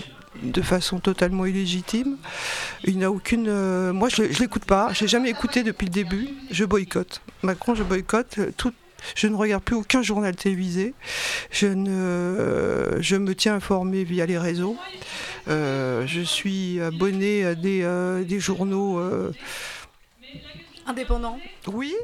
[0.42, 2.16] de façon totalement illégitime.
[2.82, 3.46] Il n'a aucune.
[3.48, 4.92] euh, moi, je ne l'écoute pas.
[4.92, 6.28] Je l'ai jamais écouté depuis le début.
[6.50, 7.22] Je boycotte.
[7.42, 8.38] Macron, je boycotte.
[8.38, 8.72] euh, Tout,
[9.14, 10.92] je ne regarde plus aucun journal télévisé.
[11.52, 14.76] Je, ne, je me tiens informé via les réseaux.
[15.46, 17.86] Je suis abonné à des,
[18.26, 18.98] des journaux.
[20.86, 21.38] Euh, Indépendant
[21.72, 21.94] Oui.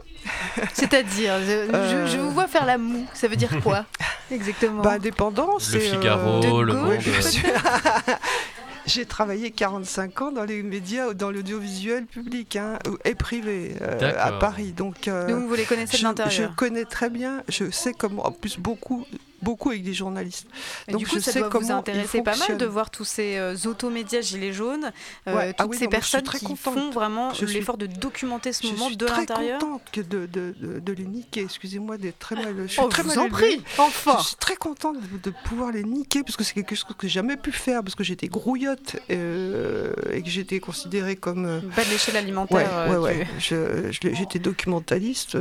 [0.72, 2.07] C'est-à-dire, je, Euh.
[2.07, 3.07] je- je vous vois faire la moue.
[3.14, 3.85] Ça veut dire quoi
[4.31, 4.83] Exactement.
[4.83, 5.81] Bah, indépendant, c'est.
[5.81, 6.99] Figaro, De Le gauche, Monde.
[6.99, 7.43] bien sûr.
[8.87, 14.33] J'ai travaillé 45 ans dans les médias, dans l'audiovisuel public hein, et privé euh, à.
[14.33, 14.72] Paris.
[14.72, 16.51] Donc, euh, Donc vous les connaissez de je, l'intérieur.
[16.51, 19.07] je connais très bien, je sais comment, en plus beaucoup,
[19.43, 20.47] beaucoup avec des journalistes.
[20.88, 22.66] Et Donc du coup, je ça sais doit vous comment ils intéresser pas mal de
[22.66, 24.93] voir tous ces euh, automédias gilets jaunes,
[25.28, 26.74] euh, Ouais, ah toutes oui, ces non, je suis personnes très qui contente.
[26.74, 29.59] font vraiment Je suis- l'effort de documenter ce Je moment suis de très l'intérieur.
[29.61, 31.43] contente que de, de, de, de les niquer.
[31.43, 32.55] Excusez-moi d'être très mal.
[32.62, 34.16] Je suis Oh, très je vous mal en prie, enfin.
[34.20, 37.14] Je suis très contente de, pouvoir les niquer parce que c'est quelque chose que j'ai
[37.14, 41.45] jamais pu faire parce que j'étais grouillotte euh, et que j'étais considérée comme.
[41.47, 42.86] euh, Pas de l'échelle alimentaire.
[42.91, 45.36] Ouais, ouais, tu- Je- je J'étais documentaliste,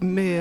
[0.00, 0.40] mais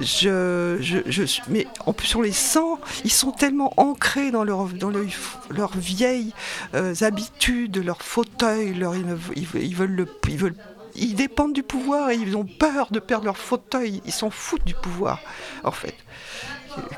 [0.00, 2.58] je, je, je suis- mais en on les sent,
[3.04, 5.04] ils sont tellement ancrés dans leur dans leur,
[5.50, 6.32] leurs vieilles
[6.74, 9.06] euh, habitudes, leur fauteuil, leur, ils,
[9.54, 10.54] ils veulent- le, ils veulent
[10.96, 14.02] ils dépendent du pouvoir et ils ont peur de perdre leur fauteuil.
[14.06, 15.20] Ils s'en foutent du pouvoir,
[15.62, 15.94] en fait.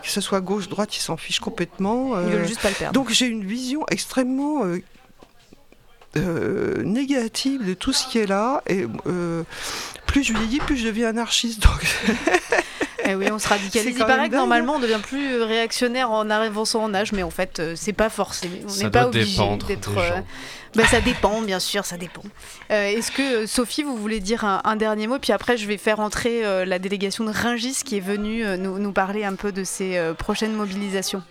[0.03, 2.19] Que ce soit gauche, droite, ils s'en fichent complètement.
[2.19, 2.95] Ils veulent euh, juste pas le perdre.
[2.95, 4.79] Donc j'ai une vision extrêmement euh,
[6.17, 8.63] euh, négative de tout ce qui est là.
[8.67, 9.45] Et euh,
[10.07, 11.63] plus je vieillis, plus je deviens anarchiste.
[11.63, 11.87] Donc,
[13.05, 13.83] Eh oui, on se radicalise.
[13.89, 16.95] C'est Il quand paraît même que normalement on devient plus euh, réactionnaire en avançant en
[16.95, 18.49] âge, mais en fait euh, c'est pas forcé.
[18.65, 19.93] On Ça n'est pas obligé d'être.
[19.93, 20.25] gens.
[20.75, 22.23] bah, ça dépend, bien sûr, ça dépend.
[22.71, 25.19] Euh, Est-ce que euh, Sophie, vous voulez dire un, un dernier mot?
[25.19, 28.57] Puis après, je vais faire entrer euh, la délégation de Ringis qui est venue euh,
[28.57, 31.23] nous, nous parler un peu de ses euh, prochaines mobilisations.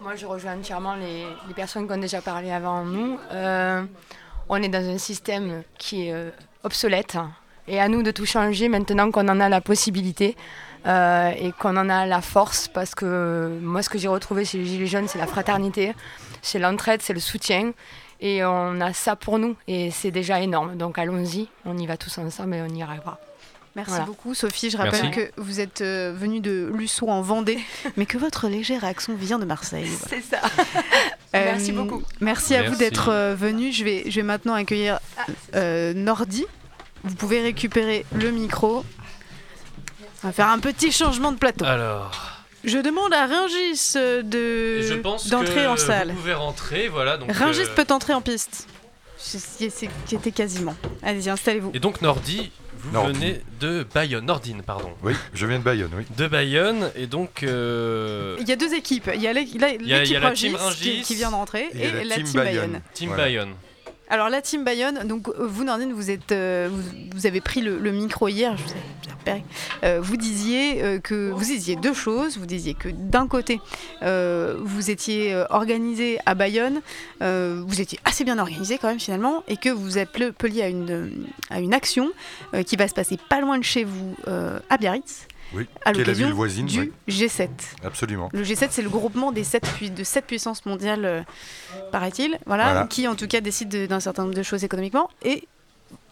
[0.00, 3.18] Moi, je rejoins entièrement les, les personnes qui ont déjà parlé avant nous.
[3.32, 3.82] Euh,
[4.48, 6.30] on est dans un système qui est euh,
[6.62, 7.16] obsolète
[7.66, 10.36] et à nous de tout changer maintenant qu'on en a la possibilité
[10.86, 14.44] euh, et qu'on en a la force parce que euh, moi, ce que j'ai retrouvé
[14.44, 15.94] chez les Gilets jaunes, c'est la fraternité,
[16.42, 17.72] c'est l'entraide, c'est le soutien.
[18.20, 20.76] Et on a ça pour nous et c'est déjà énorme.
[20.76, 23.18] Donc allons-y, on y va tous ensemble et on y arrivera.
[23.76, 24.06] Merci Voilà.
[24.06, 24.70] beaucoup, Sophie.
[24.70, 25.20] Je rappelle Merci.
[25.20, 27.60] que vous êtes euh, venue de Luçon en Vendée,
[27.96, 29.88] mais que votre légère accent vient de Marseille.
[30.08, 30.40] C'est ça.
[31.34, 32.02] Euh, Merci beaucoup.
[32.22, 33.70] Merci à vous d'être euh, venu.
[33.70, 34.98] Je vais, je vais maintenant accueillir
[35.54, 36.46] euh, Nordi.
[37.04, 38.82] Vous pouvez récupérer le micro.
[40.22, 41.64] On va faire un petit changement de plateau.
[41.64, 42.10] Alors,
[42.64, 46.08] Je demande à Ringis euh, de je pense d'entrer que en salle.
[46.10, 47.16] vous pouvez rentrer, voilà.
[47.16, 48.66] Donc, Ringis euh, peut entrer en piste.
[49.16, 50.74] C'était quasiment.
[51.02, 51.70] Allez-y, installez-vous.
[51.74, 54.90] Et donc Nordi, vous venez de Bayonne, Nordine, pardon.
[55.02, 56.04] Oui, je viens de Bayonne, oui.
[56.16, 57.42] De Bayonne, et donc...
[57.42, 59.10] euh, Il y a deux équipes.
[59.14, 62.34] Il y a l'équipe Ringis qui, vient de rentrer et et, la la team team
[62.34, 62.60] Bayonne.
[62.60, 62.80] Bayonne.
[62.94, 63.22] Team Voilà.
[63.24, 63.54] Bayonne.
[64.10, 66.70] Alors la team Bayonne, donc euh, vous Nordine, vous euh,
[67.24, 69.44] avez pris le, micro hier, je vous ai repéré.
[69.84, 72.38] Euh, vous disiez que vous disiez deux choses.
[72.38, 73.60] Vous disiez que d'un côté,
[74.02, 76.80] vous étiez organisé à Bayonne,
[77.20, 81.60] vous étiez assez bien organisé quand même finalement, et que vous appeliez à une à
[81.60, 82.10] une action
[82.66, 85.26] qui va se passer pas loin de chez vous à Biarritz.
[85.54, 86.92] Oui, à l'occasion du oui.
[87.08, 87.48] G7.
[87.82, 88.28] Absolument.
[88.32, 91.22] Le G7, c'est le groupement des sept, pui- de sept puissances mondiales, euh,
[91.90, 92.86] paraît-il, voilà, Voilà.
[92.86, 95.08] qui en tout cas décident de- d'un certain nombre de choses économiquement.
[95.22, 95.48] Et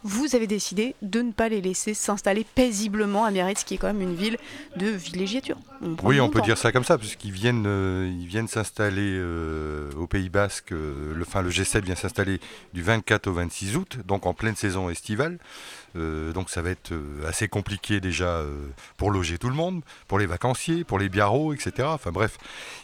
[0.05, 3.89] vous avez décidé de ne pas les laisser s'installer paisiblement à Biarritz, qui est quand
[3.89, 4.39] même une ville
[4.77, 5.57] de villégiature.
[5.83, 9.91] On Oui, on peut dire ça comme ça, puisqu'ils viennent, euh, ils viennent s'installer euh,
[9.99, 10.73] au Pays Basque.
[10.73, 12.41] euh, le, enfin, le G7 vient s'installer
[12.73, 15.39] du 24 au 26 août, donc en pleine saison estivale.
[15.97, 19.83] Euh, donc ça va être euh, assez compliqué déjà euh, pour loger tout le monde,
[20.09, 21.89] pour les vacanciers, pour les biarros, etc.
[21.91, 22.39] Enfin bref,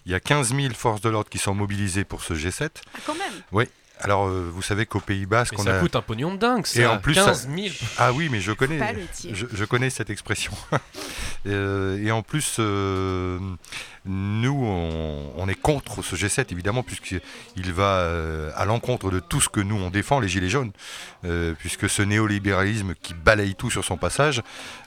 [0.06, 2.70] il y a 15 000 forces de l'ordre qui sont mobilisées pour ce G7.
[2.94, 3.64] Ah, quand même Oui.
[4.02, 5.80] Alors, euh, vous savez qu'au Pays Basque, Mais on ça a...
[5.80, 6.80] coûte un pognon de dingue, ça.
[6.80, 7.74] Et en plus, 15 ça- 000.
[7.98, 8.80] Ah oui, mais je connais,
[9.32, 10.52] je, je connais cette expression.
[11.44, 13.36] Euh, et en plus, euh,
[14.04, 19.40] nous, on, on est contre ce G7, évidemment, puisqu'il va euh, à l'encontre de tout
[19.40, 20.70] ce que nous, on défend, les Gilets jaunes,
[21.24, 24.40] euh, puisque ce néolibéralisme qui balaye tout sur son passage,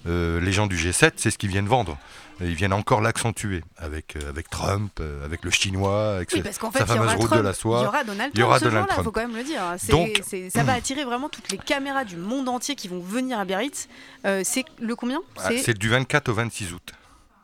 [0.07, 1.97] euh, les gens du G7, c'est ce qu'ils viennent vendre.
[2.41, 6.43] Ils viennent encore l'accentuer avec, euh, avec Trump, euh, avec le chinois, avec Oui, sa-
[6.43, 7.79] parce fait, sa fameuse route Trump, de la soie.
[7.79, 9.05] il y aura Donald Il y aura Trump Donald Trump.
[9.05, 9.61] faut quand même le dire.
[9.77, 10.21] C'est- Donc-
[10.51, 13.87] ça va attirer vraiment toutes les caméras du monde entier qui vont venir à Biarritz.
[14.25, 15.19] Euh, c'est le combien?
[15.37, 16.93] Ah, C'est du 24 au 26 août.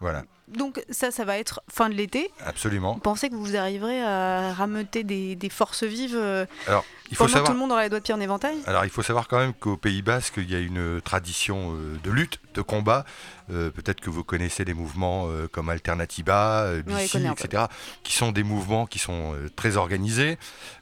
[0.02, 0.24] Voilà,
[0.58, 2.30] Donc ça, ça va être fin de l'été.
[2.46, 2.94] absolument.
[2.94, 7.28] Vous pensez que vous arriverez à rameuter des, des forces vives euh, Alors, il faut
[7.28, 7.46] savoir.
[7.46, 8.58] tout le monde aura les doigts de pied en éventail?
[8.68, 11.98] Alors il faut savoir quand même qu'au Pays Basque, il y a une tradition euh,
[12.04, 13.06] de lutte, de combat.
[13.52, 17.66] Euh, Peut-être que vous connaissez des mouvements euh, comme Alternatiba, euh, Ouais, BICI, etc.,
[18.04, 20.38] qui sont des mouvements qui sont euh, très organisés.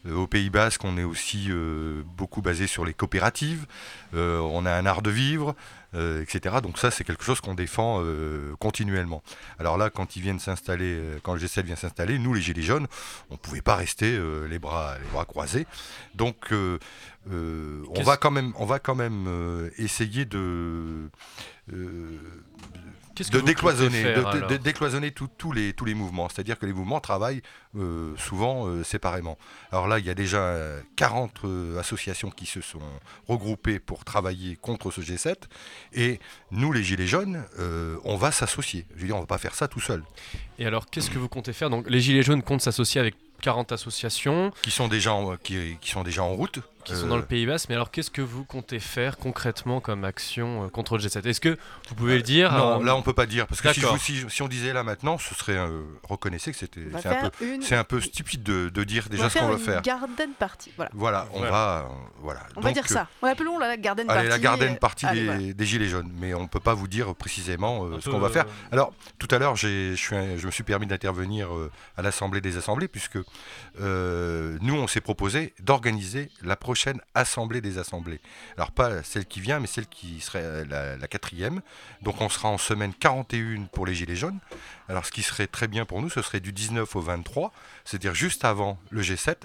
[0.07, 3.65] Euh, au Pays Basque, on est aussi euh, beaucoup basé sur les coopératives.
[4.13, 5.55] Euh, on a un art de vivre.
[5.96, 6.58] Euh, etc.
[6.62, 9.24] Donc ça, c'est quelque chose qu'on défend euh, continuellement.
[9.58, 12.62] Alors là, quand ils viennent s'installer, euh, quand le G7 vient s'installer, nous, les Gilets
[12.62, 12.88] jaunes,
[13.30, 15.66] on ne pouvait pas rester euh, les, bras, les bras croisés.
[16.16, 21.10] Donc on va quand même, on va quand même essayer de
[23.20, 26.30] Qu'est-ce que de vous décloisonner, de, décloisonner tous les, tous les mouvements.
[26.30, 27.41] C'est-à-dire que les mouvements travaillent
[27.76, 29.38] euh, souvent euh, séparément.
[29.74, 32.80] Alors là, il y a déjà euh, 40 euh, associations qui se sont
[33.28, 35.36] regroupées pour travailler contre ce G7.
[35.91, 37.43] Et nous, les Gilets jaunes,
[38.05, 38.86] on va s'associer.
[38.95, 40.01] Je veux dire, on ne va pas faire ça tout seul.
[40.57, 41.70] Et alors, qu'est-ce que vous comptez faire?
[41.70, 44.53] Donc, les Gilets jaunes comptent s'associer avec 40 associations.
[44.61, 46.59] Qui sont déjà en, qui, qui sont déjà en route.
[46.86, 47.68] Qui sont Euh, dans le Pays Basque.
[47.70, 51.42] Mais alors, qu'est-ce que vous comptez faire concrètement comme action euh, contre le G7 Est-ce
[51.42, 51.58] que
[51.90, 53.82] vous pouvez le dire Non, euh, là on peut pas dire parce que si, je
[53.82, 53.98] D'accord.
[53.98, 57.12] vous- si, si on disait là maintenant, ce serait euh, reconnaissez que c'était c'est un
[57.12, 59.46] faire peu une- c'est un peu stupide de, de dire On déjà va ce qu'on
[59.48, 59.82] faire une faire.
[59.82, 60.72] garden party.
[60.78, 60.92] Voilà.
[60.94, 61.52] Voilà, on Voilà.
[61.52, 62.40] va euh, voilà.
[62.56, 63.08] On va dire euh, ça.
[63.22, 64.20] On appelons la garden party.
[64.22, 65.54] Allez, la garden euh, party des, voilà.
[65.54, 68.46] des gilets jaunes, mais on peut pas vous dire précisément euh, ce qu'on va faire.
[68.46, 72.56] euh, Alors, tout à l'heure, j'ai- je me suis permis d'intervenir euh, à l'Assemblée des
[72.58, 73.18] Assemblées, puisque
[73.82, 78.22] euh, nous, on s'est proposé d'organiser la prochaine Assemblée des Assemblées.
[78.55, 81.63] Alors, pas celle qui vient, mais celle qui serait euh, la, quatrième.
[82.03, 84.38] Donc, on sera en semaine 41 pour les Gilets jaunes.
[84.88, 87.51] Alors, ce qui serait très bien pour nous, ce serait du 19 au 23,
[87.86, 89.36] c'est-à-dire juste avant le G7.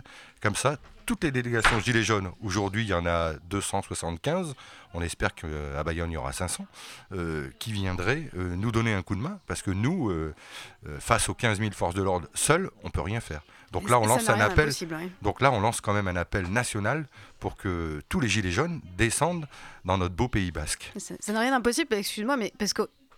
[0.42, 4.54] Comme ça, toutes les délégations Gilets jaunes, aujourd'hui il y en a 275,
[4.94, 6.66] on espère qu'à Bayonne il y aura 500,
[7.12, 10.34] euh, qui viendraient euh, nous donner un coup de main, parce que nous, euh,
[10.86, 13.42] euh, face aux 15 000 forces de l'ordre, seuls, on peut rien faire.
[13.74, 14.66] Donc là, on lance un appel.
[14.66, 15.10] d'impossible, oui.
[15.20, 17.06] Donc là, on lance quand même un appel national
[17.40, 19.46] pour que tous les gilets jaunes descendent
[19.84, 20.92] dans notre beau Pays Basque.
[20.96, 22.72] Ça ça n'a rien d'impossible, excuse-moi, mais parce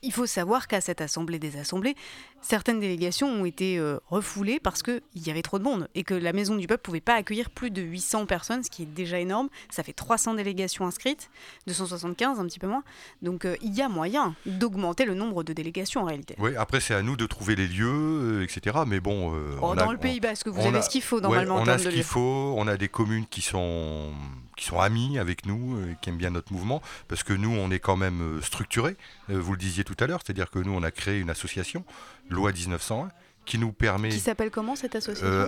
[0.06, 1.96] qu'il faut savoir qu'à cette assemblée des assemblées,
[2.40, 6.14] certaines délégations ont été euh, refoulées parce qu'il y avait trop de monde et que
[6.14, 8.86] la Maison du Peuple ne pouvait pas accueillir plus de 800 personnes, ce qui est
[8.86, 9.48] déjà énorme.
[9.70, 11.28] Ça fait 300 délégations inscrites,
[11.66, 12.84] 275, un petit peu moins.
[13.22, 16.36] Donc euh, il y a moyen d'augmenter le nombre de délégations en réalité.
[16.38, 18.76] Oui, après c'est à nous de trouver les lieux, euh, etc.
[18.86, 21.02] Mais bon, euh, Oh, on dans a- le Pays Basque, vous avez a- ce qu'il
[21.02, 22.54] faut ouais, normalement en on a ce qu'il faut.
[22.56, 24.12] On a des communes qui sont
[24.56, 27.70] qui sont amies avec nous, euh, qui aiment bien notre mouvement, parce que nous on
[27.70, 28.96] est quand même euh, structurés.
[29.30, 31.84] Euh, vous le disiez tout à l'heure, c'est-à-dire que nous on a créé une association,
[32.30, 33.10] loi 1901,
[33.46, 35.46] qui nous permet Qui s'appelle comment cette association euh,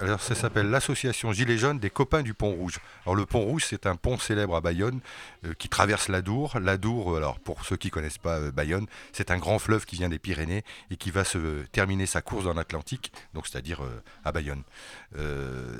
[0.00, 2.78] alors ça s'appelle l'association Gilets jaunes des copains du Pont Rouge.
[3.04, 5.00] Alors le Pont Rouge, c'est un pont célèbre à Bayonne
[5.44, 6.60] euh, qui traverse l'Adour.
[6.60, 10.10] L'Adour, alors pour ceux qui connaissent pas euh, Bayonne, c'est un grand fleuve qui vient
[10.10, 13.80] des Pyrénées et qui va se terminer sa course dans l'Atlantique, donc c'est-à-dire
[14.24, 14.62] à Bayonne.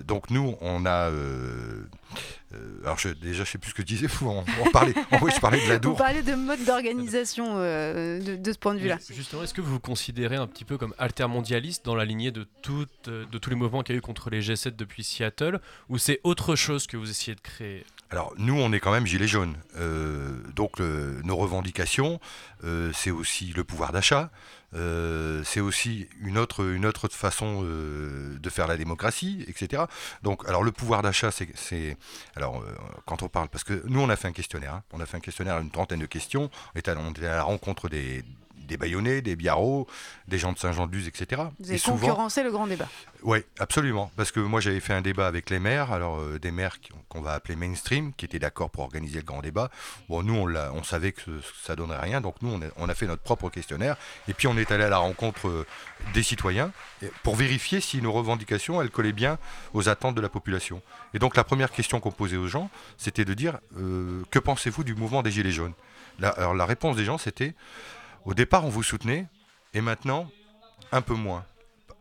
[0.05, 1.11] Donc nous, on a,
[2.55, 4.95] euh, alors je, déjà je sais plus ce que je disais, vous en, on parlait,
[5.23, 5.97] oui, je parlais de Vous l'Adour.
[5.97, 8.99] parlez de mode d'organisation euh, de, de ce point de vue-là.
[9.11, 12.47] Justement, est-ce que vous vous considérez un petit peu comme altermondialiste dans la lignée de,
[13.07, 16.21] de tous les mouvements qu'il y a eu contre les G7 depuis Seattle Ou c'est
[16.25, 17.85] autre chose que vous essayez de créer?
[18.13, 19.57] Alors nous, on est quand même gilets jaunes.
[19.79, 22.21] Euh, donc nos revendications,
[22.63, 24.31] euh, c'est aussi le pouvoir d'achat.
[24.75, 29.85] euh, c'est aussi une autre, une autre façon de faire la démocratie, etc.
[30.23, 31.97] Donc, alors le pouvoir d'achat, c'est,
[32.37, 32.63] alors
[33.07, 34.83] quand on parle, parce que nous on a fait un questionnaire, hein.
[34.93, 37.89] on a fait un questionnaire, une trentaine de questions, on on est à la rencontre
[37.89, 38.25] des,
[38.73, 39.87] des Bayonnais, des Biarros,
[40.29, 41.43] des gens de Saint-Jean-de-Luz, etc.
[41.61, 42.89] Vous avez Et souvent- concurrencé le grand débat.
[43.23, 44.11] oui, absolument.
[44.17, 46.77] Parce que moi, j'avais fait un débat avec les maires, alors euh, des maires
[47.09, 49.71] qu'on va appeler mainstream, qui étaient d'accord pour organiser le grand débat.
[50.09, 53.07] Bon, nous, on, savait que ça donnerait rien, donc nous, on a, on a fait
[53.07, 53.97] notre propre questionnaire.
[54.29, 55.67] Et puis, on est allé à la rencontre euh,
[56.15, 56.73] des citoyens
[57.23, 59.39] pour vérifier si nos revendications, elles collaient bien
[59.75, 60.81] aux attentes de la population.
[61.15, 64.83] Et donc, la première question qu'on posait aux gens, c'était de dire euh, que pensez-vous
[64.85, 65.75] du mouvement des Gilets jaunes?
[66.19, 67.55] La- Alors, la réponse des gens, c'était
[68.25, 69.27] au départ, on vous soutenait,
[69.75, 70.31] et maintenant,
[70.91, 71.45] un peu moins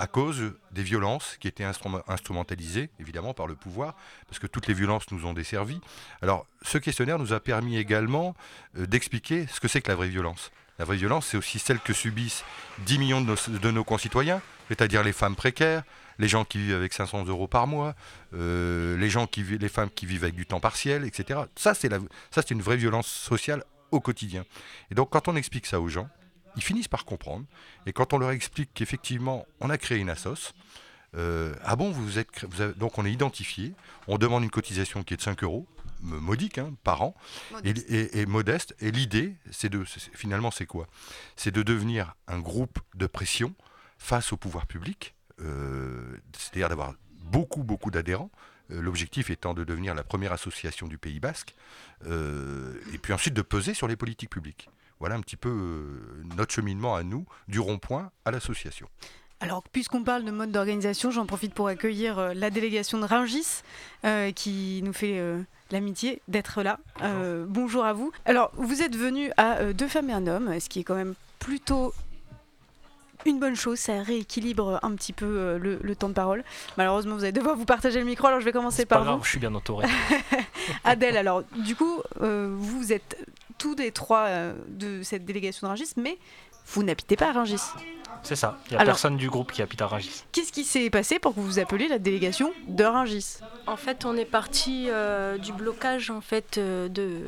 [0.02, 3.96] à cause des violences qui étaient instrum- instrumentalisées, évidemment, par le pouvoir,
[4.28, 5.80] parce que toutes les violences nous ont desservi.
[6.24, 8.36] Alors, ce questionnaire nous a permis également
[8.80, 10.52] euh, d'expliquer ce que c'est que la vraie violence.
[10.80, 12.44] La vraie violence, c'est aussi celle que subissent
[12.80, 15.84] 10 millions de nos, concitoyens, c'est-à-dire les femmes précaires,
[16.18, 17.94] les gens qui vivent avec 500 euros par mois,
[18.34, 19.10] euh, les,
[19.60, 21.42] les femmes qui vivent avec du temps partiel, etc.
[21.56, 24.46] Ça, c'est une vraie violence sociale au quotidien.
[24.90, 26.10] Et donc, quand on explique ça aux gens,
[26.56, 27.46] ils finissent par comprendre.
[27.86, 30.54] Et quand on leur explique qu'effectivement, on a créé une assos,
[31.16, 33.74] euh, ah bon, vous êtes, vous avez- donc on est identifié,
[34.08, 35.68] on demande une cotisation qui est de 5 euros,
[36.02, 37.16] modique, hein, par an,
[37.64, 38.76] et, et- et modeste.
[38.80, 39.84] Et l'idée, c'est de,
[40.14, 40.88] finalement, c'est quoi?
[41.36, 43.54] C'est de devenir un groupe de pression
[44.00, 48.32] face au pouvoir public, euh, c'est-à-dire d'avoir beaucoup, beaucoup d'adhérents.
[48.72, 51.56] Euh, L'objectif étant de devenir la première association du Pays Basque,
[52.08, 54.70] euh, et puis ensuite de peser sur les politiques publiques.
[55.00, 58.88] Voilà un petit peu euh, notre cheminement à nous, du rond-point à l'association.
[59.42, 63.64] Alors, puisqu'on parle de mode d'organisation, j'en profite pour accueillir la délégation de Ringis,
[64.06, 65.42] euh, qui nous fait euh,
[65.72, 66.80] l'amitié d'être là.
[67.02, 68.12] Euh, bonjour à vous.
[68.26, 71.16] Alors, vous êtes venus à deux femmes et un homme, ce qui est quand même
[71.40, 71.92] plutôt
[73.26, 76.44] une bonne chose, ça rééquilibre un petit peu euh, le, le temps de parole.
[76.78, 79.18] Malheureusement, vous allez devoir vous partager le micro, alors je vais commencer Pas par grave,
[79.20, 79.24] vous.
[79.24, 79.88] je suis bien entouré.
[80.84, 83.18] Adèle, alors du coup, euh, vous êtes
[83.58, 86.18] tous les trois euh, de cette délégation de Rungis, mais
[86.68, 87.62] vous n'habitez pas à Rungis.
[88.24, 88.58] C'est ça.
[88.68, 90.24] Il n'y a Alors- personne du groupe qui habite à Rungis.
[90.32, 94.06] Qu'est-ce qui s'est passé pour que vous vous appeliez la délégation de Rungis En fait,
[94.06, 97.22] on est parti euh, du blocage en fait euh, de.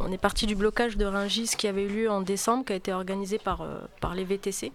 [0.00, 2.76] On est parti du blocage de Ringis qui avait eu lieu en décembre, qui a
[2.76, 3.80] été organisé par, euh,
[4.14, 4.72] les VTC.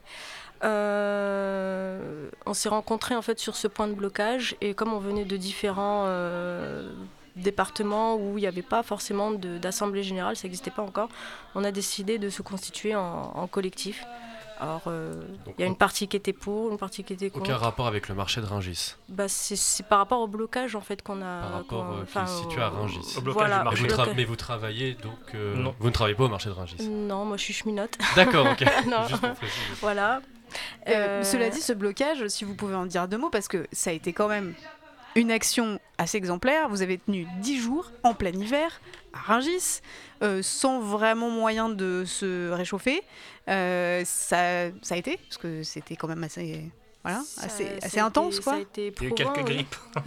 [0.64, 5.26] Euh, on s'est rencontrés en fait sur ce point de blocage et comme on venait
[5.26, 6.92] de différents euh,
[7.36, 11.10] départements où il n'y avait pas forcément d'assemblée générale, ça n'existait pas encore,
[11.56, 14.06] on a décidé de se constituer en collectif.
[14.62, 15.24] Alors, euh,
[15.58, 17.46] il y a une partie qui était pour, une partie qui était contre.
[17.46, 18.94] Aucun rapport avec le marché de Rungis.
[19.10, 21.42] Bah, c'est- c'est par rapport au blocage en fait qu'on a.
[21.42, 23.16] Par rapport qu'on- euh, qui se situe à Rungis.
[23.18, 23.82] Au blocage Voilà, du marché.
[23.82, 24.16] Mais vous, blocage.
[24.16, 25.18] mais vous travaillez donc.
[25.34, 25.74] euh, Non.
[25.80, 26.88] Vous ne travaillez pas au marché de Rungis.
[26.88, 27.98] Non, moi je suis cheminote.
[28.16, 28.60] D'accord, ok.
[29.10, 29.32] Juste pour
[29.82, 30.22] voilà.
[30.88, 33.66] Euh, Euh, Cela dit, ce blocage, si vous pouvez en dire deux mots, parce que
[33.72, 34.54] ça a été quand même
[35.16, 36.70] une action assez exemplaire.
[36.70, 38.82] Vous avez tenu dix jours en plein hiver
[39.14, 39.82] à Rungis,
[40.24, 43.02] euh, sans vraiment moyen de se réchauffer.
[43.50, 46.72] Euh, ça, ça a été, parce que c'était quand même assez
[47.04, 48.54] voilà, Ça- assez, ça assez a intense été- quoi.
[48.54, 49.76] Ça a été Il y a eu éprouvant, quelques grippes.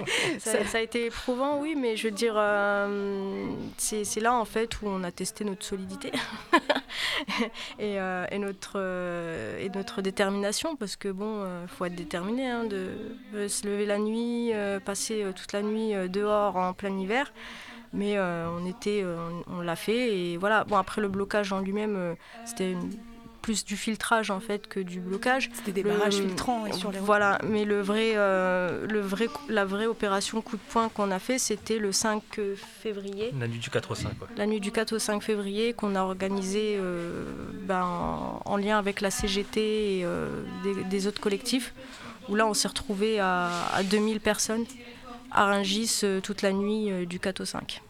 [0.38, 3.48] ça, ça a été éprouvant, oui, mais je veux dire, euh,
[3.78, 6.10] c'est là en fait où on a testé notre solidité
[7.78, 12.48] et, euh, et notre, euh, et notre détermination, parce que bon, il faut être déterminé,
[12.48, 12.88] hein, de,
[13.32, 16.96] de se lever la nuit, euh, passer euh, toute la nuit euh, dehors en plein
[16.98, 17.32] hiver.
[17.92, 19.16] Mais euh, on était, euh,
[19.46, 20.64] on, on l'a fait et voilà.
[20.64, 22.90] Bon après le blocage en lui-même, euh, c'était une-
[23.46, 25.50] plus du filtrage en fait que du blocage.
[25.54, 27.06] C'était des Le- barrages filtrants sur les routes.
[27.06, 31.20] Voilà, mais le vrai, euh, le vrai, la vraie opération coup de poing qu'on a
[31.20, 32.40] fait, c'était le 5
[32.82, 33.32] février.
[33.38, 34.08] La nuit du 4 au 5.
[34.08, 34.14] Ouais.
[34.36, 37.24] La nuit du 4 au 5 février qu'on a organisé euh,
[37.68, 40.28] ben, en, en lien avec la CGT et euh,
[40.64, 41.72] des, des autres collectifs,
[42.28, 44.64] où là on s'est retrouvé à, à 2000 personnes
[45.30, 47.80] à Rungis euh, toute la nuit euh, du 4 au 5.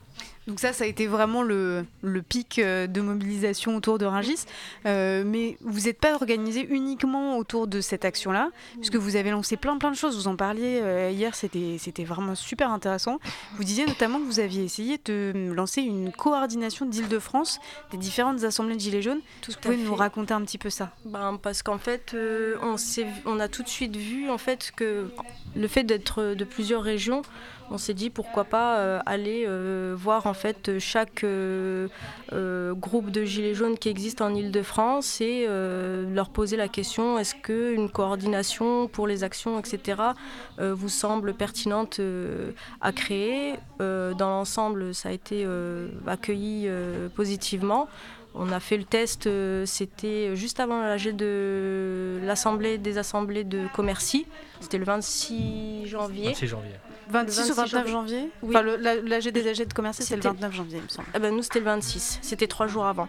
[0.47, 4.45] Donc ça, ça a été vraiment le, le pic euh, de mobilisation autour de Rungis.
[4.87, 9.57] Euh, mais vous n'êtes pas organisé uniquement autour de cette action-là, puisque vous avez lancé
[9.57, 10.17] plein plein de choses.
[10.17, 13.19] Vous en parliez euh, hier, c'était vraiment super intéressant.
[13.57, 17.59] Vous disiez notamment que vous aviez essayé de lancer une coordination d'Île-de-France
[17.91, 19.21] des différentes assemblées de Gilets jaunes.
[19.43, 20.93] Tout vous pouvez nous raconter un petit peu ça?
[21.05, 22.77] Ben, parce qu'en fait, euh, on,
[23.25, 25.11] on a tout de suite vu en fait que
[25.57, 27.23] le fait d'être de plusieurs régions,
[27.71, 31.89] on s'est dit pourquoi pas euh, aller euh, voir en fait chaque euh,
[32.33, 37.35] euh, groupe de gilets jaunes qui existe en Île-de-France et leur poser la question est-ce
[37.35, 40.03] que une coordination pour les actions, etc.,
[40.59, 42.01] vous semble pertinente
[42.81, 45.47] à créer Dans l'ensemble, ça a été
[46.07, 46.69] accueilli
[47.15, 47.89] positivement.
[48.35, 49.29] On a fait le test,
[49.65, 54.27] c'était juste avant l'AG de l'Assemblée des assemblées de Commercy.
[54.61, 56.29] C'était le 26 janvier.
[56.29, 56.73] 26 janvier.
[57.09, 58.57] 26 Le ou 29 janvier Oui.
[58.57, 61.09] Enfin, l'AG des AG de commerce, c'est le C'était- 29 janvier, il me semble.
[61.15, 62.19] Ah ben, nous, c'était le 26.
[62.23, 63.09] C'était trois jours avant.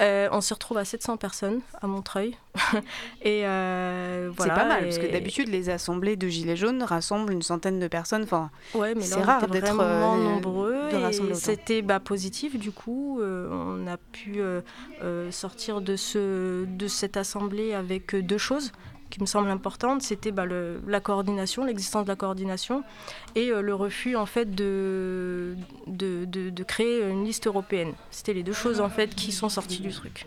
[0.00, 2.36] Euh, on se retrouve à 700 personnes à Montreuil.
[3.22, 4.54] et euh, voilà.
[4.54, 7.88] c'est pas mal, parce que d'habitude, les assemblées de Gilets jaunes rassemblent une centaine de
[7.88, 8.24] personnes.
[8.24, 10.78] Enfin, Ouais, mais c'est rare d'être vraiment euh, nombreux
[11.34, 13.20] c'était bah, positif du coup.
[13.22, 14.40] On a pu
[15.30, 18.72] sortir de, ce, de cette assemblée avec deux choses
[19.12, 20.02] qui me semblent importantes.
[20.02, 20.46] C'était bah,
[20.86, 22.82] la coordination, l'existence de la coordination
[23.34, 25.54] et euh, le refus en fait de,
[25.86, 27.92] de, créer une liste européenne.
[28.10, 30.26] C'était les deux choses en fait qui sont sorties du truc.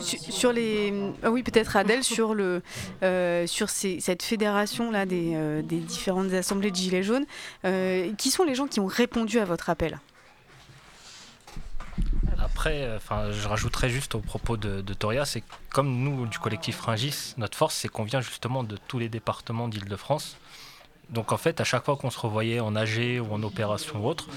[0.00, 0.92] Sur, les,
[1.22, 2.62] ah oui peut-être Adèle sur le,
[3.02, 7.24] euh, sur ces- cette fédération là des, euh, des différentes assemblées de gilets jaunes,
[8.18, 9.98] qui sont les gens qui ont répondu à votre appel?
[12.56, 16.76] Après, euh, enfin, je rajouterais juste au propos de, Toria, c'est comme nous, du collectif
[16.76, 20.38] Fringis, notre force, c'est qu'on vient justement de tous les départements d'Île-de-France.
[21.10, 24.08] Donc en fait, à chaque fois qu'on se revoyait en AG ou en opération ou
[24.08, 24.28] autre,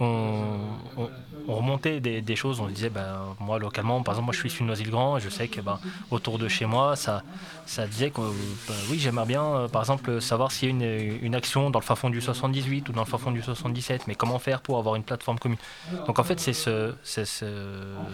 [0.00, 0.56] on,
[0.96, 1.10] on-
[1.48, 2.60] on remontait des, choses.
[2.60, 5.60] On disait, ben, moi localement, par exemple, moi je suis Noisy-le-Grand et je sais que
[5.60, 5.78] ben,
[6.10, 7.22] autour de chez moi, ça,
[7.66, 11.34] ça disait que ben, oui, j'aimerais bien, euh, par exemple, savoir s'il y a une,
[11.34, 14.38] action dans le fin fond du 78 ou dans le fin du 77, mais comment
[14.38, 15.58] faire pour avoir une plateforme commune.
[16.06, 17.46] Donc en fait, c'est ce, c'est ce,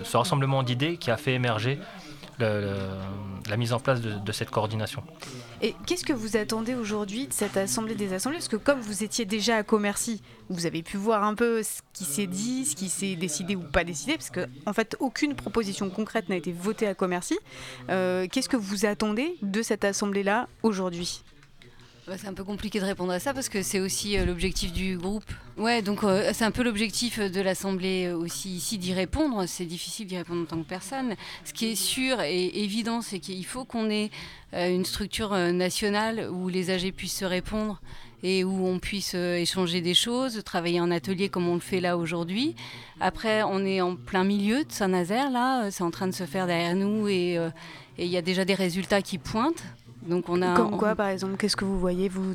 [0.03, 1.79] ce rassemblement d'idées qui a fait émerger
[2.41, 5.03] la mise en place de- de cette coordination.
[5.63, 8.39] Et qu'est-ce que vous attendez aujourd'hui de cette assemblée des assemblées?
[8.39, 11.81] Parce que comme vous étiez déjà à Commercy, vous avez pu voir un peu ce
[11.93, 15.35] qui s'est dit, ce qui s'est décidé ou pas décidé, parce que en fait aucune
[15.35, 17.39] proposition concrète n'a été votée à Commercy.
[17.89, 21.23] Euh, qu'est-ce que vous attendez de cette assemblée-là aujourd'hui?
[22.17, 24.97] C'est un peu compliqué de répondre à ça parce que c'est aussi euh, l'objectif du
[24.97, 25.25] groupe.
[25.57, 29.45] Ouais, donc euh, c'est un peu l'objectif de l'Assemblée euh, aussi ici d'y répondre.
[29.47, 31.15] C'est difficile d'y répondre en tant que personne.
[31.45, 34.11] Ce qui est sûr et évident, c'est qu'il faut qu'on ait
[34.55, 37.81] euh, une structure euh, nationale où les AG puissent se répondre
[38.23, 41.81] et où on puisse euh, échanger des choses, travailler en atelier comme on le fait
[41.81, 42.55] là aujourd'hui.
[43.01, 46.25] Après, on est en plein milieu de Saint-Nazaire, là, euh, c'est en train de se
[46.25, 47.51] faire derrière nous euh,
[47.99, 49.63] et il y a déjà des résultats qui pointent.
[50.07, 52.33] Donc on a, Comme on- quoi, par exemple, qu'est-ce que vous voyez, vous,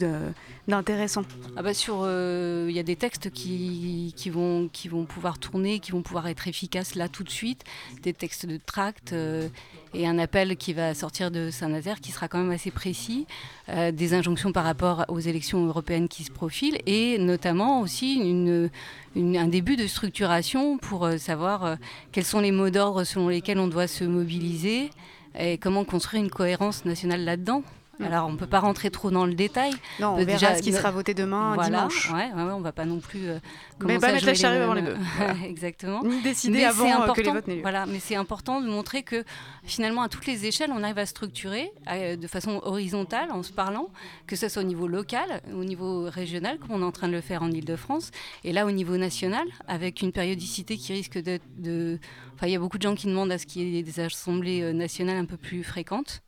[0.68, 1.24] d'intéressant
[1.56, 5.40] ah bah sur, euh, il y a des textes qui, qui, vont, qui vont pouvoir
[5.40, 7.64] tourner, qui vont pouvoir être efficaces là tout de suite,
[8.04, 9.48] des textes de tract euh,
[9.94, 13.26] et un appel qui va sortir de Saint-Nazaire qui sera quand même assez précis,
[13.70, 18.70] euh, des injonctions par rapport aux élections européennes qui se profilent et notamment aussi une,
[19.16, 21.78] une- un début de structuration pour savoir
[22.12, 24.90] quels sont les mots d'ordre selon lesquels on doit se mobiliser
[25.38, 27.64] et comment construire une cohérence nationale là-dedans?
[28.03, 29.72] Alors, on ne peut pas rentrer trop dans le détail.
[29.99, 32.11] Non, on Euh, verra ce qui sera voté demain, voilà, dimanche.
[32.11, 33.39] Ouais, ouais, ouais, on va pas non plus euh,
[33.84, 34.97] Mais pas à mettre la charrue avant les bœufs.
[35.17, 35.34] Voilà.
[35.45, 36.03] Exactement.
[36.03, 37.61] Ni décider Mais avant, euh, que les votes n'aient lieu.
[37.61, 39.23] Voilà, mais c'est important de montrer que
[39.63, 43.51] finalement, à toutes les échelles, on arrive à structurer euh, de façon horizontale, en se
[43.53, 43.89] parlant,
[44.27, 47.13] que ce soit au niveau local, au niveau régional, comme on est en train de
[47.13, 48.11] le faire en Ile-de-France,
[48.43, 51.99] et là au niveau national, avec une périodicité qui risque d'être de.
[52.35, 53.99] Enfin, il y a beaucoup de gens qui demandent à ce qu'il y ait des
[54.01, 56.22] assemblées euh, nationales un peu plus fréquentes.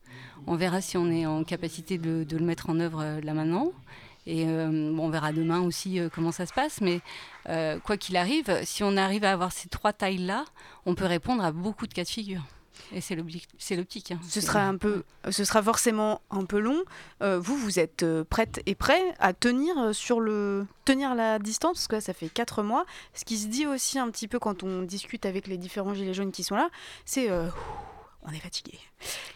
[0.46, 3.34] On verra si on est en capacité de, de le mettre en œuvre euh, là
[3.34, 3.72] maintenant.
[4.26, 6.80] Et euh, bon, on verra demain aussi euh, comment ça se passe.
[6.82, 7.00] Mais
[7.48, 10.44] euh, quoi qu'il arrive, si on arrive à avoir ces trois tailles-là,
[10.84, 12.42] on peut répondre à beaucoup de cas de figure.
[12.92, 14.12] Et c'est l'optique.
[14.12, 14.20] hein.
[14.28, 16.80] Ce sera un peu, ce sera forcément un peu long.
[17.20, 21.72] Vous, vous êtes prête et prêt à tenir sur le tenir la distance?
[21.78, 22.86] Parce que là, ça fait quatre mois.
[23.14, 26.14] Ce qui se dit aussi un petit peu quand on discute avec les différents gilets
[26.14, 26.68] jaunes qui sont là,
[27.04, 27.28] c'est
[28.28, 28.78] on est fatigué.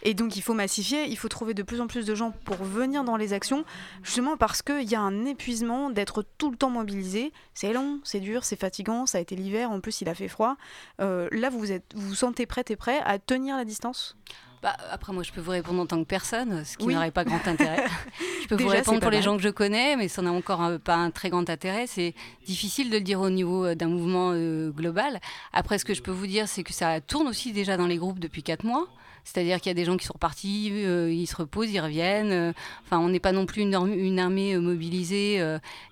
[0.03, 2.57] Et donc il faut massifier, il faut trouver de plus en plus de gens pour
[2.57, 3.65] venir dans les actions,
[4.03, 7.31] justement parce qu'il y a un épuisement d'être tout le temps mobilisé.
[7.53, 10.27] C'est long, c'est dur, c'est fatigant, ça a été l'hiver, en plus il a fait
[10.27, 10.57] froid.
[11.01, 14.15] Euh, là, vous êtes, vous vous sentez prête et prêt à tenir la distance?
[14.63, 16.93] Bah, après, moi, je peux vous répondre en tant que personne, ce qui Oui.
[16.93, 17.83] n'aurait pas grand intérêt.
[18.41, 20.79] je peux Déjà, vous répondre pour les gens que je connais, mais ça n'a encore
[20.79, 21.85] pas un très grand intérêt.
[21.85, 22.15] C'est
[22.45, 25.19] difficile de le dire au niveau euh, d'un mouvement euh, global.
[25.51, 27.97] Après, ce que je peux vous dire, c'est que ça tourne aussi déjà dans les
[27.97, 28.87] groupes depuis quatre mois.
[29.25, 32.31] C'est-à-dire qu'il y a des gens qui sont repartis, euh, ils se reposent, ils reviennent.
[32.31, 32.53] euh,
[32.85, 35.41] Enfin, on n'est pas non plus une, arm- une armée euh, mobilisée,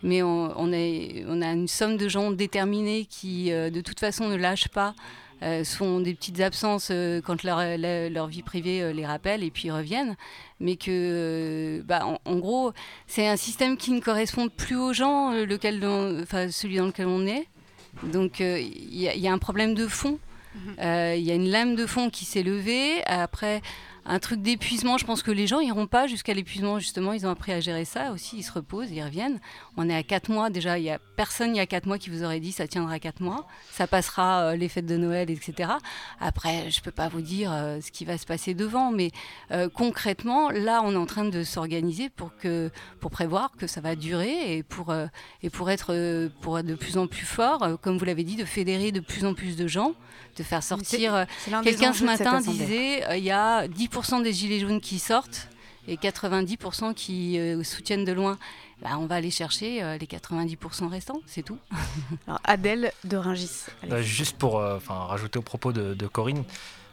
[0.03, 4.30] mais on, on, est, on a une somme de gens déterminés qui, de toute façon,
[4.30, 4.95] ne lâchent pas.
[5.43, 9.43] Euh, font des petites absences euh, quand leur, la- leur vie privée euh, les rappelle
[9.43, 10.15] et puis ils reviennent.
[10.59, 12.72] Mais que, bah, en, en gros,
[13.07, 17.07] c'est un système qui ne correspond plus aux gens, lequel dans- enfin, celui dans lequel
[17.07, 17.47] on est.
[18.03, 20.19] Donc il y, a- il y a un problème de fond.
[20.81, 23.01] Euh, Il y a une lame de fond qui s'est levée.
[23.05, 23.61] Après,
[24.05, 26.77] un truc d'épuisement, je pense que les gens iront pas jusqu'à l'épuisement.
[26.77, 28.38] Justement, ils ont appris à gérer ça aussi.
[28.38, 29.39] Ils se reposent, ils reviennent.
[29.77, 30.49] On est à 4 mois.
[30.49, 32.68] Déjà, il y a personne il y a 4 mois qui vous aurait dit ça
[32.68, 33.48] tiendra 4 mois.
[33.72, 35.72] Ça passera euh, les fêtes de Noël, etc.
[36.19, 38.91] Après, je peux pas vous dire euh, ce qui va se passer devant.
[38.91, 39.11] Mais
[39.52, 42.69] euh, concrètement, là, on est en train de s'organiser pour, que,
[42.99, 44.93] pour prévoir que ça va durer et pour,
[45.41, 47.80] et pour, être, pour être de plus en plus fort.
[47.81, 49.93] comme vous l'avez dit, de fédérer de plus en plus de gens,
[50.38, 51.26] de faire sortir.
[51.64, 55.49] Quelqu'un ce matin disait il y a 10% des gilets jaunes qui sortent
[55.91, 58.38] et 90% qui euh, soutiennent de loin.
[58.81, 61.59] Bah, on va aller chercher euh, les 90% restants, c'est tout.
[62.27, 63.65] Alors, Adèle de Ringis.
[63.91, 66.43] Euh, juste pour euh, enfin, rajouter au propos de, de Corinne,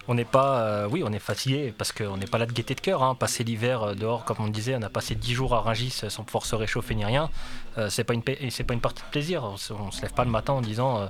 [0.08, 2.74] on n'est pas, euh, oui, on est fatigué parce qu'on n'est pas là de gaieté
[2.74, 3.02] de cœur.
[3.02, 3.14] Hein.
[3.14, 6.08] Passer l'hiver euh, dehors, comme on disait, on a passé 10 jours à Rungis euh,
[6.08, 7.28] sans pouvoir se réchauffer ni rien.
[7.76, 9.44] Euh, c'est pas une, c'est pas une partie de plaisir.
[9.44, 11.08] On on se lève pas le matin en disant,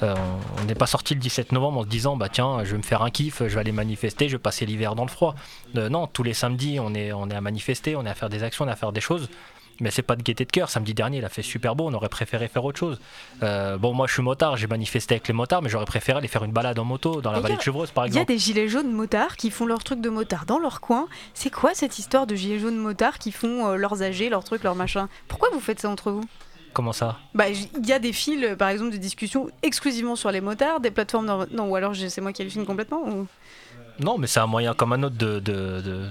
[0.00, 2.82] on- n'est pas sorti le 17 novembre en se disant, bah tiens, je vais me
[2.82, 5.34] faire un kiff, je vais aller manifester, je vais passer l'hiver dans le froid.
[5.74, 8.42] Non, tous les samedis, on est, on est à manifester, on est à faire des
[8.42, 9.28] actions, on est à faire des choses.
[9.80, 10.68] Mais c'est pas de gaieté de cœur.
[10.68, 11.86] Samedi dernier, il a fait super beau.
[11.88, 13.00] On aurait préféré faire autre chose.
[13.42, 14.56] Euh, bon, moi, je suis motard.
[14.56, 17.32] J'ai manifesté avec les motards, mais j'aurais préféré aller faire une balade en moto dans
[17.32, 18.32] la vallée de Chevreuse, par Il y a exemple.
[18.32, 21.08] des gilets jaunes motards qui font leur truc de motard dans leur coin.
[21.34, 24.62] C'est quoi cette histoire de gilets jaunes motards qui font euh, leurs AG, leurs trucs,
[24.64, 25.08] leurs machins?
[25.28, 26.24] Pourquoi vous faites ça entre vous?
[26.72, 27.18] Comment ça?
[27.34, 30.80] Bah, il y a des fils, euh, par exemple, de discussion exclusivement sur les motards,
[30.80, 31.26] des plateformes.
[31.26, 33.26] dans- Non, ou alors c'est moi qui hallucine complètement ou-
[33.98, 36.02] Non, mais c'est un moyen comme un autre de, de, de,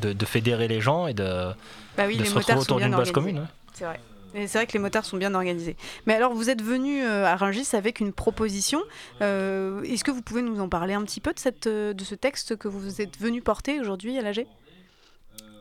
[0.00, 1.50] de- de fédérer les gens et de,
[1.96, 3.12] Bah oui, de les se motards retrouver sont autour bien d'une base organisés.
[3.12, 3.38] commune.
[3.38, 3.48] hein.
[3.74, 4.00] C'est vrai.
[4.34, 5.76] C'est vrai que les motards sont bien organisés.
[6.04, 8.82] Mais alors, vous êtes venu euh, à Rungis avec une proposition.
[9.22, 12.04] Euh, Est-ce que vous pouvez nous en parler un petit peu de, cette, euh, de
[12.04, 14.46] ce texte que vous êtes venu porter aujourd'hui à l'AG?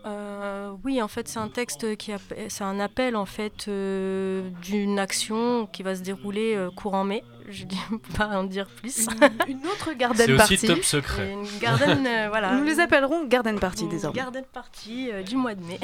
[0.05, 2.11] Euh, oui, en fait, c'est un texte qui
[2.49, 7.23] c'est un appel en fait euh, d'une action qui va se dérouler euh, courant mai.
[7.49, 7.79] Je dis
[8.17, 9.07] pas en dire plus.
[9.07, 9.29] Une,
[9.59, 10.67] une autre garden C'est aussi party.
[10.67, 11.31] top secret.
[11.31, 12.53] Une garden, euh, voilà.
[12.55, 14.17] Nous les appellerons garden party Une désormais.
[14.19, 15.79] Garden party euh, du mois de mai.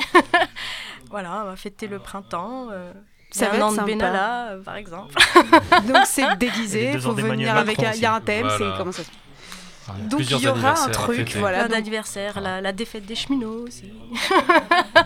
[1.10, 2.68] voilà, on va fêter le printemps.
[2.72, 2.92] euh,
[3.32, 3.88] Ça il va un être an de sympa.
[3.92, 5.16] Benalla, euh, par exemple.
[5.88, 8.58] Donc c'est déguisé, faut d'Emmanuel venir avec il y a un thème, Voilà.
[8.74, 9.10] c'est comment ça se
[9.98, 11.60] Il y a Donc il y aura un truc, voilà.
[11.60, 13.92] Plein donc- d'anniversaires, la, la défaite des cheminots aussi.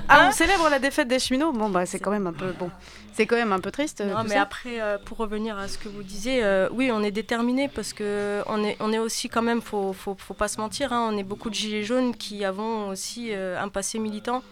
[0.08, 1.52] Ah, on célèbre la défaite des cheminots?
[1.52, 2.70] Bon bah c'est quand même un peu bon,
[3.14, 4.02] c'est quand même un peu triste.
[4.02, 4.42] euh, Non, mais ça.
[4.44, 7.92] après, euh, pour revenir à ce que vous disiez, euh, oui, on est déterminé parce
[7.94, 11.10] que on est, on est aussi quand même, faut, faut, faut pas se mentir, hein,
[11.12, 14.44] on est beaucoup de gilets jaunes qui avons aussi euh, un passé militant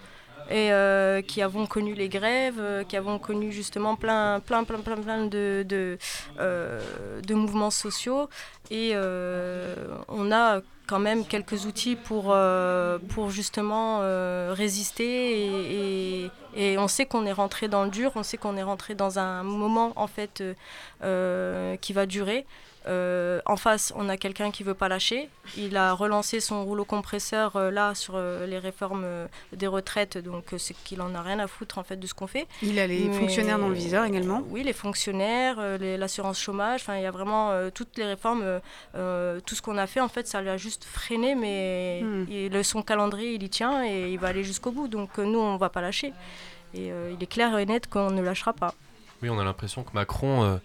[0.49, 4.79] et euh, qui avons connu les grèves, euh, qui avons connu justement plein, plein, plein,
[4.79, 5.97] plein, plein de, de,
[6.39, 6.81] euh,
[7.29, 8.29] mouvements sociaux.
[8.71, 8.93] Et
[10.07, 12.35] on a quand même quelques outils pour,
[13.09, 13.99] pour justement
[14.53, 16.23] résister.
[16.25, 18.95] Et, et- on sait qu'on est rentré dans le dur, on sait qu'on est rentré
[18.95, 20.43] dans un moment en fait
[21.01, 22.45] qui va durer.
[22.87, 25.29] Euh, en face, on a quelqu'un qui veut pas lâcher.
[25.57, 29.05] Il a relancé son rouleau compresseur euh, là sur euh, les réformes
[29.53, 32.27] des retraites, donc c'est qu'il en a rien à foutre en fait de ce qu'on
[32.27, 32.45] fait.
[32.61, 34.41] Il a les Mais- fonctionnaires dans le viseur également.
[34.49, 38.43] Oui, les fonctionnaires, l'assurance chômage, enfin il y a vraiment toutes les réformes,
[38.93, 42.25] tout ce qu'on a fait en fait, ça l'a juste freiné, mais Hmm.
[42.29, 44.87] il- le, son calendrier il y tient et il va aller jusqu'au bout.
[44.87, 46.13] Donc nous on va pas lâcher.
[46.73, 48.73] Et il est clair et net qu'on ne lâchera pas.
[49.23, 50.57] Oui, on a l'impression que Macron, euh,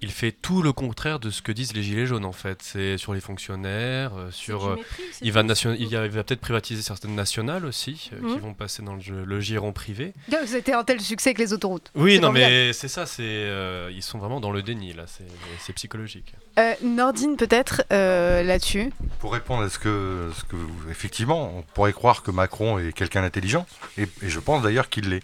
[0.00, 2.58] il fait tout le contraire de ce que disent les gilets jaunes en fait.
[2.60, 4.76] C'est sur les fonctionnaires, euh, sur euh,
[5.20, 8.34] il va nation- il, y a- il va peut-être privatiser certaines nationales aussi euh, qui
[8.34, 8.40] Mhm.
[8.40, 10.14] vont passer dans le, jeu- le giron privé.
[10.46, 11.92] C'était un tel succès que les autoroutes.
[11.94, 15.72] Oui, non mais c'est ça, c'est euh, ils sont vraiment dans le déni là, c'est
[15.74, 16.34] psychologique.
[16.58, 18.90] Euh, Nordine, peut-être, euh, là-dessus?
[19.20, 20.56] Pour répondre à ce que, ce que
[20.90, 23.64] effectivement, on pourrait croire que Macron est quelqu'un d'intelligent,
[23.96, 25.22] et, et je pense d'ailleurs qu'il l'est.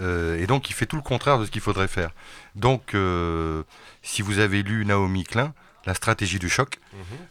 [0.00, 2.10] Euh, et donc il fait tout le contraire de ce qu'il faudrait faire.
[2.54, 3.62] Donc, euh,
[4.02, 5.52] si vous avez lu Naomi Klein,
[5.86, 6.78] La stratégie du choc,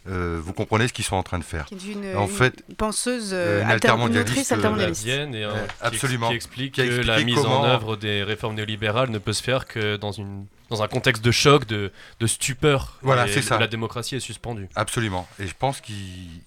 [0.08, 1.66] euh, vous comprenez ce qu'ils sont en train de faire.
[1.66, 5.04] Qui est une, en une fait, penseuse euh, une alter- altermondialiste, altermondialiste.
[5.04, 6.28] Vienne et un- qui- absolument.
[6.28, 9.66] qui explique Qui que la mise en œuvre des réformes néolibérales ne peut se faire
[9.66, 12.98] que dans une dans un contexte de choc, de, de stupeur.
[13.02, 13.58] Voilà, c'est ça.
[13.58, 14.68] La démocratie est suspendue.
[14.74, 15.28] Absolument.
[15.38, 15.94] Et je pense qu'ils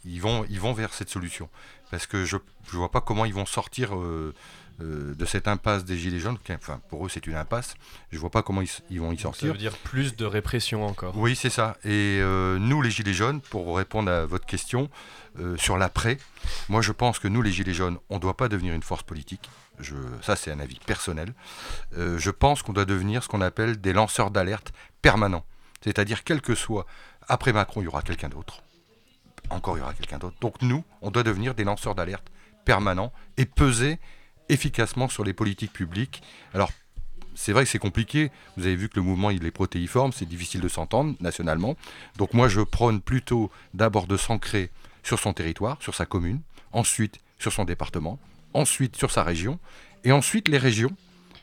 [0.06, 1.48] ils vont, ils vont vers cette solution.
[1.92, 4.34] Parce que je ne vois pas comment ils vont sortir euh,
[4.82, 6.38] euh, de cette impasse des Gilets jaunes.
[6.50, 7.76] Enfin, pour eux, c'est une impasse.
[8.10, 9.52] Je ne vois pas comment ils, vont y Ça sortir.
[9.54, 11.16] veut dire plus de répression encore.
[11.18, 11.78] Oui, c'est ça.
[11.84, 14.90] Et euh, nous, les Gilets jaunes, pour répondre à votre question
[15.40, 16.18] euh, sur l'après,
[16.70, 19.04] moi je pense que nous, les Gilets jaunes, on ne doit pas devenir une force
[19.04, 19.50] politique.
[19.80, 21.34] Je, ça, c'est un avis personnel.
[21.98, 24.72] Je pense qu'on doit devenir ce qu'on appelle des lanceurs d'alerte
[25.02, 25.46] permanents.
[25.82, 26.86] C'est-à-dire, quel que soit,
[27.28, 28.62] après Macron, il y aura quelqu'un d'autre.
[29.50, 30.38] Encore, il y aura quelqu'un d'autre.
[30.40, 32.28] Donc nous, on doit devenir des lanceurs d'alerte
[32.66, 34.00] permanents et peser
[34.52, 36.22] efficacement sur les politiques publiques.
[36.54, 36.72] Alors,
[37.36, 38.32] c'est vrai que c'est compliqué.
[38.58, 41.76] Vous avez vu que le mouvement il est protéiforme, c'est difficile de s'entendre nationalement.
[42.18, 44.70] Donc moi je prône plutôt d'abord de s'ancrer
[45.04, 46.42] sur son territoire, sur sa commune,
[46.72, 48.20] ensuite sur son département,
[48.54, 49.60] ensuite sur sa région,
[50.04, 50.92] et ensuite les régions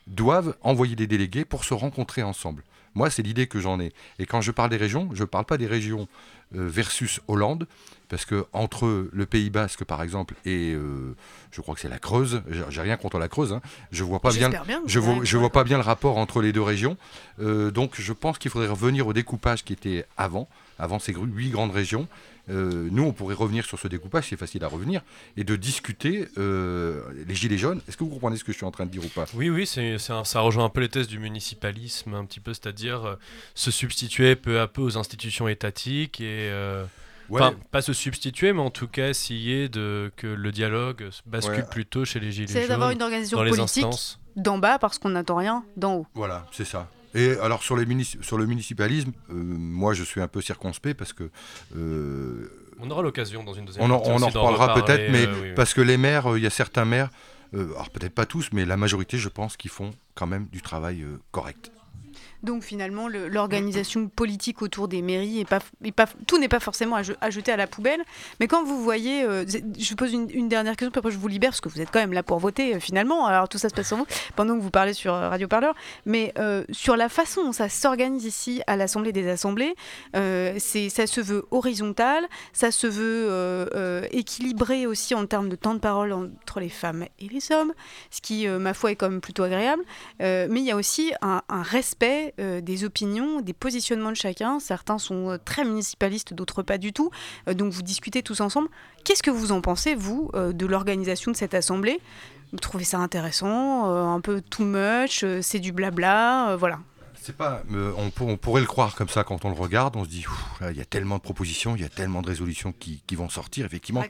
[0.06, 2.62] doivent envoyer des délégués pour se rencontrer ensemble.
[2.94, 3.92] Moi, c'est l'idée que j'en ai.
[4.18, 6.08] Et quand je parle des régions, je ne parle pas des régions
[6.54, 7.68] euh, versus Hollande,
[8.08, 11.14] parce que entre le Pays Basque, par exemple, et euh,
[11.52, 13.60] je crois que c'est la Creuse, j'ai- rien contre la Creuse, hein,
[13.92, 14.48] je vois pas bien,
[14.86, 16.96] je vois, avez- je vois pas bien le rapport entre les deux régions.
[17.40, 20.48] Euh, donc, je pense qu'il faudrait revenir au découpage qui était avant,
[20.78, 22.08] avant ces huit grandes régions.
[22.50, 25.02] Euh, nous, on pourrait revenir sur ce découpage, c'est facile à revenir,
[25.36, 27.82] et de discuter euh, les gilets jaunes.
[27.86, 29.26] Est-ce que vous comprenez ce que je suis en train de dire ou pas?
[29.34, 29.66] Oui, oui,
[30.14, 33.16] un- ça rejoint un peu les thèses du municipalisme, un petit peu, c'est-à-dire euh,
[33.54, 36.48] se substituer peu à peu aux institutions étatiques et.
[37.30, 37.40] Ouais.
[37.42, 41.62] Enfin, pas se substituer, mais en tout cas essayer de, que le dialogue bascule Ouais.
[41.70, 42.68] plutôt chez les gilets C'est jaunes.
[42.70, 43.84] d'avoir une organisation politique
[44.36, 46.06] d'en bas parce qu'on n'attend rien d'en haut.
[46.14, 46.88] Voilà, c'est ça.
[47.14, 50.96] Et alors sur, les munici- sur le municipalisme, euh, moi je suis un peu circonspect
[50.98, 51.30] parce que...
[51.76, 52.50] euh,
[52.80, 55.26] On aura l'occasion dans une deuxième on en, partie on en reparlera reparler, peut-être, mais
[55.26, 55.54] euh, oui, oui.
[55.56, 57.08] parce que les maires, euh, il y a certains maires,
[57.54, 60.60] euh, alors peut-être pas tous, mais la majorité je pense qu'ils font quand même du
[60.62, 61.72] travail euh, correct.
[62.42, 67.02] Donc finalement, le- l'organisation politique autour des mairies, est pas, tout n'est pas forcément à,
[67.20, 68.00] à jeter à la poubelle.
[68.40, 69.44] Mais quand vous voyez, euh,
[69.78, 71.98] je pose une, dernière question, puis après je vous libère, parce que vous êtes quand
[71.98, 73.26] même là pour voter euh, finalement.
[73.26, 74.06] Alors tout ça se passe sur vous,
[74.36, 75.74] pendant que vous parlez sur euh, Radio Parleur.
[76.06, 76.32] Mais
[76.70, 79.74] sur la façon dont ça s'organise ici à l'Assemblée des Assemblées,
[80.14, 86.12] ça se veut horizontal, ça se veut équilibré aussi en termes de temps de parole
[86.12, 87.72] entre les femmes et les hommes,
[88.10, 89.82] ce qui, ma foi, est quand même plutôt agréable.
[90.20, 94.60] Mais il y a aussi un respect euh, des opinions, des positionnements de chacun.
[94.60, 97.10] Certains sont euh, très municipalistes, d'autres pas du tout.
[97.48, 98.68] Euh, donc vous discutez tous ensemble.
[99.04, 101.98] Qu'est-ce que vous en pensez, vous, de l'organisation de cette assemblée?
[102.52, 106.80] Vous trouvez ça intéressant Un peu too much C'est du blabla Voilà.
[107.28, 107.62] C'est pas,
[107.98, 110.24] on, pour- on pourrait le croire comme ça quand on le regarde, on se dit,
[110.70, 113.28] il y a tellement de propositions, il y a tellement de résolutions qui, qui vont
[113.28, 114.00] sortir, effectivement.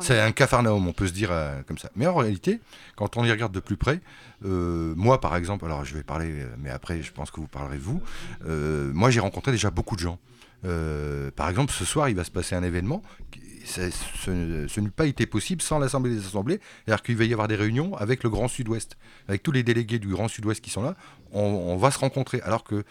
[0.00, 1.90] C'est un cafarnaum, on peut se dire euh, comme ça.
[1.96, 2.60] Mais en réalité,
[2.94, 4.00] quand on y regarde de plus près,
[4.44, 7.48] euh, moi par exemple, alors je vais parler, euh, mais après je pense que vous
[7.48, 8.00] parlerez vous,
[8.46, 10.20] euh, moi j'ai rencontré déjà beaucoup de gens.
[11.34, 13.02] Par exemple, ce soir, il va se passer un événement.
[13.32, 16.58] qui- ça- ce ce n'eût pas été possible sans l'Assemblée des Assemblées.
[16.86, 18.96] C'est-à-dire qu'il va y avoir des réunions avec le Grand Sud-Ouest.
[19.28, 20.96] Avec tous les délégués du Grand Sud-Ouest qui sont là,
[21.32, 22.40] on, on va se rencontrer.
[22.42, 22.84] Alors que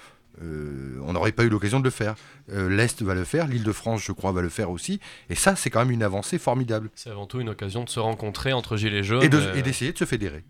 [0.43, 2.15] euh, on n'aurait pas eu l'occasion de le faire.
[2.51, 4.99] Euh, L'Est va le faire, l'Île-de-France, je crois, va le faire aussi.
[5.29, 6.89] Et ça, c'est quand même une avancée formidable.
[6.93, 9.23] C'est avant tout une occasion de se rencontrer entre gilets jaunes.
[9.23, 10.43] Et de- euh, d'essayer de se fédérer.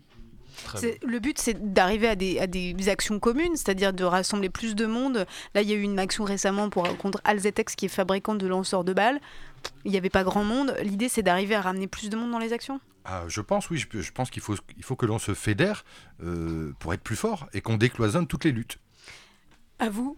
[1.06, 4.86] Le but, c'est d'arriver à des, à des actions communes, c'est-à-dire de rassembler plus de
[4.86, 5.24] monde.
[5.54, 8.46] Là, il y a eu une action récemment pour, contre Alzetex, qui est fabricant de
[8.46, 9.20] lanceurs de balles.
[9.84, 10.74] Il n'y avait pas grand monde.
[10.82, 12.80] L'idée, c'est d'arriver à ramener plus de monde dans les actions.
[13.04, 15.84] Ah, je pense, oui, je, je pense qu'il faut, il faut que l'on se fédère
[16.22, 18.78] euh, pour être plus fort et qu'on décloisonne toutes les luttes.
[19.78, 20.16] À vous.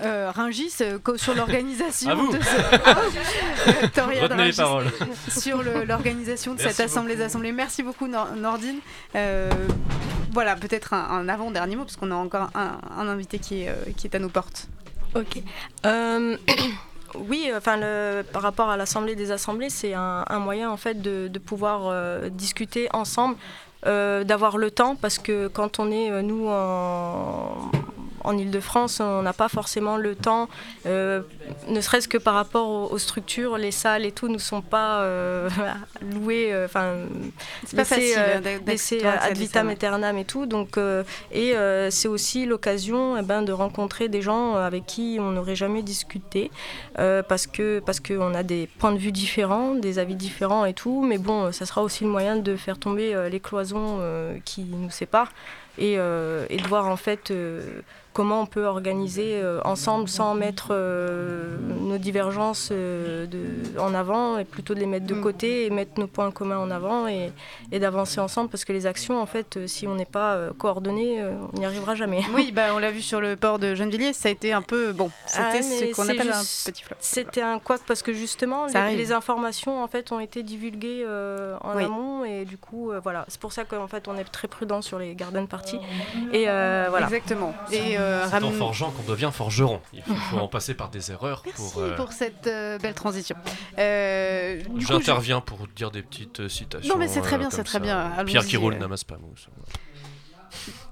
[0.00, 3.90] Euh, Ringis, euh, sur l'organisation de ce...
[4.36, 7.50] Ringis, sur l'organisation de Merci cette assemblée des assemblées.
[7.52, 8.78] Merci beaucoup Nor- Nordine.
[9.16, 9.50] Euh,
[10.32, 13.70] voilà, peut-être un, un avant-dernier mot, parce qu'on a encore un, un invité qui est,
[13.70, 14.68] euh, qui est à nos portes.
[15.16, 15.42] Ok.
[17.14, 21.00] Euh, oui, enfin, le- par rapport à l'Assemblée des assemblées, c'est un, moyen en fait
[21.00, 23.36] de, pouvoir euh, discuter ensemble,
[23.86, 27.70] euh, d'avoir le temps, parce que quand on est euh, nous en,
[28.28, 30.50] en Ile-de-France, on n'a pas forcément le temps,
[30.84, 31.22] euh,
[31.66, 35.00] ne serait-ce que par rapport aux, aux structures, les salles et tout ne sont pas
[35.00, 35.48] euh,
[36.12, 36.92] louées, euh, enfin,
[37.64, 40.44] C'est pas facile, hein, laissées ad vitam aeternam et tout.
[40.44, 40.78] Donc,
[41.32, 41.54] et
[41.90, 46.50] c'est aussi l'occasion eh ben, de rencontrer des gens avec qui on n'aurait jamais discuté
[46.94, 51.02] parce que parce qu'on a des points de vue différents, des avis différents et tout.
[51.02, 54.00] Mais bon, ça sera aussi le moyen de faire tomber les cloisons
[54.44, 55.32] qui nous séparent
[55.78, 57.80] et, euh, et de voir en fait euh,
[58.18, 64.38] comment on peut organiser euh, ensemble sans mettre euh, nos divergences euh, de- en avant
[64.38, 67.30] et plutôt de les mettre de côté et mettre nos points communs en avant et,
[67.70, 71.22] et d'avancer ensemble parce que les actions en fait si on n'est pas coordonné
[71.54, 72.22] on n'y arrivera jamais.
[72.34, 74.90] Oui, bah, on l'a vu sur le port de Gennevilliers, ça a été un peu.
[74.90, 76.96] Bon, c'était Ah, ce qu'on appelle juste- un petit flop.
[76.98, 81.76] C'était un couac parce que justement les, informations en fait ont été divulguées euh, en
[81.76, 81.84] Oui.
[81.84, 84.82] amont et du coup euh, voilà c'est pour ça qu'en fait on est très prudent
[84.82, 85.78] sur les garden parties
[86.32, 87.06] et euh, voilà.
[87.06, 87.54] Exactement.
[87.70, 89.80] Et euh, C'est en forgeant qu'on devient forgeron.
[89.92, 91.82] Il faut, faut en passer par des erreurs Merci pour.
[91.82, 93.36] euh, pour cette euh, belle transition.
[93.78, 96.92] Euh, je- J'interviens pour dire des petites euh, citations.
[96.94, 98.10] Non, mais c'est très euh, bien, c'est très bien.
[98.26, 98.78] Pierre qui roule euh.
[98.78, 99.48] n'amasse pas mousse.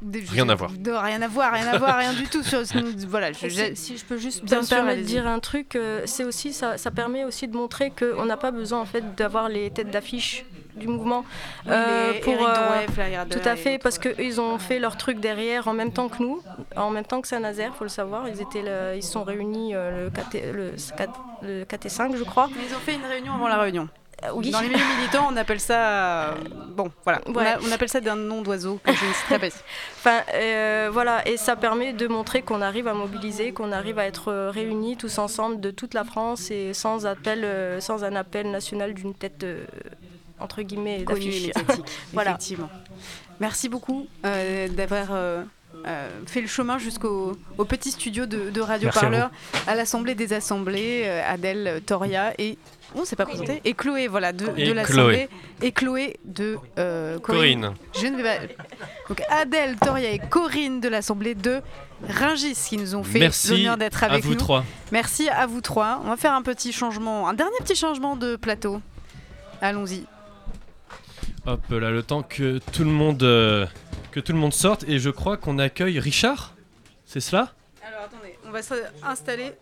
[0.03, 0.71] Des- Rien à voir.
[0.71, 2.43] de- rien à voir, rien à voir, rien du tout.
[2.43, 2.61] Sur,
[3.09, 5.15] voilà, je- si, si je peux juste Bien me sûr, permettre de allez-y.
[5.15, 8.51] dire un truc, euh, c'est aussi ça, ça permet aussi de montrer qu'on n'a pas
[8.51, 10.45] besoin en fait d'avoir les têtes d'affiche
[10.77, 11.25] du mouvement
[11.65, 15.73] Drouet, Fly Harder tout à fait parce que ils ont fait leur truc derrière en
[15.73, 16.43] même temps que nous,
[16.77, 18.29] en même temps que Saint-Nazaire, faut le savoir.
[18.29, 20.73] Ils étaient là- ils sont réunis euh, le, KT, le,
[21.43, 22.49] le KT5 je crois.
[22.55, 23.89] Ils ont fait une réunion avant la réunion.
[24.35, 24.51] oui.
[24.51, 26.29] Dans les milieux militants, on appelle ça.
[26.31, 26.35] euh,
[26.75, 27.21] bon, voilà.
[27.27, 27.47] On, Ouais.
[27.47, 29.59] a- on appelle ça d'un nom d'oiseau que je ne citerai pas ici.
[29.99, 34.07] Enfin, euh, voilà, et ça permet de montrer qu'on arrive à mobiliser, qu'on arrive à
[34.07, 38.17] être euh, réunis tous ensemble de toute la France et sans appel, euh, sans un
[38.17, 39.65] appel national d'une tête euh,
[40.39, 41.51] entre guillemets d'affiche.
[42.13, 42.31] voilà.
[42.33, 42.71] effectivement.
[43.41, 45.43] Merci beaucoup euh, d'avoir euh,
[45.87, 49.31] euh, fait le chemin jusqu'au au petit studio de, de Radio Merci à Parleur
[49.67, 52.57] à, l'Assemblée des Assemblées, Adèle, Toria et
[52.95, 55.29] on s'est pas présenté et Chloé, voilà, de, de l'Assemblée Chloé.
[55.63, 57.75] et Chloé de euh, Corinne.
[58.01, 58.47] Je ne vais pas.
[59.09, 61.61] Donc Adèle, Toria et Corinne de l'Assemblée de
[62.09, 64.37] Ringis qui nous ont fait Merci l'honneur d'être à avec vous nous.
[64.37, 64.65] trois.
[64.93, 66.01] Merci à vous trois.
[66.05, 68.81] On va faire un petit changement, un dernier petit changement de plateau.
[69.61, 70.05] Allons-y.
[71.47, 73.67] Hop là, le temps que tout le monde, euh,
[74.11, 76.55] que tout le monde sorte et je crois qu'on accueille Richard.
[77.07, 77.53] C'est cela?
[77.87, 79.53] Alors attendez, on va s'installer.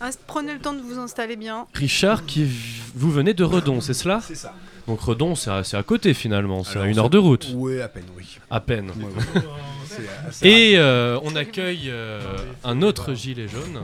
[0.00, 1.66] Inst- Prenez le temps de vous installer bien.
[1.74, 2.46] Richard, qui
[2.94, 4.20] vous venez de Redon, c'est cela?
[4.26, 4.54] C'est ça.
[4.86, 7.48] Donc Redon, c'est à, c'est à côté finalement, c'est à une heure de route.
[7.54, 8.38] Oui, à peine, oui.
[8.50, 8.90] À peine.
[8.90, 9.42] Ouais, ouais.
[9.88, 12.20] C'est assez Et euh, on accueille euh,
[12.64, 13.80] un autre gilet jaune.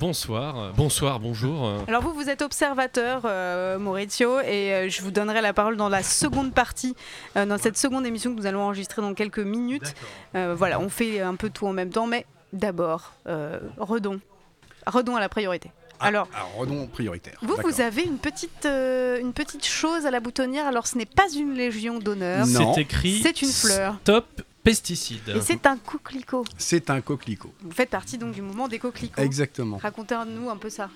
[0.00, 1.70] Bonsoir, bonsoir, bonjour.
[1.86, 5.90] Alors vous, vous êtes observateur, euh, Maurizio, et euh, je vous donnerai la parole dans
[5.90, 6.96] la seconde partie,
[7.36, 9.94] euh, dans cette seconde émission que nous allons enregistrer dans quelques minutes.
[10.34, 12.24] Euh, voilà, on fait un peu tout en même temps, mais
[12.54, 14.20] d'abord, euh, Redon.
[14.86, 15.70] Redon à la priorité.
[16.00, 17.36] Alors, Alors, Redon prioritaire.
[17.42, 20.66] vous, vous avez une petite, euh, une petite chose à la boutonnière.
[20.66, 22.46] Alors, ce n'est pas une légion d'honneur.
[22.46, 23.96] C'est écrit C'est une fleur.
[24.00, 24.24] Stop
[24.62, 25.28] pesticides.
[25.34, 26.44] Et c'est un coquelicot.
[26.58, 27.52] C'est un coquelicot.
[27.62, 29.20] Vous faites partie donc du mouvement des coquelicots.
[29.20, 29.78] Exactement.
[29.78, 30.90] Racontez-nous un peu ça.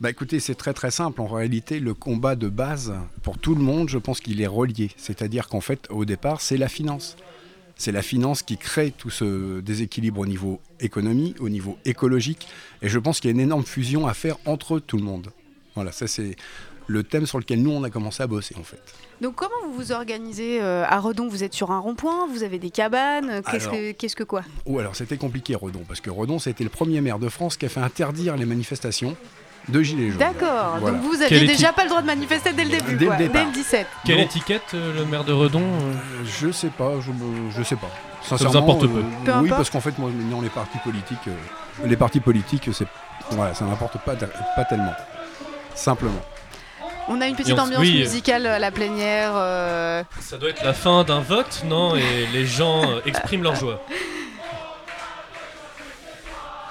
[0.00, 1.20] Bah écoutez, c'est très très simple.
[1.20, 4.90] En réalité, le combat de base, pour tout le monde, je pense qu'il est relié.
[4.96, 7.16] C'est-à-dire qu'en fait, au départ, c'est la finance.
[7.76, 12.46] C'est la finance qui crée tout ce déséquilibre au niveau économie, au niveau écologique.
[12.82, 15.30] Et je pense qu'il y a une énorme fusion à faire entre tout le monde.
[15.74, 16.36] Voilà, ça c'est
[16.86, 18.80] le thème sur lequel nous, on a commencé à bosser en fait.
[19.20, 21.28] Donc comment vous vous organisez euh, à Redon?
[21.28, 24.42] Vous êtes sur un rond-point Vous avez des cabanes Qu'est-ce que, qu'est-ce que quoi?
[24.66, 27.66] Ou alors c'était compliqué Redon, parce que Redon, c'était le premier maire de France qui
[27.66, 29.16] a fait interdire les manifestations
[29.68, 30.18] de Gilets jaunes.
[30.18, 30.76] D'accord.
[30.78, 30.98] Voilà.
[30.98, 33.16] Donc vous aviez déjà pas le droit de manifester dès le début, Dès le quoi,
[33.16, 33.40] départ.
[33.42, 33.86] dès le 17.
[34.04, 34.24] Quelle Non.
[34.24, 35.94] étiquette, euh, le maire de Redon euh?
[36.26, 37.10] Je sais pas, je,
[37.56, 37.86] je sais pas.
[38.22, 38.88] vous Sincèrement, importe peu.
[38.88, 39.48] Peu oui, importe.
[39.50, 42.86] parce qu'en fait, moi, dans les partis politiques, euh, les partis politiques, c'est,
[43.30, 44.92] voilà, ça n'importe pas, pas tellement.
[45.74, 46.20] Simplement.
[47.08, 47.98] On a une Et petite ambiance oui.
[48.00, 49.32] musicale à la plénière.
[49.34, 51.94] euh, Ça doit être la fin d'un vote, non?
[51.96, 53.80] Et les gens euh, expriment leur joie.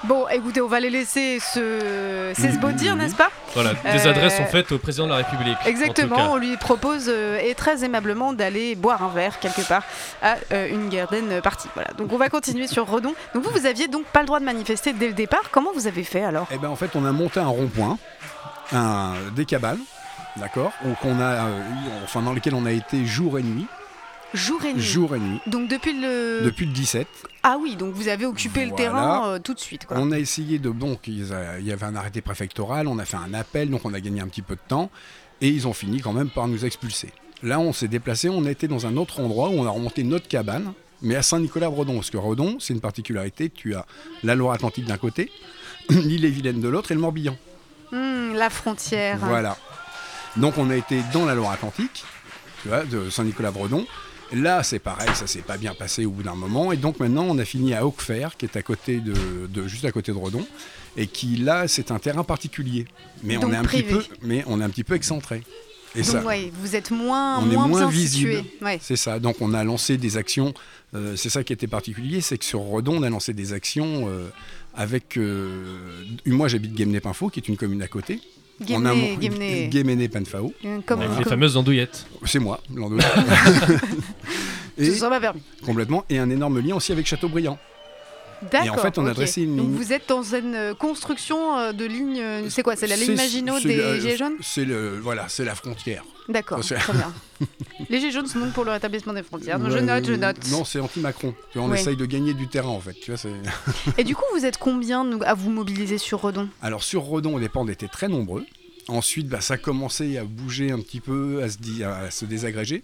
[0.02, 3.30] Bon, écoutez, on va les laisser se s'esbaudir, n'est-ce pas?
[3.54, 5.56] Voilà, des Euh, adresses sont faites au président de la République.
[5.64, 9.82] Exactement, on lui propose euh, et très aimablement d'aller boire un verre quelque part
[10.20, 11.68] à euh, une garden party.
[11.74, 11.88] Voilà.
[11.96, 13.14] Donc on va continuer sur Redon.
[13.34, 15.44] Donc vous, vous aviez donc pas le droit de manifester dès le départ.
[15.50, 16.48] Comment vous avez fait alors?
[16.52, 17.96] Eh ben, en fait, on a monté un rond-point,
[18.72, 19.80] un, des cabanes,
[20.36, 20.72] d'accord,
[21.04, 23.66] on a, euh, eu- enfin, dans lesquelles on a été jour et nuit,
[24.34, 24.82] Jour et nuit.
[24.82, 26.42] jour et nuit, Donc depuis le.
[26.44, 27.06] depuis le 17.
[27.44, 29.86] Ah oui, donc vous avez occupé le terrain euh, tout de suite.
[29.86, 29.96] Quoi.
[30.00, 30.70] On a essayé de.
[30.70, 34.00] A- il y avait un arrêté préfectoral, on a fait un appel, donc on a
[34.00, 34.90] gagné un petit peu de temps,
[35.40, 37.12] et ils ont fini quand même par nous expulser.
[37.42, 40.26] Là, on s'est déplacé, on était dans un autre endroit où on a remonté notre
[40.28, 41.94] cabane, mais à Saint-Nicolas-Bredon.
[41.96, 43.84] Parce que Redon, c'est une particularité, tu as
[44.24, 45.30] la Loire-Atlantique d'un côté,
[45.90, 47.36] l'île-et-Vilaine de l'autre et le Morbihan.
[47.92, 49.18] Hmm, la frontière.
[49.20, 49.56] Voilà.
[50.36, 52.04] Donc on a été dans la Loire-Atlantique,
[52.62, 53.86] tu vois, de Saint-Nicolas-Bredon.
[54.32, 56.72] Là, c'est pareil, ça s'est pas bien passé au bout d'un moment.
[56.72, 59.14] Et donc maintenant, on a fini à Auquefer, qui est à côté de,
[59.48, 60.44] de- juste à côté de Redon,
[60.96, 62.86] et qui là, c'est un terrain particulier.
[63.22, 63.84] Mais Donc on est un privé.
[63.98, 65.42] petit peu, mais on est un petit peu excentré.
[65.94, 68.42] Et Donc, ça, ouais, vous êtes moins, on est moins visible.
[68.60, 68.80] Ouais.
[68.82, 69.20] C'est ça.
[69.20, 70.52] Donc on a lancé des actions.
[70.96, 74.08] euh, c'est ça qui était particulier, c'est que sur Redon, on a lancé des actions
[74.08, 74.28] euh,
[74.74, 75.16] avec.
[75.16, 78.20] euh, moi, j'habite Guémené-Pinfo, qui est une commune à côté.
[78.62, 80.52] Guémené- Guémené- Guémené-Penfao.
[80.64, 82.06] Euh, comme- Avec les fameuses andouillettes.
[82.24, 83.00] C'est moi, l'andouille.
[84.78, 85.42] Ce sera pas permis.
[85.64, 86.04] Complètement.
[86.10, 87.58] Et un énorme lien aussi avec Châteaubriand.
[88.50, 88.66] D'accord.
[88.66, 89.16] Et en fait, on a ok.
[89.16, 89.76] dressé une Donc ligne.
[89.76, 92.18] vous êtes dans une euh, construction euh, de ligne.
[92.20, 95.44] euh, C'est quoi C'est la ligne Maginot des le- Gilets jaunes C'est le, voilà, c'est
[95.44, 96.04] la frontière.
[96.28, 97.12] D'accord, très bien.
[97.90, 99.58] Les Gilets jaunes sont donc pour le rétablissement des frontières.
[99.58, 100.36] Donc je note, je note.
[100.50, 101.34] Non, c'est anti-Macron.
[101.56, 101.78] On Ouais.
[101.80, 102.94] essaye de gagner du terrain en fait.
[102.94, 103.20] Tu vois,
[103.98, 106.48] Et du coup, vous êtes combien à vous mobiliser sur Redon?
[106.62, 108.44] Alors sur Redon, au départ, on était très nombreux.
[108.88, 112.82] Ensuite, bah, ça a commencé à bouger un petit peu, à se, désagréger.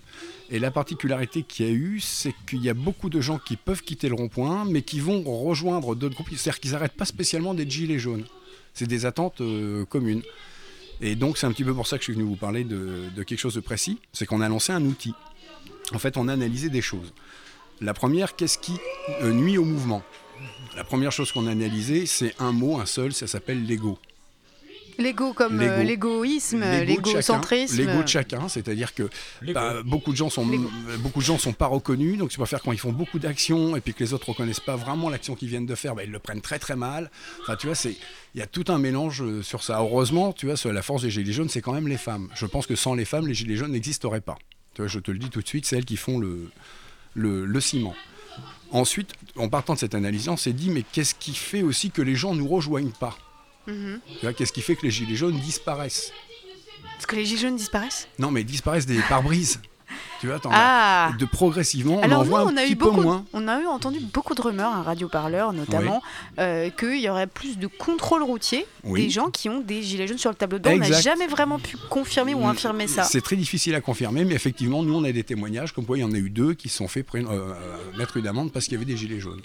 [0.50, 3.56] Et la particularité qu'il y a eu, c'est qu'il y a beaucoup de gens qui
[3.56, 6.28] peuvent quitter le rond-point, mais qui vont rejoindre d'autres groupes.
[6.30, 8.24] C'est-à-dire qu'ils n'arrêtent pas spécialement des gilets jaunes.
[8.72, 10.22] C'est des attentes euh, communes.
[11.02, 13.10] Et donc, c'est un petit peu pour ça que je suis venu vous parler de,
[13.14, 13.98] de quelque chose de précis.
[14.12, 15.14] C'est qu'on a lancé un outil.
[15.92, 17.12] En fait, on a analysé des choses.
[17.82, 18.78] La première, qu'est-ce qui
[19.22, 20.02] euh, nuit au mouvement?
[20.76, 23.98] La première chose qu'on a analysée, c'est un mot, un seul, ça s'appelle l'ego.
[25.00, 27.76] L'ego comme euh, l'égoïsme, L'ego de l'égocentrisme.
[27.76, 29.08] chacun, L'ego de chacun, c'est-à-dire que
[29.52, 30.46] bah, beaucoup de gens sont
[30.98, 33.76] beaucoup de gens sont pas reconnus, donc tu peux faire quand ils font beaucoup d'actions
[33.76, 36.10] et puis que les autres reconnaissent pas vraiment l'action qu'ils viennent de faire, bah, ils
[36.10, 37.10] le prennent très très mal.
[37.42, 37.96] Enfin, tu vois, c'est
[38.34, 39.78] il y a tout un mélange euh, sur ça.
[39.80, 42.28] Heureusement, tu vois, sur la force des gilets jaunes, c'est quand même les femmes.
[42.34, 44.38] Je pense que sans les femmes, les gilets jaunes n'existeraient pas.
[44.74, 46.50] Tu vois, je te le dis tout de suite, c'est elles qui font le,
[47.14, 47.94] le, le ciment.
[48.70, 52.02] Ensuite, en partant de cette analyse, on s'est dit, mais qu'est-ce qui fait aussi que
[52.02, 53.16] les gens nous rejoignent pas?
[53.66, 54.00] Mhm.
[54.36, 56.12] Qu'est-ce qui fait que les gilets jaunes disparaissent
[56.98, 59.60] Est-ce que les Gilets jaunes disparaissent Non, mais disparaissent des pare-brises.
[60.20, 61.12] tu vois, Ah.
[61.18, 63.24] de progressivement, on Alors en nous, voit on a eu beaucoup, moins.
[63.32, 66.02] on a eu entendu beaucoup de rumeurs, un radioparleur notamment,
[66.38, 69.02] euh, qu'il y aurait plus de contrôle routier Oui.
[69.04, 70.72] des gens qui ont des gilets jaunes sur le tableau de bord.
[70.74, 71.02] On n'a Exact.
[71.02, 73.02] jamais vraiment pu confirmer ou infirmer ça.
[73.04, 76.02] C'est très difficile à confirmer, mais effectivement, nous, on a des témoignages comme quoi il
[76.02, 78.52] y en a eu deux qui se sont fait prendre, euh, euh, mettre une amende
[78.52, 79.42] parce qu'il y avait des gilets jaunes.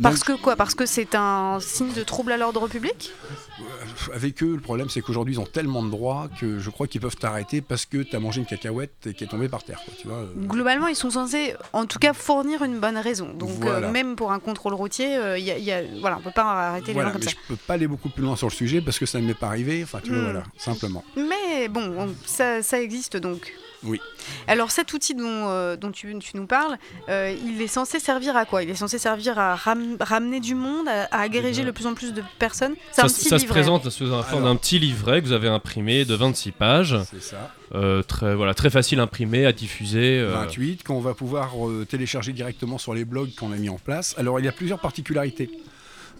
[0.00, 3.12] Parce que quoi Parce que c'est un signe de trouble à l'ordre public?
[3.60, 6.86] Euh, Avec eux, le problème, c'est qu'aujourd'hui, ils ont tellement de droits que je crois
[6.86, 9.62] qu'ils peuvent t'arrêter parce que tu as mangé une cacahuète et qui est tombée par
[9.64, 9.80] terre.
[9.84, 10.18] quoi, tu vois.
[10.18, 10.32] euh.
[10.36, 13.32] Globalement, ils sont censés, en tout cas, fournir une bonne raison.
[13.34, 16.22] Donc, euh, même pour un contrôle routier, euh, y a- il y a- voilà, on
[16.22, 18.36] peut pas arrêter Voilà, les gens mais comme je peux pas aller beaucoup plus loin
[18.36, 19.82] sur le sujet parce que ça ne m'est pas arrivé.
[19.84, 20.24] Enfin, tu vois, Hmm.
[20.24, 21.04] voilà, simplement.
[21.14, 21.22] ça.
[21.22, 23.52] Mais bon, on- ça, ça existe donc.
[23.84, 24.00] Oui.
[24.46, 26.78] Alors cet outil dont, euh, dont tu, tu nous parles,
[27.08, 28.62] euh, il est censé servir à quoi?
[28.62, 31.94] Il est censé servir à ram- ramener du monde, à, à agréger de plus en
[31.94, 32.74] plus de personnes?
[32.92, 35.32] Ça, un s- petit ça se présente sous la forme d'un petit livret que vous
[35.32, 36.96] avez imprimé de 26 pages.
[37.10, 37.52] C'est ça.
[37.74, 40.18] Euh, très, voilà, très facile à imprimer, à diffuser.
[40.20, 43.78] euh, 28 qu'on va pouvoir euh, télécharger directement sur les blogs qu'on a mis en
[43.78, 44.14] place.
[44.18, 45.50] Alors il y a plusieurs particularités.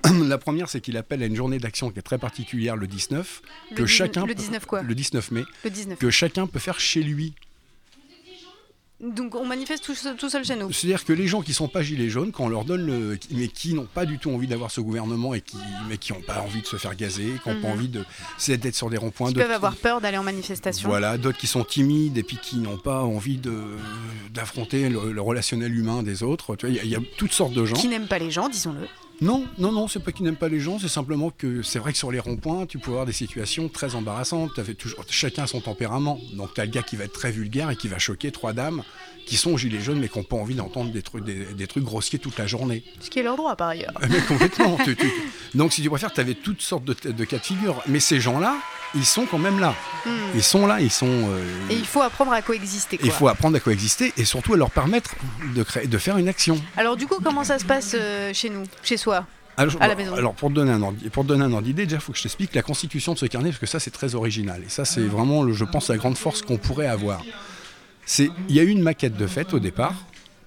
[0.26, 3.40] La première, c'est qu'il appelle à une journée d'action qui est très particulière le 19,
[3.70, 4.82] Le que 19 chacun le peut- 19 quoi?
[4.82, 5.98] le 19 mai, Le 19.
[5.98, 7.34] que chacun peut faire chez lui.
[9.02, 10.70] Donc on manifeste tout, seul- tout seul chez nous.
[10.72, 13.48] C'est-à-dire que les gens qui sont pas gilets jaunes, quand on leur donne le, mais
[13.48, 15.56] qui n'ont pas du tout envie d'avoir ce gouvernement et qui,
[15.88, 17.74] mais qui n'ont pas envie de se faire gazer, qui n'ont pas Mhm.
[17.74, 18.04] envie de,
[18.38, 20.88] c'est d'être sur des ronds-points, Qui peuvent avoir peur d'aller en manifestation.
[20.88, 23.52] Voilà, d'autres qui sont timides et puis qui n'ont pas envie de
[24.32, 26.54] d'affronter le, le relationnel humain des autres.
[26.56, 27.74] Tu vois, il y y, a toutes sortes de gens.
[27.74, 28.86] Qui n'aiment pas les gens, disons-le.
[29.22, 31.92] Non, non, non, c'est pas qu'ils n'aiment pas les gens, c'est simplement que c'est vrai
[31.92, 34.52] que sur les ronds-points, tu peux avoir des situations très embarrassantes.
[34.56, 36.18] T'avais toujours, chacun son tempérament.
[36.34, 38.82] Donc t'as le gars qui va être très vulgaire et qui va choquer trois dames
[39.26, 41.84] qui sont gilets jaunes mais qui n'ont pas envie d'entendre des trucs, des, des trucs
[41.84, 42.82] grossiers toute la journée.
[43.00, 43.92] Ce qui est leur droit par ailleurs.
[44.10, 44.76] Mais complètement.
[44.84, 45.12] tu- tu-
[45.54, 47.82] Donc si tu préfères, tu avais toutes sortes de, de cas de figure.
[47.86, 48.56] Mais ces gens-là,
[48.94, 49.74] ils sont quand même là.
[50.04, 50.10] Hmm.
[50.34, 51.06] Ils sont là, ils sont...
[51.08, 52.98] euh, Et il faut apprendre à coexister.
[52.98, 53.06] Quoi.
[53.06, 55.14] il faut apprendre à coexister et surtout à leur permettre
[55.54, 56.60] de, créer, de faire une action.
[56.76, 59.24] Alors du coup, comment ça se passe euh, chez nous, chez soi
[59.56, 60.14] Alors, À la maison?
[60.14, 62.12] alors, pour te donner un ordre, pour te donner un ordre d'idée, déjà il faut
[62.12, 64.68] que je t'explique la constitution de ce carnet parce que ça c'est très original et
[64.68, 67.22] ça c'est vraiment, le- je pense, la grande force qu'on pourrait avoir.
[68.04, 69.94] C'est, il y a eu une maquette de fête au départ.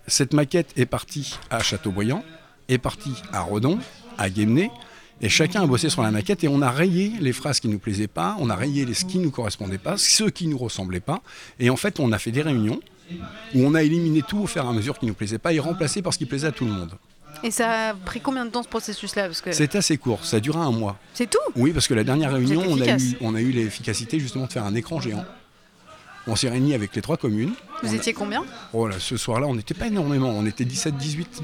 [0.08, 2.24] Cette maquette est partie à Châteaubriand,
[2.70, 3.80] est partie à Redon,
[4.18, 4.72] à Guémené.
[5.22, 7.80] Et chacun a bossé sur la maquette et on a rayé les phrases qui nous
[7.80, 11.00] plaisaient pas, on a rayé les ce qui nous correspondaient pas, ceux qui nous ressemblaient
[11.00, 11.22] pas.
[11.60, 12.82] Et en fait, on a fait des réunions
[13.54, 15.60] où on a éliminé tout au fur et à mesure qui nous plaisait pas et
[15.60, 16.98] remplacé par ce qui plaisait à tout le monde.
[17.44, 19.30] Et ça a pris combien de temps ce processus-là?
[19.30, 20.98] Que C'est assez court, ça a duré un mois.
[21.14, 21.38] c'est tout?
[21.56, 23.04] Oui, parce que la dernière réunion, on a, efficace.
[23.04, 25.26] eu, on a eu l'efficacité justement de faire un écran géant.
[26.28, 27.54] On s'est réunis avec les trois communes.
[27.84, 28.44] Vous On a- étiez combien
[28.74, 31.42] Oh là, ce soir-là, on n'était pas énormément, on était 17-18.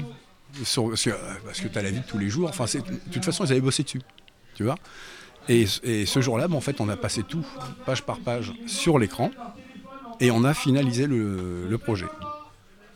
[0.64, 2.48] sur- sur- parce que tu as la vie de tous les jours.
[2.48, 4.02] Enfin, de toute façon, ils avaient bossé dessus.
[4.54, 4.74] Tu vois
[5.48, 7.44] et, et ce jour-là, ben, en fait, on a passé tout,
[7.86, 9.30] page par page, sur l'écran.
[10.20, 12.06] Et on a finalisé le, le projet.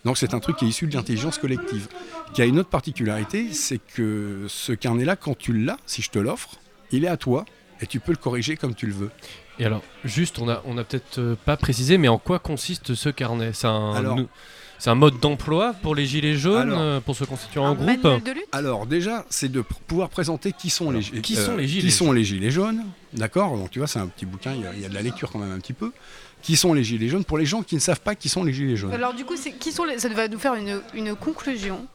[0.04, 1.88] Donc c'est un truc qui est issu de l'intelligence collective.
[2.34, 6.18] Qui a une autre particularité, c'est que ce carnet-là, quand tu l'as, si je te
[6.20, 6.50] l'offre,
[6.92, 7.44] il est à toi
[7.80, 9.10] et tu peux le corriger comme tu le veux.
[9.58, 12.94] Et alors, juste, on a, on a peut-être euh, pas précisé, mais en quoi consiste
[12.94, 13.50] ce carnet?
[13.54, 14.18] C'est un, Alors-
[14.84, 18.06] un mode d'emploi pour les gilets jaunes, Alors- euh, pour se constituer en groupe
[18.52, 21.90] Alors déjà, c'est de pr- pouvoir présenter qui sont les qui sont les gilets qui
[21.90, 22.84] sont les gilets jaunes,
[23.14, 23.56] d'accord?
[23.56, 25.02] Donc tu vois, c'est un petit bouquin, il y, a, il y a de la
[25.02, 25.92] lecture quand même un petit peu.
[26.42, 27.24] Qui sont les gilets jaunes?
[27.24, 28.92] Pour les gens qui ne savent pas qui sont les gilets jaunes.
[28.92, 29.98] Alors du coup, c'est qui sont les...
[29.98, 31.86] ça va nous faire une, une conclusion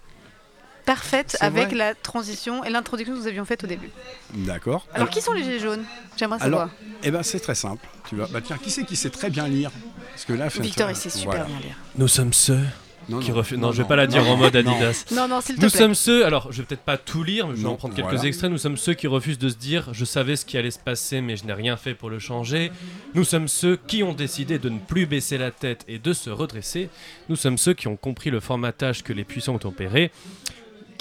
[0.86, 1.76] parfaite avec vrai.
[1.76, 3.90] la transition et l'introduction que nous avions faite au début.
[4.34, 4.88] D'accord.
[4.94, 5.84] Alors qui sont les gilets jaunes?
[6.18, 6.76] J'aimerais Alors, savoir.
[7.04, 7.86] eh ben c'est très simple.
[8.10, 9.72] Tu vois, bah tiens, qui c'est qui sait très bien lire?
[10.12, 11.76] Parce que là, Victor, il sait super bien lire.
[11.96, 12.60] Nous sommes ceux
[13.10, 13.58] Non, qui non, refusent.
[13.58, 14.72] Non, non, je vais pas la dire non, en mode non.
[14.72, 15.06] Adidas.
[15.12, 15.80] Non, non, s'il te Nous plaît.
[15.80, 16.26] sommes ceux.
[16.26, 18.24] Alors, je vais peut-être pas tout lire, mais je vais Non, en prendre quelques voilà.
[18.26, 18.52] extraits.
[18.52, 21.20] Nous sommes ceux qui refusent de se dire Je savais ce qui allait se passer,
[21.22, 22.72] mais je n'ai rien fait pour le changer.
[23.16, 26.30] Nous sommes ceux qui ont décidé de ne plus baisser la tête et de se
[26.30, 26.90] redresser.
[27.30, 30.12] Nous sommes ceux qui ont compris le formatage que les puissants ont opéré,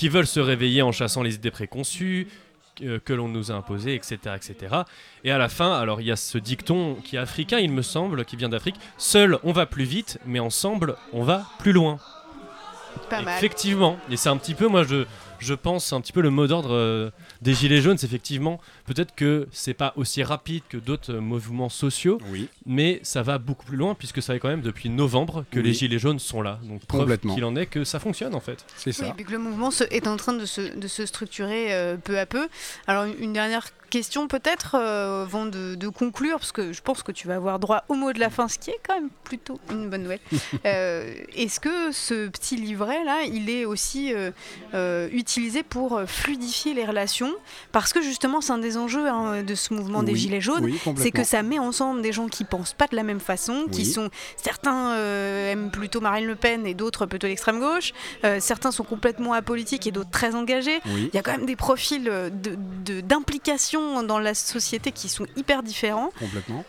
[0.00, 2.26] qui veulent se réveiller en chassant les idées préconçues
[2.80, 4.76] euh, que l'on nous a imposées, etc., etc.
[5.24, 7.82] Et à la fin, alors il y a ce dicton qui est africain, il me
[7.82, 8.76] semble, qui vient d'Afrique.
[8.96, 11.98] Seul, on va plus vite, mais ensemble, on va plus loin.
[13.10, 13.36] Pas mal.
[13.36, 15.04] Effectivement, et c'est un petit peu, moi je,
[15.38, 17.10] je pense, un petit peu le mot d'ordre euh,
[17.42, 18.58] des Gilets jaunes, c'est effectivement,
[18.92, 22.18] peut-être que c'est pas aussi rapide que d'autres euh, mouvements sociaux,
[22.66, 25.66] mais ça va beaucoup plus loin, puisque ça fait quand même depuis novembre que Oui.
[25.66, 26.58] les Gilets jaunes sont là.
[26.64, 27.34] Donc preuve Complètement.
[27.34, 28.64] qu'il en est que ça fonctionne en fait.
[28.76, 31.06] C'est Oui, et puis que le mouvement se- est en train de se, de se
[31.06, 32.48] structurer euh, peu à peu.
[32.86, 37.02] Alors une, une dernière question peut-être euh, avant de, de conclure, parce que je pense
[37.02, 39.10] que tu vas avoir droit au mot de la fin, ce qui est quand même
[39.24, 40.20] plutôt une bonne nouvelle.
[40.66, 44.30] Euh, Est-ce que ce petit livret là, il est aussi euh,
[44.74, 47.32] euh, utilisé pour fluidifier les relations?
[47.72, 50.80] Parce que justement, c'est un des enjeux hein, de ce mouvement des Gilets jaunes, oui,
[50.96, 53.84] c'est que ça met ensemble des gens qui pensent pas de la même façon, qui
[53.84, 57.92] sont certains euh, aiment plutôt Marine Le Pen et d'autres plutôt l'extrême gauche.
[58.24, 60.80] Euh, certains sont complètement apolitiques et d'autres très engagés.
[60.86, 65.08] Il y a quand même des profils euh, de- de- d'implication dans la société qui
[65.08, 66.10] sont hyper différents.
[66.18, 66.64] Complètement.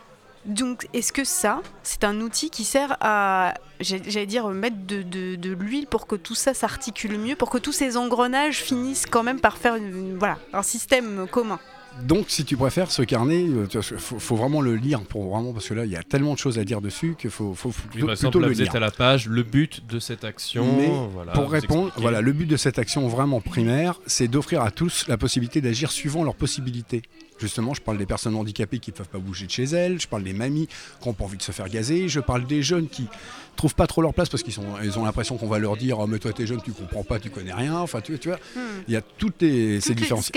[0.45, 5.35] Donc, est-ce que ça, c'est un outil qui sert à, j'allais dire, mettre de, de-
[5.35, 9.21] de l'huile pour que tout ça s'articule mieux, pour que tous ces engrenages finissent quand
[9.21, 11.59] même par faire une- voilà, un système commun?
[12.03, 15.67] Donc, si tu préfères, ce carnet, il faut, faut vraiment le lire pour vraiment parce
[15.67, 18.07] que là, il y a tellement de choses à dire dessus qu'il faut, faut plutôt,
[18.07, 20.65] plutôt là, le vous êtes à la page, le but de cette action.
[20.77, 22.01] Mais voilà, pour répondre, expliquez.
[22.01, 25.91] voilà, le but de cette action vraiment primaire, c'est d'offrir à tous la possibilité d'agir
[25.91, 27.03] suivant leurs possibilités.
[27.41, 30.07] Justement, je parle des personnes handicapées qui ne peuvent pas bouger de chez elles, je
[30.07, 30.67] parle des mamies
[31.01, 33.07] qui n'ont pas envie de se faire gazer, je parle des jeunes qui
[33.55, 35.99] trouvent pas trop leur place parce qu'ils sont, ils ont l'impression qu'on va leur dire
[35.99, 37.75] oh, mais toi t'es jeune, tu comprends pas, tu connais rien.
[37.79, 38.83] Enfin, tu, tu vois, Hmm.
[38.87, 40.31] il y a toutes les, ces Toutes différences.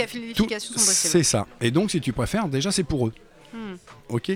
[0.76, 1.47] C'est ça.
[1.60, 3.12] Et donc, si tu préfères, déjà, c'est pour eux.
[3.52, 3.74] Hmm.
[4.09, 4.32] Ok.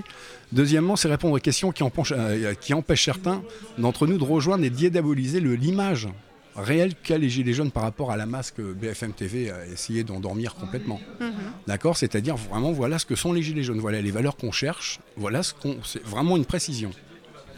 [0.51, 3.41] Deuxièmement, c'est répondre aux questions qui empêchent, euh, qui empêchent certains
[3.77, 6.07] d'entre nous de rejoindre et le- l'image
[6.61, 10.03] réelle qu'a les Gilets jaunes par rapport à la masse que BFM TV a essayé
[10.03, 10.99] d'endormir complètement.
[11.19, 11.33] Mhm.
[11.67, 11.97] D'accord?
[11.97, 15.43] C'est-à-dire vraiment voilà ce que sont les Gilets jaunes, voilà les valeurs qu'on cherche, voilà
[15.43, 15.77] ce qu'on.
[15.83, 16.91] C'est vraiment une précision.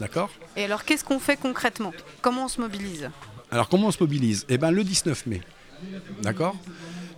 [0.00, 0.30] D'accord?
[0.56, 1.92] Et alors, qu'est-ce qu'on fait concrètement?
[2.22, 3.10] Comment on se mobilise?
[3.50, 4.46] Alors comment on se mobilise?
[4.48, 5.42] Eh bien le 19 mai.
[6.22, 6.56] D'accord?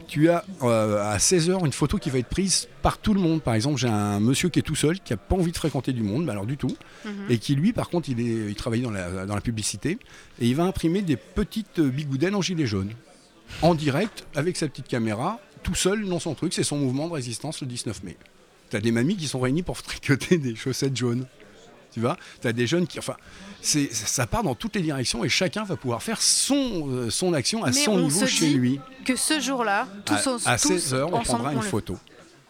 [0.06, 3.43] Tu as euh, à 16h une photo qui va être prise par tout le monde.
[3.43, 5.93] Par exemple, j'ai un monsieur qui est tout seul, qui n'a pas envie de fréquenter
[5.93, 7.12] du monde, mais alors du tout, Mhm.
[7.31, 9.98] et qui lui, par contre, il, est, il travaille dans la, dans la publicité,
[10.40, 12.90] et il va imprimer des petites euh, bigoudaines en gilet jaune,
[13.62, 16.52] en direct, avec sa petite caméra, tout seul dans son truc.
[16.55, 18.16] C'est son mouvement de résistance le 19 mai.
[18.70, 21.26] Tu as des mamies qui sont réunies pour tricoter des chaussettes jaunes.
[21.95, 22.99] Tu vois Tu as des jeunes qui.
[22.99, 23.15] Enfin,
[23.62, 27.62] ça part dans toutes les directions et chacun va pouvoir faire son, euh, son action
[27.65, 28.81] à Mais son on niveau chez lui.
[29.07, 31.97] que ce jour-là, tous, à, à tous 16h, on prendra une photo.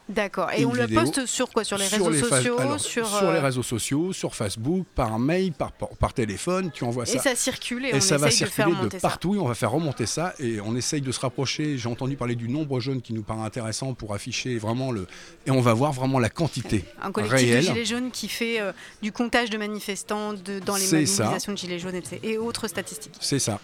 [0.08, 0.50] D'accord.
[0.54, 1.64] Et on le poste sur quoi?
[1.64, 5.18] Sur les réseaux les sociaux alors, sur, sur les euh, réseaux sociaux, sur Facebook, par
[5.18, 7.20] mail, par, par, téléphone, tu envoies Et ça.
[7.20, 9.00] ça circule et on ça va essaye de faire circuler de, ça.
[9.00, 11.78] partout et on va faire remonter ça et on essaye de se rapprocher.
[11.78, 15.06] J'ai entendu parler du nombre jeune qui nous paraît intéressant pour afficher vraiment le.
[15.46, 17.64] Et on va voir vraiment la quantité Un collectif réelle.
[17.64, 21.24] de Gilets jaunes qui fait euh, du comptage de manifestants de- dans les C'est ça.
[21.24, 23.14] mobilisations de Gilets jaunes et autres statistiques.
[23.20, 23.58] C'est ça.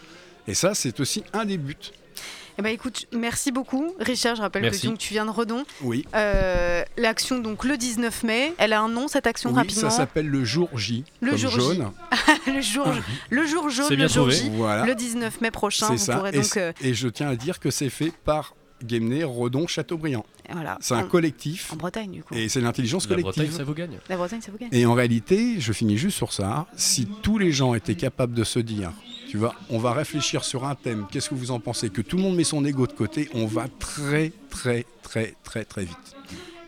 [0.48, 1.76] Et ça, c'est aussi un des buts.
[2.60, 3.94] Eh ben écoute, merci beaucoup.
[4.00, 4.82] Richard, je rappelle Merci.
[4.82, 5.64] que donc, tu viens de Redon.
[5.80, 6.04] Oui.
[6.14, 9.96] Euh, L'action, donc le 19 mai, elle a un nom, cette action, Oui, rapidement ça
[9.96, 11.04] s'appelle le jour J.
[11.22, 11.56] Le jour J.
[11.56, 11.90] jaune.
[12.46, 12.86] le, jour,
[13.30, 14.36] le jour jaune, C'est bien le jour trouvé.
[14.36, 14.84] J, Voilà.
[14.84, 15.86] le 19 mai prochain.
[15.86, 16.16] C'est Vous ça.
[16.16, 18.54] pourrez Et, donc c- euh, et je tiens à dire que c'est fait par
[18.84, 20.26] Guémené, Redon, Chateaubriand.
[20.52, 20.76] Voilà.
[20.82, 21.72] C'est un En- collectif.
[21.72, 22.34] En Bretagne, du coup.
[22.34, 23.42] Et c'est l'intelligence La collective.
[23.44, 23.98] Bretagne, ça vous gagne.
[24.10, 24.68] La Bretagne, ça vous gagne.
[24.72, 28.44] Et en réalité, je finis juste sur ça, si tous les gens étaient capables de
[28.44, 28.90] se dire,
[29.30, 32.16] tu vois, on va réfléchir sur un thème, qu'est-ce que vous en pensez, que tout
[32.16, 36.16] le monde met son ego de côté, on va très très très très très vite.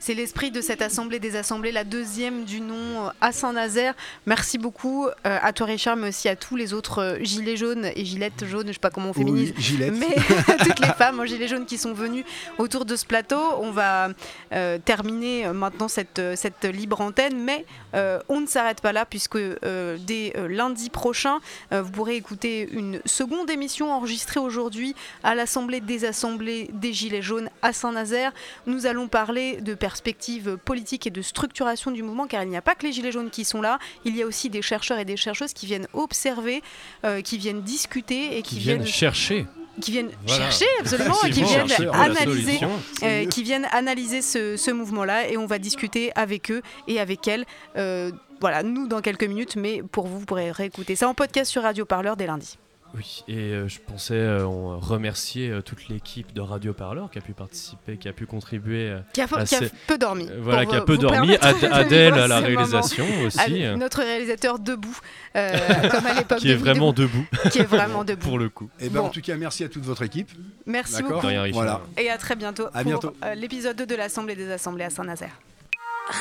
[0.05, 3.95] C'est l'esprit de cette assemblée des assemblées, la deuxième du nom euh, à Saint-Nazaire.
[4.27, 7.89] Merci beaucoup euh, à toi Richard, mais aussi à tous les autres euh, gilets jaunes
[7.95, 10.17] et gilettes jaunes, je sais pas comment on féminise, Oui, mais
[10.65, 12.25] toutes les femmes en gilets jaunes qui sont venues
[12.59, 13.39] autour de ce plateau.
[13.61, 14.09] On va
[14.53, 17.65] euh, terminer maintenant cette, cette libre antenne, mais
[17.95, 21.39] euh, on ne s'arrête pas là puisque euh, dès lundi prochain,
[21.71, 27.51] vous pourrez écouter une seconde émission enregistrée aujourd'hui à l'Assemblée des Assemblées des Gilets jaunes
[27.63, 28.33] à Saint-Nazaire.
[28.67, 32.63] Nous allons parler de perspectives politiques et de structuration du mouvement, car il n'y a
[32.63, 35.05] pas que les Gilets jaunes qui sont là, il y a aussi des chercheurs et
[35.05, 36.63] des chercheuses qui viennent observer,
[37.05, 39.47] euh, qui viennent discuter et qui, Qui viennent chercher.
[39.83, 40.51] qui viennent Voilà.
[40.51, 42.61] chercher absolument et qui viennent analyser,
[43.03, 47.29] euh, qui viennent analyser ce, ce mouvement-là et on va discuter avec eux et avec
[47.29, 47.45] elles.
[47.77, 48.11] euh,
[48.41, 51.63] voilà, nous dans quelques minutes, mais pour vous, vous pourrez réécouter ça en podcast sur
[51.63, 52.59] Radio Parleur dès lundi.
[52.95, 57.17] Oui, et euh, je pensais euh, on remercier euh, toute l'équipe de Radio Parleur qui
[57.19, 58.91] a pu participer, qui a pu contribuer.
[58.91, 60.29] euh, Qui a, à qui a peu dormi.
[60.31, 61.35] Euh, Voilà, qui a peu dormi.
[61.41, 63.23] Ad- Adèle à la réalisation moments.
[63.27, 63.65] aussi.
[63.65, 64.99] Euh, Notre réalisateur debout,
[65.37, 65.57] euh,
[65.91, 66.39] comme à l'époque.
[66.39, 67.25] Qui est vraiment Debout.
[67.33, 67.49] debout.
[67.51, 68.29] Qui est vraiment debout.
[68.29, 68.69] Pour le coup.
[68.79, 69.07] Et ben Bon.
[69.07, 70.31] en tout cas, merci à toute votre équipe.
[70.67, 71.27] Merci beaucoup.
[71.53, 71.81] Voilà.
[71.97, 73.15] Et à très bientôt À pour bientôt.
[73.25, 75.33] euh, l'épisode 2 de l'Assemblée des Assemblées à Saint-Nazaire.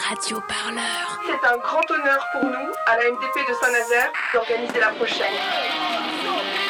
[0.10, 1.20] Radio Parleur.
[1.26, 6.61] C'est un grand honneur pour nous, à la MDP de Saint-Nazaire, d'organiser la prochaine.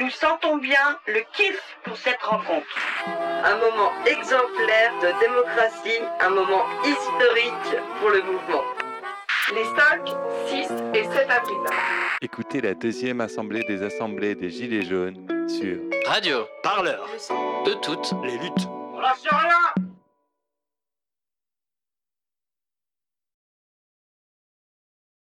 [0.00, 2.66] Nous sentons bien le kiff pour cette rencontre.
[3.44, 8.62] Un moment exemplaire de démocratie, un moment historique pour le mouvement.
[9.54, 10.06] Les 5,
[10.48, 11.56] 6 et 7 avril.
[12.20, 17.08] Écoutez la deuxième assemblée des assemblées des Gilets jaunes sur Radio, parleur,
[17.64, 18.68] de toutes les luttes.
[18.92, 19.85] On lâche rien